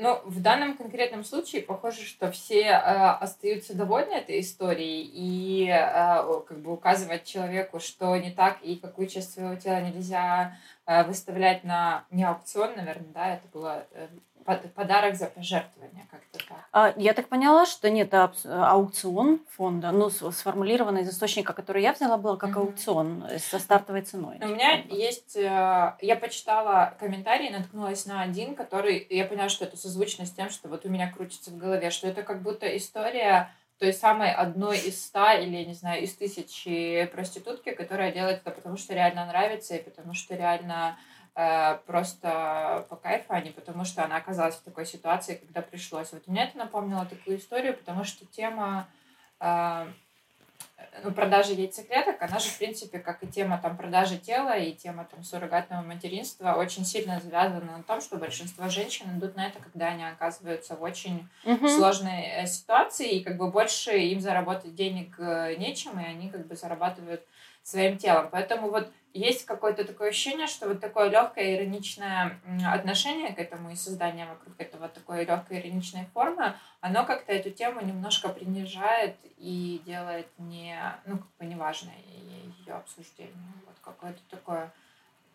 Ну, 0.00 0.20
в 0.24 0.40
данном 0.40 0.76
конкретном 0.76 1.24
случае 1.24 1.60
похоже, 1.60 2.02
что 2.02 2.30
все 2.30 2.60
э, 2.60 2.70
остаются 2.70 3.74
довольны 3.74 4.12
этой 4.12 4.38
историей 4.38 5.10
и 5.12 5.68
э, 5.68 6.40
как 6.46 6.60
бы 6.60 6.72
указывать 6.72 7.24
человеку, 7.24 7.80
что 7.80 8.16
не 8.16 8.30
так 8.30 8.62
и 8.62 8.76
какую 8.76 9.08
часть 9.08 9.34
своего 9.34 9.56
тела 9.56 9.80
нельзя 9.80 10.56
э, 10.86 11.02
выставлять 11.02 11.64
на 11.64 12.04
не 12.12 12.22
аукцион, 12.22 12.76
наверное, 12.76 13.12
да, 13.12 13.34
это 13.34 13.48
было 13.52 13.86
э, 13.90 14.06
подарок 14.74 15.16
за 15.16 15.26
пожертвование, 15.26 16.06
как-то 16.10 16.38
так. 16.38 16.58
А, 16.72 16.94
я 16.96 17.14
так 17.14 17.28
поняла, 17.28 17.66
что 17.66 17.90
нет, 17.90 18.12
аукцион 18.12 19.40
фонда, 19.50 19.90
ну, 19.90 20.10
сформулировано 20.10 20.98
из 20.98 21.10
источника, 21.10 21.52
который 21.52 21.82
я 21.82 21.92
взяла, 21.92 22.18
было 22.18 22.36
как 22.36 22.50
mm-hmm. 22.50 22.60
аукцион 22.60 23.24
со 23.38 23.58
стартовой 23.58 24.02
ценой. 24.02 24.38
у 24.40 24.46
меня 24.48 24.78
фонда. 24.78 24.94
есть, 24.94 25.36
э, 25.36 25.94
я 26.00 26.16
почитала 26.16 26.94
комментарии, 26.98 27.50
наткнулась 27.50 28.06
на 28.06 28.22
один, 28.22 28.54
который, 28.54 29.06
я 29.10 29.24
поняла, 29.24 29.48
что 29.48 29.64
это 29.64 29.76
созвучно 29.76 30.26
с 30.26 30.30
тем, 30.30 30.50
что 30.50 30.68
вот 30.68 30.84
у 30.84 30.88
меня 30.88 31.10
крутится 31.10 31.50
в 31.50 31.56
голове, 31.56 31.90
что 31.90 32.08
это 32.08 32.22
как 32.22 32.42
будто 32.42 32.66
история 32.76 33.50
той 33.78 33.92
самой 33.92 34.32
одной 34.32 34.78
из 34.78 35.00
ста 35.04 35.34
или, 35.34 35.64
не 35.64 35.74
знаю, 35.74 36.02
из 36.02 36.12
тысячи 36.14 37.08
проститутки, 37.12 37.70
которая 37.70 38.12
делает 38.12 38.40
это 38.44 38.50
потому, 38.50 38.76
что 38.76 38.92
реально 38.92 39.26
нравится 39.26 39.76
и 39.76 39.82
потому, 39.82 40.14
что 40.14 40.34
реально 40.34 40.98
Э, 40.98 41.17
просто 41.86 42.86
по 42.88 42.96
кайфу, 42.96 43.26
а 43.28 43.40
не 43.40 43.50
потому, 43.50 43.84
что 43.84 44.04
она 44.04 44.16
оказалась 44.16 44.56
в 44.56 44.62
такой 44.62 44.84
ситуации, 44.86 45.36
когда 45.36 45.62
пришлось. 45.62 46.12
Вот 46.12 46.26
мне 46.26 46.44
это 46.44 46.58
напомнило 46.58 47.06
такую 47.06 47.38
историю, 47.38 47.76
потому 47.76 48.02
что 48.02 48.26
тема 48.26 48.88
э, 49.38 49.86
ну, 51.04 51.12
продажи 51.12 51.52
яйцеклеток, 51.52 52.20
она 52.20 52.40
же, 52.40 52.48
в 52.48 52.58
принципе, 52.58 52.98
как 52.98 53.22
и 53.22 53.28
тема 53.28 53.60
там, 53.62 53.76
продажи 53.76 54.18
тела 54.18 54.58
и 54.58 54.72
тема 54.72 55.06
там, 55.08 55.22
суррогатного 55.22 55.82
материнства, 55.82 56.54
очень 56.54 56.84
сильно 56.84 57.20
завязана 57.20 57.76
на 57.76 57.82
том, 57.84 58.00
что 58.00 58.16
большинство 58.16 58.68
женщин 58.68 59.06
идут 59.16 59.36
на 59.36 59.46
это, 59.46 59.60
когда 59.60 59.88
они 59.88 60.04
оказываются 60.04 60.74
в 60.74 60.82
очень 60.82 61.28
угу. 61.44 61.68
сложной 61.68 62.22
э, 62.24 62.46
ситуации, 62.48 63.10
и 63.10 63.22
как 63.22 63.36
бы 63.36 63.48
больше 63.48 63.96
им 63.96 64.20
заработать 64.20 64.74
денег 64.74 65.16
нечем, 65.56 66.00
и 66.00 66.04
они 66.04 66.30
как 66.30 66.48
бы 66.48 66.56
зарабатывают 66.56 67.24
своим 67.62 67.96
телом. 67.96 68.28
Поэтому 68.32 68.70
вот 68.70 68.90
есть 69.12 69.44
какое-то 69.46 69.84
такое 69.84 70.10
ощущение, 70.10 70.46
что 70.46 70.68
вот 70.68 70.80
такое 70.80 71.08
легкое 71.08 71.56
ироничное 71.56 72.40
отношение 72.66 73.32
к 73.32 73.38
этому 73.38 73.70
и 73.70 73.76
создание 73.76 74.26
вокруг 74.26 74.54
этого 74.60 74.88
такой 74.88 75.24
легкой 75.24 75.60
ироничной 75.60 76.06
формы, 76.12 76.54
оно 76.80 77.04
как-то 77.04 77.32
эту 77.32 77.50
тему 77.50 77.80
немножко 77.80 78.28
принижает 78.28 79.16
и 79.36 79.82
делает 79.84 80.28
не, 80.38 80.78
ну, 81.06 81.18
как 81.18 81.28
бы 81.38 81.46
неважной 81.46 82.04
ее 82.66 82.74
обсуждение. 82.74 83.52
Вот 83.66 83.76
какое-то 83.80 84.20
такое 84.30 84.72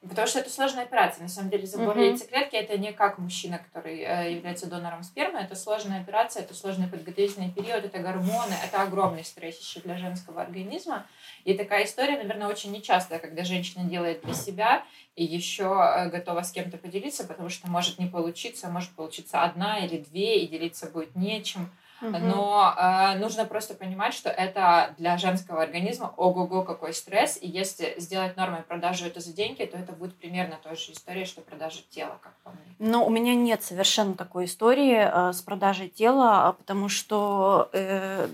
Потому 0.08 0.28
что 0.28 0.40
это 0.40 0.50
сложная 0.50 0.84
операция. 0.84 1.24
На 1.24 1.30
самом 1.30 1.50
деле 1.50 1.66
забор 1.66 1.98
mm-hmm. 1.98 2.10
яйцеклетки 2.10 2.56
это 2.56 2.78
не 2.78 2.92
как 2.92 3.20
мужчина, 3.20 3.58
который 3.58 4.02
э, 4.02 4.34
является 4.34 4.68
донором 4.68 5.02
спермы. 5.02 5.40
Это 5.40 5.56
сложная 5.56 6.02
операция, 6.02 6.44
это 6.44 6.54
сложный 6.54 6.88
подготовительный 6.88 7.50
период, 7.52 7.86
это 7.86 8.00
гормоны, 8.00 8.54
это 8.66 8.82
огромный 8.82 9.24
стресс 9.24 9.60
еще 9.60 9.80
для 9.80 9.98
женского 9.98 10.42
организма. 10.42 11.06
И 11.46 11.54
такая 11.54 11.86
история, 11.86 12.18
наверное, 12.18 12.50
очень 12.50 12.72
нечастая, 12.74 13.20
когда 13.20 13.46
женщина 13.46 13.86
делает 13.86 14.22
для 14.24 14.34
себя 14.34 14.84
и 15.16 15.24
еще 15.24 15.64
э, 15.64 16.10
готова 16.10 16.42
с 16.42 16.52
кем-то 16.52 16.78
поделиться, 16.78 17.24
потому 17.26 17.48
что 17.48 17.70
может 17.70 17.98
не 17.98 18.08
получиться, 18.08 18.68
может 18.68 18.90
получиться 18.92 19.44
одна 19.44 19.80
или 19.80 20.00
две, 20.00 20.42
и 20.42 20.48
делиться 20.48 20.90
будет 20.90 21.16
нечем. 21.16 21.72
Но 22.04 22.74
э, 22.78 23.18
нужно 23.18 23.46
просто 23.46 23.74
понимать, 23.74 24.14
что 24.14 24.30
это 24.30 24.94
для 24.98 25.18
женского 25.18 25.62
организма 25.62 26.14
ого-го 26.18 26.64
какой 26.64 26.94
стресс. 26.94 27.38
И 27.42 27.48
если 27.48 27.96
сделать 27.98 28.38
нормой 28.38 28.62
продажу 28.62 29.06
это 29.06 29.20
за 29.20 29.34
деньги, 29.34 29.64
то 29.66 29.78
это 29.78 29.94
будет 29.94 30.16
примерно 30.16 30.58
та 30.62 30.76
же 30.76 30.92
история, 30.92 31.26
что 31.26 31.42
продажа 31.42 31.80
тела, 31.90 32.18
как 32.22 32.34
по 32.44 32.50
мне. 32.52 32.76
Но 32.80 33.06
у 33.06 33.10
меня 33.10 33.36
нет 33.36 33.64
совершенно 33.64 34.16
такой 34.16 34.46
истории 34.46 34.98
э, 34.98 35.34
с 35.34 35.42
продажей 35.42 35.90
тела, 35.90 36.48
а 36.48 36.54
потому 36.54 36.90
что 36.90 37.70
э, 37.74 38.28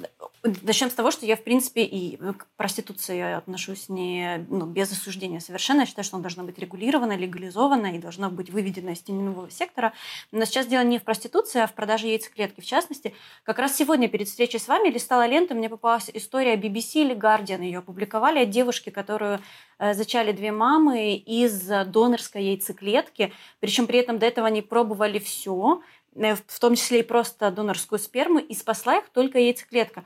начнем 0.43 0.89
с 0.89 0.93
того, 0.93 1.11
что 1.11 1.25
я, 1.25 1.35
в 1.35 1.43
принципе, 1.43 1.83
и 1.83 2.17
к 2.17 2.47
проституции 2.55 3.19
отношусь 3.19 3.89
не 3.89 4.45
ну, 4.49 4.65
без 4.65 4.91
осуждения 4.91 5.39
совершенно. 5.39 5.81
Я 5.81 5.85
считаю, 5.85 6.05
что 6.05 6.15
она 6.17 6.23
должна 6.23 6.43
быть 6.43 6.57
регулирована, 6.57 7.15
легализована 7.17 7.95
и 7.95 7.99
должна 7.99 8.29
быть 8.29 8.49
выведена 8.49 8.91
из 8.91 9.01
теневого 9.01 9.49
сектора. 9.49 9.93
Но 10.31 10.45
сейчас 10.45 10.67
дело 10.67 10.83
не 10.83 10.99
в 10.99 11.03
проституции, 11.03 11.61
а 11.61 11.67
в 11.67 11.73
продаже 11.73 12.07
яйцеклетки. 12.07 12.61
В 12.61 12.65
частности, 12.65 13.13
как 13.43 13.59
раз 13.59 13.75
сегодня 13.75 14.07
перед 14.07 14.27
встречей 14.27 14.59
с 14.59 14.67
вами 14.67 14.89
листала 14.89 15.25
ленту, 15.27 15.55
мне 15.55 15.69
попалась 15.69 16.09
история 16.13 16.55
BBC 16.55 17.01
или 17.01 17.15
Guardian. 17.15 17.63
Ее 17.63 17.79
опубликовали 17.79 18.39
от 18.39 18.49
девушки, 18.49 18.89
которую 18.89 19.39
э, 19.77 19.93
зачали 19.93 20.31
две 20.31 20.51
мамы 20.51 21.15
из 21.15 21.67
донорской 21.87 22.43
яйцеклетки. 22.43 23.33
Причем 23.59 23.87
при 23.87 23.99
этом 23.99 24.19
до 24.19 24.25
этого 24.25 24.47
они 24.47 24.61
пробовали 24.61 25.19
все, 25.19 25.81
э, 25.81 25.98
в 26.19 26.59
том 26.59 26.75
числе 26.75 26.99
и 26.99 27.03
просто 27.03 27.51
донорскую 27.51 27.99
сперму, 27.99 28.39
и 28.39 28.53
спасла 28.53 28.97
их 28.97 29.09
только 29.09 29.39
яйцеклетка. 29.39 30.05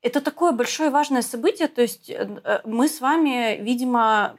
Это 0.00 0.20
такое 0.20 0.52
большое 0.52 0.90
важное 0.90 1.22
событие. 1.22 1.68
То 1.68 1.82
есть 1.82 2.08
э, 2.08 2.62
мы 2.64 2.88
с 2.88 3.00
вами, 3.00 3.60
видимо, 3.60 4.36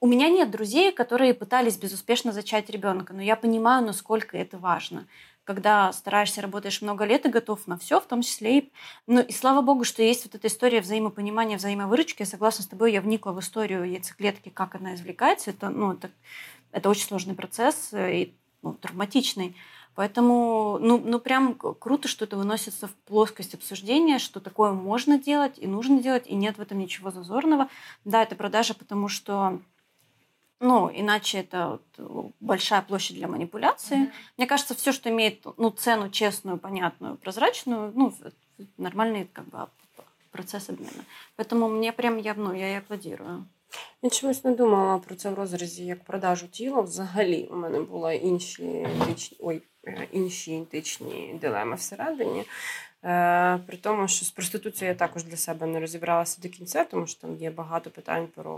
у 0.00 0.06
меня 0.06 0.28
нет 0.28 0.50
друзей, 0.50 0.92
которые 0.92 1.34
пытались 1.34 1.76
безуспешно 1.76 2.32
зачать 2.32 2.70
ребенка, 2.70 3.12
но 3.12 3.22
я 3.22 3.34
понимаю, 3.34 3.84
насколько 3.84 4.36
это 4.36 4.58
важно 4.58 5.06
когда 5.48 5.90
стараешься, 5.94 6.42
работаешь 6.42 6.82
много 6.82 7.06
лет 7.06 7.24
и 7.24 7.30
готов 7.30 7.66
на 7.66 7.78
все, 7.78 8.02
в 8.02 8.04
том 8.04 8.20
числе 8.20 8.58
и... 8.58 8.72
Ну 9.06 9.22
и 9.22 9.32
слава 9.32 9.62
богу, 9.62 9.84
что 9.84 10.02
есть 10.02 10.26
вот 10.26 10.34
эта 10.34 10.46
история 10.46 10.82
взаимопонимания, 10.82 11.56
взаимовыручки. 11.56 12.20
Я 12.20 12.26
согласна 12.26 12.62
с 12.62 12.66
тобой, 12.66 12.92
я 12.92 13.00
вникла 13.00 13.32
в 13.32 13.40
историю 13.40 13.90
яйцеклетки, 13.90 14.50
как 14.50 14.74
она 14.74 14.94
извлекается. 14.94 15.48
Это, 15.48 15.70
ну, 15.70 15.94
это, 15.94 16.10
это 16.70 16.90
очень 16.90 17.06
сложный 17.06 17.34
процесс 17.34 17.94
и 17.94 18.34
ну, 18.62 18.74
травматичный. 18.74 19.56
Поэтому, 19.94 20.78
ну, 20.80 20.98
ну 21.04 21.18
прям 21.18 21.54
круто, 21.54 22.06
что 22.06 22.24
это 22.24 22.36
выносится 22.36 22.86
в 22.86 22.94
плоскость 23.06 23.54
обсуждения, 23.54 24.18
что 24.18 24.38
такое 24.38 24.72
можно 24.72 25.18
делать 25.18 25.58
и 25.58 25.66
нужно 25.66 26.00
делать, 26.00 26.26
и 26.26 26.34
нет 26.34 26.56
в 26.58 26.60
этом 26.60 26.78
ничего 26.78 27.10
зазорного. 27.10 27.68
Да, 28.04 28.22
это 28.22 28.36
продажа, 28.36 28.74
потому 28.74 29.08
что 29.08 29.60
ну, 30.60 30.90
иначе 30.92 31.38
это 31.38 31.80
вот 31.96 32.32
большая 32.40 32.82
площадь 32.82 33.16
для 33.16 33.28
манипуляции. 33.28 33.96
Mm-hmm. 33.96 34.12
Мне 34.38 34.46
кажется, 34.46 34.74
все, 34.74 34.92
что 34.92 35.08
имеет 35.10 35.44
ну, 35.56 35.70
цену 35.70 36.10
честную, 36.10 36.58
понятную, 36.58 37.16
прозрачную, 37.16 37.92
ну, 37.94 38.12
нормальный 38.76 39.28
как 39.32 39.46
бы 39.46 39.68
процесс 40.32 40.68
обмена. 40.68 41.04
Поэтому 41.36 41.68
мне 41.68 41.92
прям 41.92 42.18
я, 42.18 42.34
ну, 42.34 42.52
я 42.52 42.72
и 42.72 42.78
аплодирую. 42.78 43.46
Я 44.01 44.09
чомусь 44.09 44.43
не 44.43 44.51
думала 44.51 44.97
про 44.97 45.15
це 45.15 45.29
в 45.29 45.33
розрізі 45.33 45.85
як 45.85 46.03
продажу 46.03 46.47
тіла. 46.47 46.81
Взагалі 46.81 47.49
у 47.51 47.55
мене 47.55 47.79
були 47.79 48.15
інші 48.15 48.87
ой, 49.39 49.61
інші 50.11 50.61
етичні 50.61 51.39
дилеми 51.41 51.75
всередині. 51.75 52.45
Е, 53.03 53.59
При 53.67 53.77
тому, 53.77 54.07
що 54.07 54.25
з 54.25 54.31
проституцією 54.31 54.93
я 54.93 54.99
також 54.99 55.23
для 55.23 55.37
себе 55.37 55.67
не 55.67 55.79
розібралася 55.79 56.41
до 56.41 56.49
кінця, 56.49 56.83
тому 56.83 57.07
що 57.07 57.21
там 57.21 57.35
є 57.35 57.51
багато 57.51 57.89
питань 57.89 58.27
про 58.35 58.53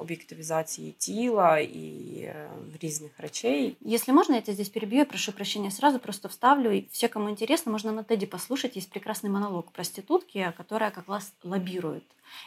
об'єктивізацію 0.00 0.92
тіла 0.92 1.58
і 1.58 2.18
е, 2.22 2.48
різних 2.80 3.10
речей. 3.18 3.76
Если 3.86 4.14
можно, 4.14 4.34
я 4.34 4.40
тебя 4.40 4.54
здесь 4.54 4.68
перебью, 4.68 4.98
я 4.98 5.04
прошу 5.04 5.32
прощения 5.32 5.70
сразу, 5.70 5.98
просто 5.98 6.28
вставлю. 6.28 6.70
И 6.70 6.84
все, 6.90 7.08
кому 7.08 7.28
интересно, 7.30 7.72
можно 7.72 7.92
на 7.92 8.02
Теди 8.02 8.26
послушать. 8.26 8.76
Есть 8.76 8.92
прекрасный 8.92 9.30
монолог 9.30 9.64
проститутки, 9.72 10.52
которая 10.56 10.90
как 10.90 11.08
раз 11.08 11.32
лоббирует. 11.42 12.04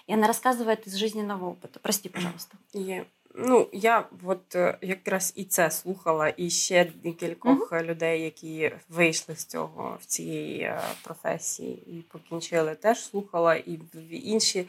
И 0.08 0.14
она 0.14 0.28
рассказывает 0.28 0.88
из 0.88 0.96
жизненного 0.96 1.50
опыта. 1.50 1.80
Прости, 1.82 2.10
пожалуйста. 2.10 2.58
Є 2.74 3.06
Ну, 3.37 3.69
я 3.73 4.05
от 4.25 4.55
е, 4.55 4.79
якраз 4.81 5.33
і 5.37 5.45
це 5.45 5.71
слухала, 5.71 6.33
і 6.37 6.51
ще 6.51 6.93
кількох 7.21 7.73
mm-hmm. 7.73 7.85
людей, 7.85 8.23
які 8.23 8.73
вийшли 8.89 9.37
з 9.37 9.45
цього 9.45 9.99
в 10.01 10.05
цієї 10.05 10.61
е, 10.61 10.81
професії 11.05 11.83
і 11.87 12.03
покінчили, 12.03 12.75
теж 12.75 13.05
слухала 13.05 13.55
і 13.55 13.79
інші. 14.11 14.69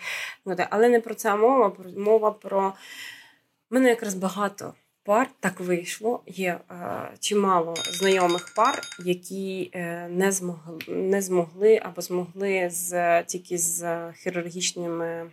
Але 0.69 0.89
не 0.89 0.99
про 0.99 1.13
це 1.13 1.35
мова, 1.35 1.75
мова 1.97 2.31
про 2.31 2.73
мене 3.69 3.89
якраз 3.89 4.15
багато 4.15 4.73
пар 5.03 5.29
так 5.39 5.59
вийшло. 5.59 6.23
Є 6.27 6.59
е, 6.71 7.09
чимало 7.19 7.75
знайомих 7.75 8.53
пар, 8.55 8.81
які 9.05 9.71
не 10.09 10.31
змогли 10.31 10.77
не 10.87 11.21
змогли 11.21 11.79
або 11.83 12.01
змогли 12.01 12.69
з 12.69 13.23
тільки 13.23 13.57
з 13.57 14.11
хірургічними. 14.13 15.31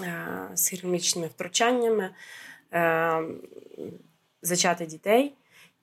Е, 0.00 0.48
з 0.54 0.68
хірургічними 0.68 1.28
втручаннями, 1.28 2.10
е, 2.72 3.22
зачати 4.42 4.86
дітей. 4.86 5.34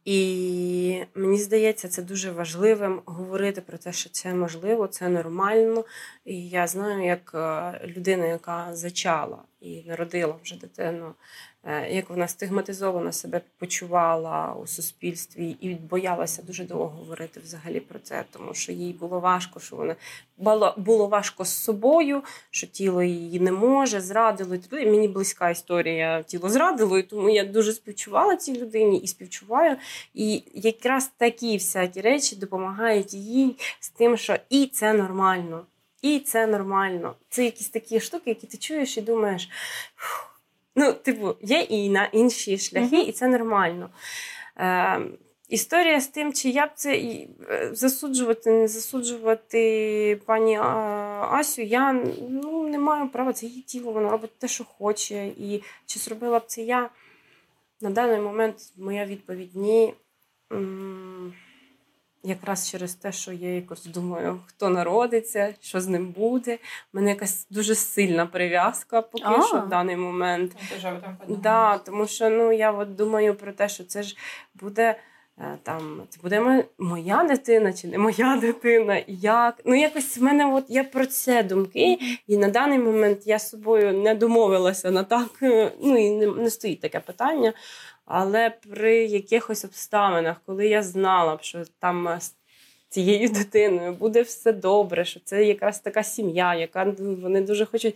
І 0.05 1.03
мені 1.16 1.38
здається, 1.38 1.88
це 1.88 2.01
дуже 2.01 2.32
важливим 2.32 3.01
говорити 3.05 3.62
про 3.62 3.78
те, 3.78 3.93
що 3.93 4.10
це 4.10 4.34
можливо, 4.34 4.88
це 4.88 5.10
нормально. 5.10 5.86
І 6.26 6.49
я 6.49 6.68
знаю, 6.68 7.05
як 7.05 7.32
е, 7.34 7.88
людина, 7.88 8.26
яка 8.26 8.76
зачала 8.76 9.43
і 9.62 9.84
народила 9.84 10.36
вже 10.43 10.57
дитину, 10.57 11.14
як 11.89 12.10
вона 12.10 12.28
стигматизовано 12.28 13.12
себе 13.12 13.41
почувала 13.57 14.55
у 14.64 14.68
суспільстві 14.68 15.55
і 15.62 15.76
боялася 15.76 16.41
дуже 16.41 16.64
довго 16.64 16.88
говорити 16.88 17.39
взагалі 17.39 17.80
про 17.80 17.99
це, 17.99 18.24
тому 18.32 18.53
що 18.53 18.72
їй 18.72 18.93
було 18.93 19.20
важко, 19.20 19.60
що 19.60 19.76
вона 19.76 19.95
було 20.78 21.07
важко 21.07 21.45
з 21.45 21.64
собою, 21.64 22.24
що 22.49 22.68
тіло 22.68 23.03
її 23.03 23.39
не 23.39 23.51
може, 23.51 24.01
зрадило. 24.01 24.55
І 24.55 24.86
мені 24.86 25.07
близька 25.07 25.49
історія 25.49 26.24
тіло 26.24 26.49
зрадило, 26.49 26.97
і 26.99 27.03
тому 27.03 27.30
я 27.30 27.43
дуже 27.43 27.74
співчувала 27.74 28.36
цій 28.36 28.62
людині 28.62 28.97
і 28.99 29.07
співчуваю. 29.07 29.76
І 30.14 30.43
якраз 30.53 31.12
такі 31.18 31.53
всякі 31.53 32.01
речі 32.01 32.36
допомагають 32.36 33.14
їй 33.14 33.55
з 33.80 33.89
тим, 33.89 34.18
що 34.18 34.38
і 34.49 34.66
це 34.66 34.93
нормально. 34.93 35.66
І 36.01 36.20
це 36.20 36.47
нормально. 36.47 37.16
Це 37.30 37.45
якісь 37.45 37.70
такі 37.70 37.99
штуки, 37.99 38.30
які 38.30 38.47
ти 38.47 38.57
чуєш 38.57 38.97
і 38.97 39.01
думаєш. 39.01 39.49
Ну, 40.80 40.94
типу, 40.94 41.36
є 41.42 41.60
і 41.60 41.90
на 41.90 42.06
інші 42.06 42.58
шляхи, 42.58 42.96
mm-hmm. 42.96 43.10
і 43.10 43.12
це 43.12 43.28
нормально. 43.28 43.90
Е, 44.58 45.02
Історія 45.50 46.02
з 46.02 46.08
тим, 46.08 46.34
чи 46.34 46.50
я 46.50 46.66
б 46.66 46.70
це 46.76 46.98
е, 46.98 47.28
засуджувати, 47.74 48.52
не 48.52 48.68
засуджувати 48.68 50.22
пані 50.26 50.58
Асю, 51.32 51.62
я 51.62 51.94
ну, 52.30 52.68
не 52.68 52.80
маю 52.80 53.10
права, 53.10 53.34
це 53.34 53.46
її 53.46 53.62
тіло, 53.62 53.92
вона 53.92 54.10
робить 54.10 54.40
те, 54.40 54.48
що 54.48 54.64
хоче. 54.64 55.28
І 55.28 55.64
чи 55.86 56.00
зробила 56.00 56.40
б 56.40 56.44
це 56.48 56.62
я? 56.62 56.90
На 57.82 57.90
даний 57.90 58.20
момент 58.22 58.56
моя 58.78 59.06
відповідь 59.06 59.56
ні 59.56 59.94
якраз 62.24 62.70
через 62.70 62.96
те, 62.96 63.12
що 63.12 63.32
я 63.32 63.56
якось 63.56 63.86
думаю, 63.86 64.40
хто 64.46 64.70
народиться, 64.70 65.54
що 65.62 65.82
з 65.82 65.88
ним 65.88 66.08
буде. 66.08 66.56
У 66.56 66.58
мене 66.94 67.10
якась 67.10 67.48
дуже 67.50 67.76
сильна 67.76 68.26
прив'язка 68.26 69.02
поки 69.02 69.24
а, 69.26 69.42
що 69.42 69.60
в 69.60 69.70
даний 69.70 69.96
момент. 69.96 70.56
Да, 71.28 71.78
Тому 71.78 72.08
що 72.08 72.30
ну, 72.30 72.52
я 72.52 72.72
от 72.72 72.96
думаю 72.96 73.36
про 73.36 73.52
те, 73.52 73.70
що 73.70 73.84
це 73.84 74.04
ж 74.04 74.18
буде. 74.56 74.96
Е, 75.42 75.58
там 75.64 76.02
це 76.10 76.20
буде 76.24 76.66
моя 76.78 77.24
дитина 77.24 77.74
чи 77.74 77.88
не 77.88 77.98
моя 77.98 78.38
дитина, 78.42 79.02
як 79.08 79.62
ну 79.66 79.76
якось 79.76 80.18
в 80.18 80.24
мене 80.24 80.54
от 80.54 80.66
я 80.68 80.84
про 80.84 81.06
це 81.06 81.44
думки, 81.44 82.00
і 82.28 82.38
на 82.38 82.48
даний 82.50 82.80
момент 82.80 83.28
я 83.28 83.40
з 83.40 83.50
собою 83.50 83.94
не 83.94 84.16
домовилася 84.16 84.92
на 84.92 85.04
так. 85.04 85.30
Е, 85.42 85.72
ну 85.82 85.98
і 85.98 86.10
не, 86.10 86.28
не 86.28 86.50
стоїть 86.50 86.82
таке 86.82 87.00
питання. 87.00 87.54
Але 88.12 88.49
при 88.49 89.05
якихось 89.05 89.66
обставинах, 89.66 90.41
коли 90.45 90.68
я 90.68 90.84
знала 90.84 91.36
б, 91.36 91.43
що 91.43 91.64
там 91.80 92.07
е, 92.07 92.20
з 92.22 92.36
цією 92.89 93.30
дитиною 93.30 93.93
буде 93.93 94.22
все 94.22 94.53
добре, 94.53 95.05
що 95.05 95.20
це 95.20 95.45
якраз 95.45 95.80
така 95.80 96.03
сім'я, 96.03 96.55
яка 96.55 96.93
ну, 96.99 97.16
вони 97.16 97.41
дуже 97.41 97.66
хочуть, 97.66 97.95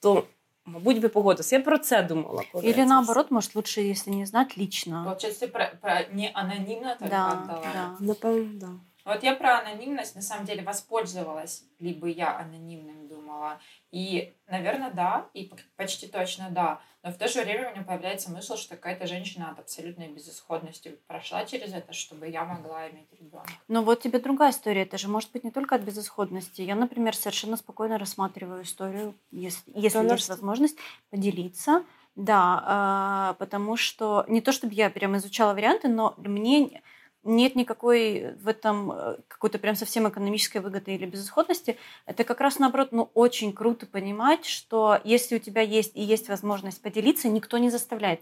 то. 0.00 0.24
Мабуть, 0.66 1.00
би 1.00 1.08
погодилась. 1.08 1.52
Я 1.52 1.60
про 1.60 1.78
це 1.78 2.02
думала. 2.02 2.42
Коли 2.52 2.64
Или 2.70 2.84
наоборот, 2.86 3.30
может, 3.30 3.54
лучше, 3.54 3.82
если 3.82 4.12
не 4.12 4.26
знать, 4.26 4.58
лично. 4.58 5.04
Получается, 5.04 5.48
про, 5.48 5.66
про 5.80 5.90
не 6.12 6.30
анонимно 6.34 6.96
так 6.98 7.08
да. 7.08 7.60
Да. 7.74 7.96
Напевно, 8.00 8.50
да. 8.54 8.68
Вот 9.04 9.22
я 9.22 9.34
про 9.34 9.58
анонимность 9.58 10.14
на 10.14 10.22
самом 10.22 10.46
деле 10.46 10.62
воспользовалась, 10.62 11.64
либо 11.78 12.08
я 12.08 12.38
анонимным 12.38 13.06
думала. 13.06 13.60
И, 13.90 14.34
наверное, 14.46 14.90
да, 14.90 15.28
и 15.34 15.52
почти 15.76 16.06
точно 16.06 16.48
да. 16.50 16.80
Но 17.02 17.12
в 17.12 17.18
то 17.18 17.28
же 17.28 17.42
время 17.42 17.68
у 17.68 17.74
меня 17.74 17.84
появляется 17.84 18.30
мысль, 18.30 18.56
что 18.56 18.76
какая-то 18.76 19.06
женщина 19.06 19.50
от 19.50 19.58
абсолютной 19.58 20.08
безысходности 20.08 20.98
прошла 21.06 21.44
через 21.44 21.74
это, 21.74 21.92
чтобы 21.92 22.28
я 22.28 22.44
могла 22.44 22.88
иметь 22.88 23.12
ребенка. 23.12 23.52
Но 23.68 23.82
вот 23.82 24.00
тебе 24.00 24.20
другая 24.20 24.52
история. 24.52 24.82
Это 24.82 24.96
же 24.96 25.08
может 25.08 25.30
быть 25.32 25.44
не 25.44 25.50
только 25.50 25.74
от 25.74 25.82
безысходности. 25.82 26.62
Я, 26.62 26.74
например, 26.74 27.14
совершенно 27.14 27.58
спокойно 27.58 27.98
рассматриваю 27.98 28.62
историю, 28.62 29.14
если, 29.30 29.70
если 29.74 30.02
есть 30.02 30.28
возможность 30.30 30.78
поделиться. 31.10 31.84
Да, 32.16 33.32
э, 33.32 33.38
потому 33.40 33.76
что 33.76 34.24
не 34.28 34.40
то 34.40 34.52
чтобы 34.52 34.72
я 34.72 34.88
прям 34.88 35.16
изучала 35.16 35.52
варианты, 35.52 35.88
но 35.88 36.14
мне 36.16 36.80
нет 37.24 37.56
никакой 37.56 38.34
в 38.34 38.48
этом 38.48 38.92
э, 38.92 39.16
какой-то 39.28 39.58
прям 39.58 39.74
совсем 39.74 40.08
экономической 40.08 40.58
выгоды 40.58 40.94
или 40.94 41.06
безысходности. 41.06 41.76
Это 42.06 42.24
как 42.24 42.40
раз 42.40 42.58
наоборот, 42.58 42.92
ну, 42.92 43.10
очень 43.14 43.52
круто 43.52 43.86
понимать, 43.86 44.44
что 44.44 45.00
если 45.04 45.36
у 45.36 45.38
тебя 45.38 45.62
есть 45.62 45.96
и 45.96 46.02
есть 46.02 46.28
возможность 46.28 46.80
поделиться, 46.82 47.28
никто 47.28 47.58
не 47.58 47.70
заставляет. 47.70 48.20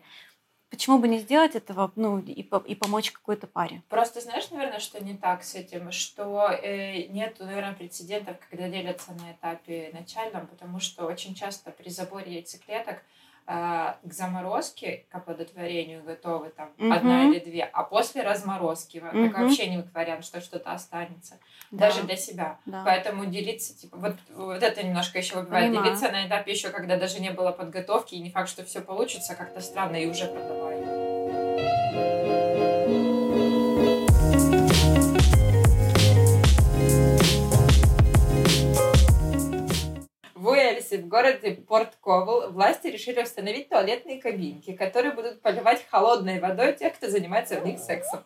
Почему 0.71 0.99
бы 0.99 1.07
не 1.07 1.19
сделать 1.19 1.55
этого, 1.55 1.93
ну, 1.97 2.19
и, 2.19 2.41
и 2.41 2.75
помочь 2.75 3.11
какой-то 3.11 3.47
паре? 3.47 3.83
Просто 3.91 4.23
знаешь, 4.23 4.51
наверное, 4.51 4.81
что 4.81 5.05
не 5.05 5.15
так 5.15 5.45
с 5.45 5.55
этим, 5.55 5.93
что 5.93 6.49
э, 6.51 7.09
нет, 7.09 7.37
наверное, 7.41 7.75
прецедентов, 7.75 8.37
когда 8.49 8.69
делятся 8.71 9.13
на 9.13 9.33
этапе 9.33 9.91
начальном, 9.93 10.47
потому 10.47 10.81
что 10.81 11.05
очень 11.05 11.35
часто 11.35 11.71
при 11.73 11.91
заборе 11.91 12.37
яйцеклеток 12.37 12.97
э, 12.97 13.22
к 13.47 14.13
заморозке, 14.13 15.07
к 15.11 15.15
оплодотворению 15.15 16.03
готовы 16.03 16.51
там 16.51 16.71
угу. 16.79 16.93
одна 16.93 17.25
или 17.25 17.39
две, 17.39 17.65
а 17.65 17.83
после 17.83 18.23
разморозки 18.23 18.99
угу. 18.99 19.29
так 19.29 19.39
вообще 19.39 19.67
не 19.67 19.83
вариант, 19.95 20.25
что 20.25 20.41
что-то 20.41 20.73
останется. 20.73 21.39
Да. 21.71 21.89
Даже 21.89 22.03
для 22.03 22.17
себя. 22.17 22.59
Да. 22.67 22.83
Поэтому 22.85 23.27
делиться, 23.27 23.77
типа, 23.77 23.97
вот, 23.97 24.17
вот 24.35 24.63
это 24.63 24.83
немножко 24.85 25.19
еще 25.19 25.37
выбивает. 25.37 25.67
Понимаю. 25.67 25.85
Делиться 25.85 26.11
на 26.13 26.27
этапе 26.27 26.53
еще, 26.53 26.71
когда 26.71 26.97
даже 26.97 27.21
не 27.21 27.31
было 27.31 27.53
подготовки, 27.53 28.15
и 28.15 28.21
не 28.21 28.31
факт, 28.31 28.49
что 28.49 28.65
все 28.65 28.81
получится, 28.81 29.35
как-то 29.35 29.61
странно, 29.61 29.97
и 29.97 30.07
уже 30.07 30.27
продавай. 30.27 32.22
Уэльсе, 40.83 40.99
в 40.99 41.09
городе 41.09 41.53
Порт 41.53 41.97
Ковал, 42.01 42.51
власти 42.51 42.89
решили 42.89 43.23
установить 43.23 43.69
туалетные 43.69 44.21
кабинки, 44.21 44.73
которые 44.75 45.13
будут 45.15 45.41
поливать 45.41 45.87
холодной 45.89 46.41
водой 46.41 46.75
тех, 46.75 46.95
кто 46.95 47.09
занимается 47.09 47.61
в 47.61 47.67
них 47.67 47.79
сексом. 47.79 48.25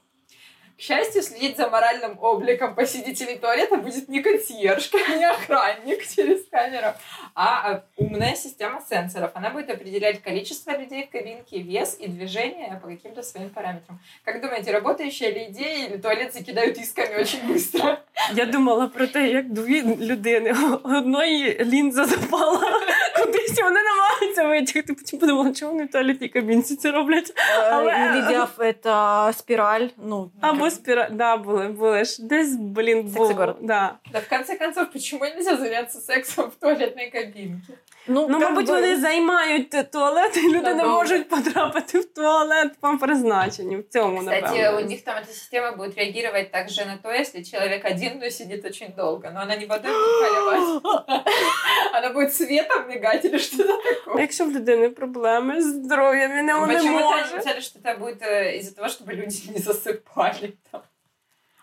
К 0.81 0.83
счастью, 0.83 1.21
следить 1.21 1.57
за 1.57 1.69
моральным 1.69 2.17
обликом 2.19 2.73
посетителей 2.73 3.37
туалета 3.37 3.77
будет 3.77 4.09
не 4.09 4.19
консьержка, 4.19 4.97
не 5.15 5.25
охранник 5.25 6.07
через 6.07 6.43
камеру, 6.47 6.87
а, 7.35 7.71
а 7.71 7.83
умная 7.97 8.35
система 8.35 8.81
сенсоров. 8.89 9.29
Она 9.35 9.51
будет 9.51 9.69
определять 9.69 10.23
количество 10.23 10.75
людей 10.75 11.05
в 11.05 11.11
кабинке, 11.11 11.59
вес 11.59 11.97
и 11.99 12.07
движение 12.07 12.79
по 12.81 12.87
каким-то 12.87 13.21
своим 13.21 13.51
параметрам. 13.51 13.99
Как 14.25 14.41
думаете, 14.41 14.71
работающая 14.71 15.29
ли 15.29 15.49
идея 15.49 15.87
или 15.87 15.97
туалет 15.97 16.33
закидают 16.33 16.75
исками 16.79 17.15
очень 17.21 17.47
быстро? 17.47 17.99
Я 18.33 18.47
думала 18.47 18.87
про 18.87 19.07
те, 19.07 19.27
як 19.27 19.53
дві 19.53 19.83
людини. 19.83 20.55
Одної 20.83 21.65
лінза 21.65 22.05
запала 22.05 22.81
кудись, 23.25 23.59
і 23.59 23.63
вони 23.63 23.79
намагаються 23.83 24.43
витягти. 24.47 24.93
Потім 24.93 25.19
подумала, 25.19 25.53
чому 25.53 25.71
вони 25.71 25.85
в 25.85 25.91
туалетній 25.91 26.29
кабінці 26.29 26.75
це 26.75 26.91
роблять. 26.91 27.33
Але- 27.71 27.91
Или 27.93 28.21
диаф 28.27 28.59
это 28.59 29.33
спираль. 29.33 29.87
Ну, 29.97 30.31
Або 30.41 30.69
спіра... 30.69 31.09
Да, 31.11 31.37
були, 31.37 31.67
були 31.67 32.05
ж. 32.05 32.17
Десь, 32.27 32.55
блін, 32.55 32.97
Секси 33.03 33.17
було. 33.17 33.33
город. 33.33 33.57
Да. 33.61 33.93
Да 34.11 34.19
в 34.19 34.29
конце 34.29 34.55
концов, 34.55 34.91
почему 34.93 35.25
нельзя 35.25 35.57
заняться 35.57 35.99
сексом 35.99 36.45
в 36.49 36.55
туалетной 36.55 37.09
кабинке? 37.11 37.73
Ну, 38.08 38.26
Ну, 38.28 38.38
мабуть, 38.38 38.66
бы- 38.68 38.74
вони 38.74 38.96
займають 39.00 39.90
туалет, 39.92 40.36
і 40.36 40.48
люди 40.48 40.74
не 40.74 40.84
можуть 40.84 41.28
потрапити 41.28 41.98
в 42.00 42.04
туалет 42.04 42.72
по 42.80 42.98
призначенню. 42.98 43.80
В 43.80 43.92
цьому, 43.92 44.18
Кстати, 44.18 44.40
напевно. 44.42 44.78
у 44.78 44.84
них 44.84 45.04
там 45.04 45.14
эта 45.16 45.32
система 45.32 45.72
будет 45.72 45.98
реагировать 45.98 46.50
также 46.50 46.84
на 46.86 46.96
то, 47.02 47.12
если 47.12 47.42
человек 47.42 47.84
один, 47.84 48.18
но 48.22 48.30
сидит 48.30 48.64
очень 48.64 48.92
долго. 48.96 49.30
Но 49.34 49.40
она 49.40 49.56
не 49.56 49.66
водой 49.66 49.92
будет 49.92 50.20
поливать. 50.22 50.82
Она 51.92 52.10
будет 52.10 52.34
светом 52.34 52.88
мигать 52.88 53.24
или 53.24 53.38
что-то 53.38 53.72
А 53.72 53.94
такое. 53.94 54.20
Якщо 54.22 54.44
в 54.44 54.50
людини 54.52 54.88
проблеми 54.88 55.62
з 55.62 55.64
здоров'ям, 55.64 56.30
і 56.38 56.42
не 56.42 56.42
не 56.42 56.66
Почему-то 56.66 57.04
може. 57.04 57.24
они 57.24 57.36
писали, 57.38 57.60
что 57.60 57.78
это 57.84 57.98
будет 57.98 58.22
э, 58.22 58.58
из-за 58.58 58.74
того, 58.74 58.88
чтобы 58.88 59.12
люди 59.12 59.36
не 59.52 59.58
засыпали. 59.58 60.52
там. 60.72 60.80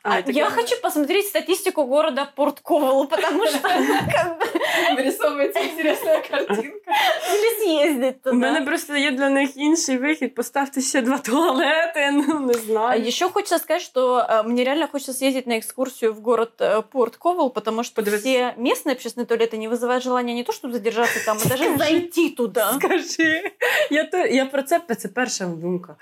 А, 0.03 0.23
так 0.23 0.35
я 0.35 0.45
я- 0.45 0.51
хочу 0.51 0.81
посмотреть 0.81 1.27
статистику 1.27 1.85
города 1.85 2.25
Порт 2.37 2.61
Ковал, 2.61 3.07
потому 3.09 3.47
что 3.47 3.59
как 3.59 4.39
бы, 4.39 4.47
Вырисовывается 4.97 5.59
интересная 5.65 6.23
картинка. 6.31 6.91
или 7.35 7.61
съездить 7.65 8.27
У 8.27 8.33
мене 8.33 8.59
туда. 8.59 8.67
просто 8.67 8.97
є 8.97 9.11
для 9.11 9.29
них 9.31 9.57
інший 9.57 9.99
вихід. 9.99 10.35
Поставте 10.35 10.81
ще 10.81 11.01
два 11.03 11.19
туалети, 11.19 12.11
ну 12.13 12.41
не 12.41 12.55
А 12.55 12.59
знаю. 12.59 13.07
еще 13.07 13.29
хочется 13.29 13.59
сказать, 13.59 13.83
что 13.83 14.19
э, 14.31 14.43
мне 14.45 14.65
реально 14.65 14.87
хочется 14.89 15.13
съездить 15.13 15.47
на 15.47 15.59
экскурсию 15.59 16.13
в 16.15 16.21
город 16.21 16.53
э, 16.61 16.83
Порт 16.93 17.17
Ковал, 17.17 17.51
потому 17.51 17.83
что 17.85 17.95
Подивитися. 17.97 18.29
все 18.29 18.55
местные 18.63 18.93
общественные 18.95 19.27
туалеты 19.27 19.57
не 19.59 19.69
вызывают 19.69 20.05
желания 20.05 20.35
не 20.35 20.45
то, 20.45 20.53
чтобы 20.53 20.73
задержаться 20.75 21.25
там, 21.27 21.39
а 21.45 21.49
даже 21.49 21.65
Скажи. 21.65 21.79
зайти 21.79 22.31
туда. 22.31 22.73
Скажи. 22.73 23.53
Я, 23.91 24.05
то, 24.05 24.17
я 24.19 24.47
про 24.47 24.63
це, 24.63 24.81
це 24.99 25.09
перша 25.09 25.45
думка. 25.47 25.97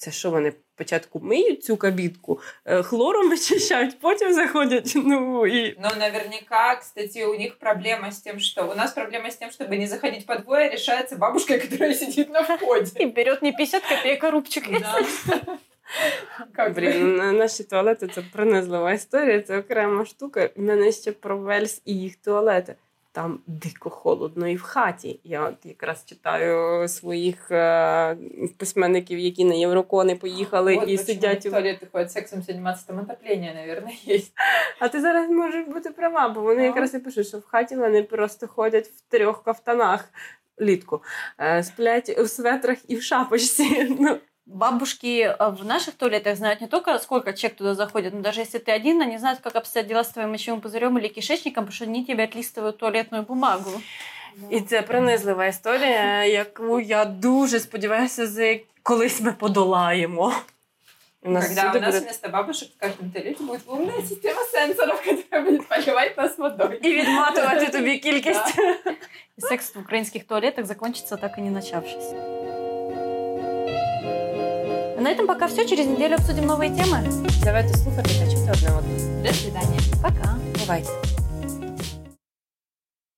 це 0.00 0.10
що 0.10 0.30
вони 0.30 0.52
спочатку 0.74 1.20
миють 1.20 1.64
цю 1.64 1.76
кабітку, 1.76 2.40
е, 2.64 2.82
хлором 2.82 3.32
очищають, 3.32 4.00
потім 4.00 4.32
заходять. 4.34 4.92
Ну 4.94 5.46
і 5.46 5.76
Но 5.80 5.90
наверняка, 5.98 6.76
кстати, 6.76 7.26
у 7.26 7.34
них 7.38 7.58
проблема 7.58 8.08
с 8.08 8.20
тем, 8.20 8.40
что... 8.40 8.68
У 8.70 8.74
нас 8.74 8.92
проблема 8.92 9.28
с 9.28 9.36
тем, 9.36 9.50
чтобы 9.50 9.76
не 9.78 9.86
заходить 9.86 10.26
по 10.26 10.36
двое, 10.36 10.70
решается 10.70 11.16
бабушкой, 11.16 11.58
которая 11.60 11.94
сидит 11.94 12.30
на 12.30 12.42
входе. 12.42 12.90
И 13.00 13.06
берет 13.06 13.42
не 13.42 13.52
50 13.52 13.82
копеек, 13.82 14.24
а 14.24 14.30
рубчик. 14.30 14.80
Да. 14.80 15.00
Как 16.52 16.72
бы. 16.72 16.74
блін, 16.74 17.16
на- 17.16 17.32
наші 17.32 17.64
туалети 17.64 18.08
це 18.08 18.22
принизлива 18.32 18.92
історія, 18.92 19.40
це 19.40 19.58
окрема 19.58 20.04
штука. 20.04 20.50
У 20.56 20.62
мене 20.62 20.92
ще 20.92 21.12
про 21.12 21.38
Вельс 21.38 21.82
і 21.84 21.94
їх 21.94 22.16
туалети. 22.16 22.74
Там 23.13 23.39
дико 23.47 23.89
холодно 23.89 24.47
і 24.47 24.55
в 24.55 24.61
хаті. 24.61 25.19
Я 25.23 25.41
от 25.47 25.65
якраз 25.65 26.05
читаю 26.05 26.87
своїх 26.87 27.51
е, 27.51 28.17
письменників, 28.57 29.19
які 29.19 29.45
на 29.45 29.53
Єврокони 29.53 30.15
поїхали 30.15 30.75
Вот 30.75 30.89
і 30.89 30.97
сидять 30.97 31.45
у 31.45 31.49
туалеты 31.49 31.91
ходят 31.91 32.11
сексом 32.11 32.41
заниматься, 32.41 32.87
там 32.87 32.99
отопление, 32.99 33.53
наверное, 33.53 33.93
есть. 34.07 34.33
А 34.79 34.87
ти 34.87 35.01
зараз 35.01 35.29
можеш 35.29 35.67
бути 35.67 35.89
права, 35.89 36.29
бо 36.29 36.41
вони 36.41 36.59
Ну. 36.59 36.65
якраз 36.65 36.93
і 36.93 36.99
пишуть, 36.99 37.27
що 37.27 37.37
в 37.37 37.45
хаті 37.45 37.75
вони 37.75 38.03
просто 38.03 38.47
ходять 38.47 38.87
в 38.87 39.01
трьох 39.11 39.43
кафтанах 39.43 40.09
літку, 40.61 41.01
Е, 41.39 41.63
сплять 41.63 42.15
у 42.19 42.27
светрах 42.27 42.77
і 42.87 42.95
в 42.95 43.03
шапочці. 43.03 43.95
Ну, 43.99 44.17
Бабушки 44.50 45.22
э, 45.22 45.50
в 45.50 45.64
наших 45.64 45.94
туалетах 45.94 46.36
знают 46.36 46.60
не 46.60 46.66
только, 46.68 46.98
сколько 46.98 47.32
человек 47.32 47.58
туда 47.58 47.74
заходит, 47.74 48.14
но 48.14 48.20
даже 48.20 48.40
если 48.40 48.58
ты 48.58 48.70
один, 48.70 49.00
они 49.02 49.18
знают, 49.18 49.40
как 49.40 49.56
обстоят 49.56 49.88
дела 49.88 50.04
с 50.04 50.08
твоим 50.08 50.30
мочевым 50.30 50.60
пузырем 50.60 50.98
или 50.98 51.08
кишечником, 51.08 51.64
потому 51.64 51.72
что 51.72 51.84
они 51.84 52.04
тебе 52.04 52.24
отлистывают 52.24 52.78
туалетную 52.78 53.22
бумагу. 53.22 53.70
і 54.50 54.60
це 54.60 54.82
принизлива 54.82 55.46
історія, 55.46 56.24
яку 56.24 56.80
я 56.80 57.04
дуже 57.04 57.60
сподіваюся, 57.60 58.26
за 58.26 58.56
колись 58.82 59.20
ми 59.20 59.32
подолаємо. 59.32 60.32
У 61.22 61.30
нас 61.30 61.46
Когда 61.46 61.62
у 61.62 61.70
всюди 61.70 61.80
нас 61.80 61.94
буде- 61.94 62.04
вместо 62.04 62.28
бабушек 62.28 62.68
в 62.76 62.80
каждом 62.80 63.10
туалете 63.10 63.44
будет 63.44 63.60
умная 63.66 64.02
система 64.08 64.40
сенсоров, 64.52 65.02
которая 65.04 65.44
будет 65.50 65.68
поливать 65.68 66.16
нас 66.18 66.38
водой. 66.38 66.78
І 66.82 66.94
відматувати 66.94 67.66
тобі 67.66 67.98
кількість. 67.98 68.58
И 69.38 69.40
секс 69.40 69.74
в 69.74 69.78
украинских 69.78 70.24
туалетах 70.24 70.64
закончится 70.66 71.16
так 71.16 71.38
и 71.38 71.40
не 71.40 71.50
начавшись. 71.50 72.12
На 75.01 75.09
этом 75.09 75.25
пока 75.25 75.47
все. 75.47 75.67
Через 75.67 75.87
неделю 75.87 76.15
обсудим 76.15 76.45
новые 76.45 76.69
темы. 76.69 76.99
Давайте 77.43 77.75
слухати 77.75 78.11
та 78.19 78.25
чути 78.31 78.51
одне 78.51 78.77
одне. 78.77 79.23
До 79.23 79.33
свидания. 79.33 79.79
Пока. 80.03 80.35
Бувайте. 80.59 81.20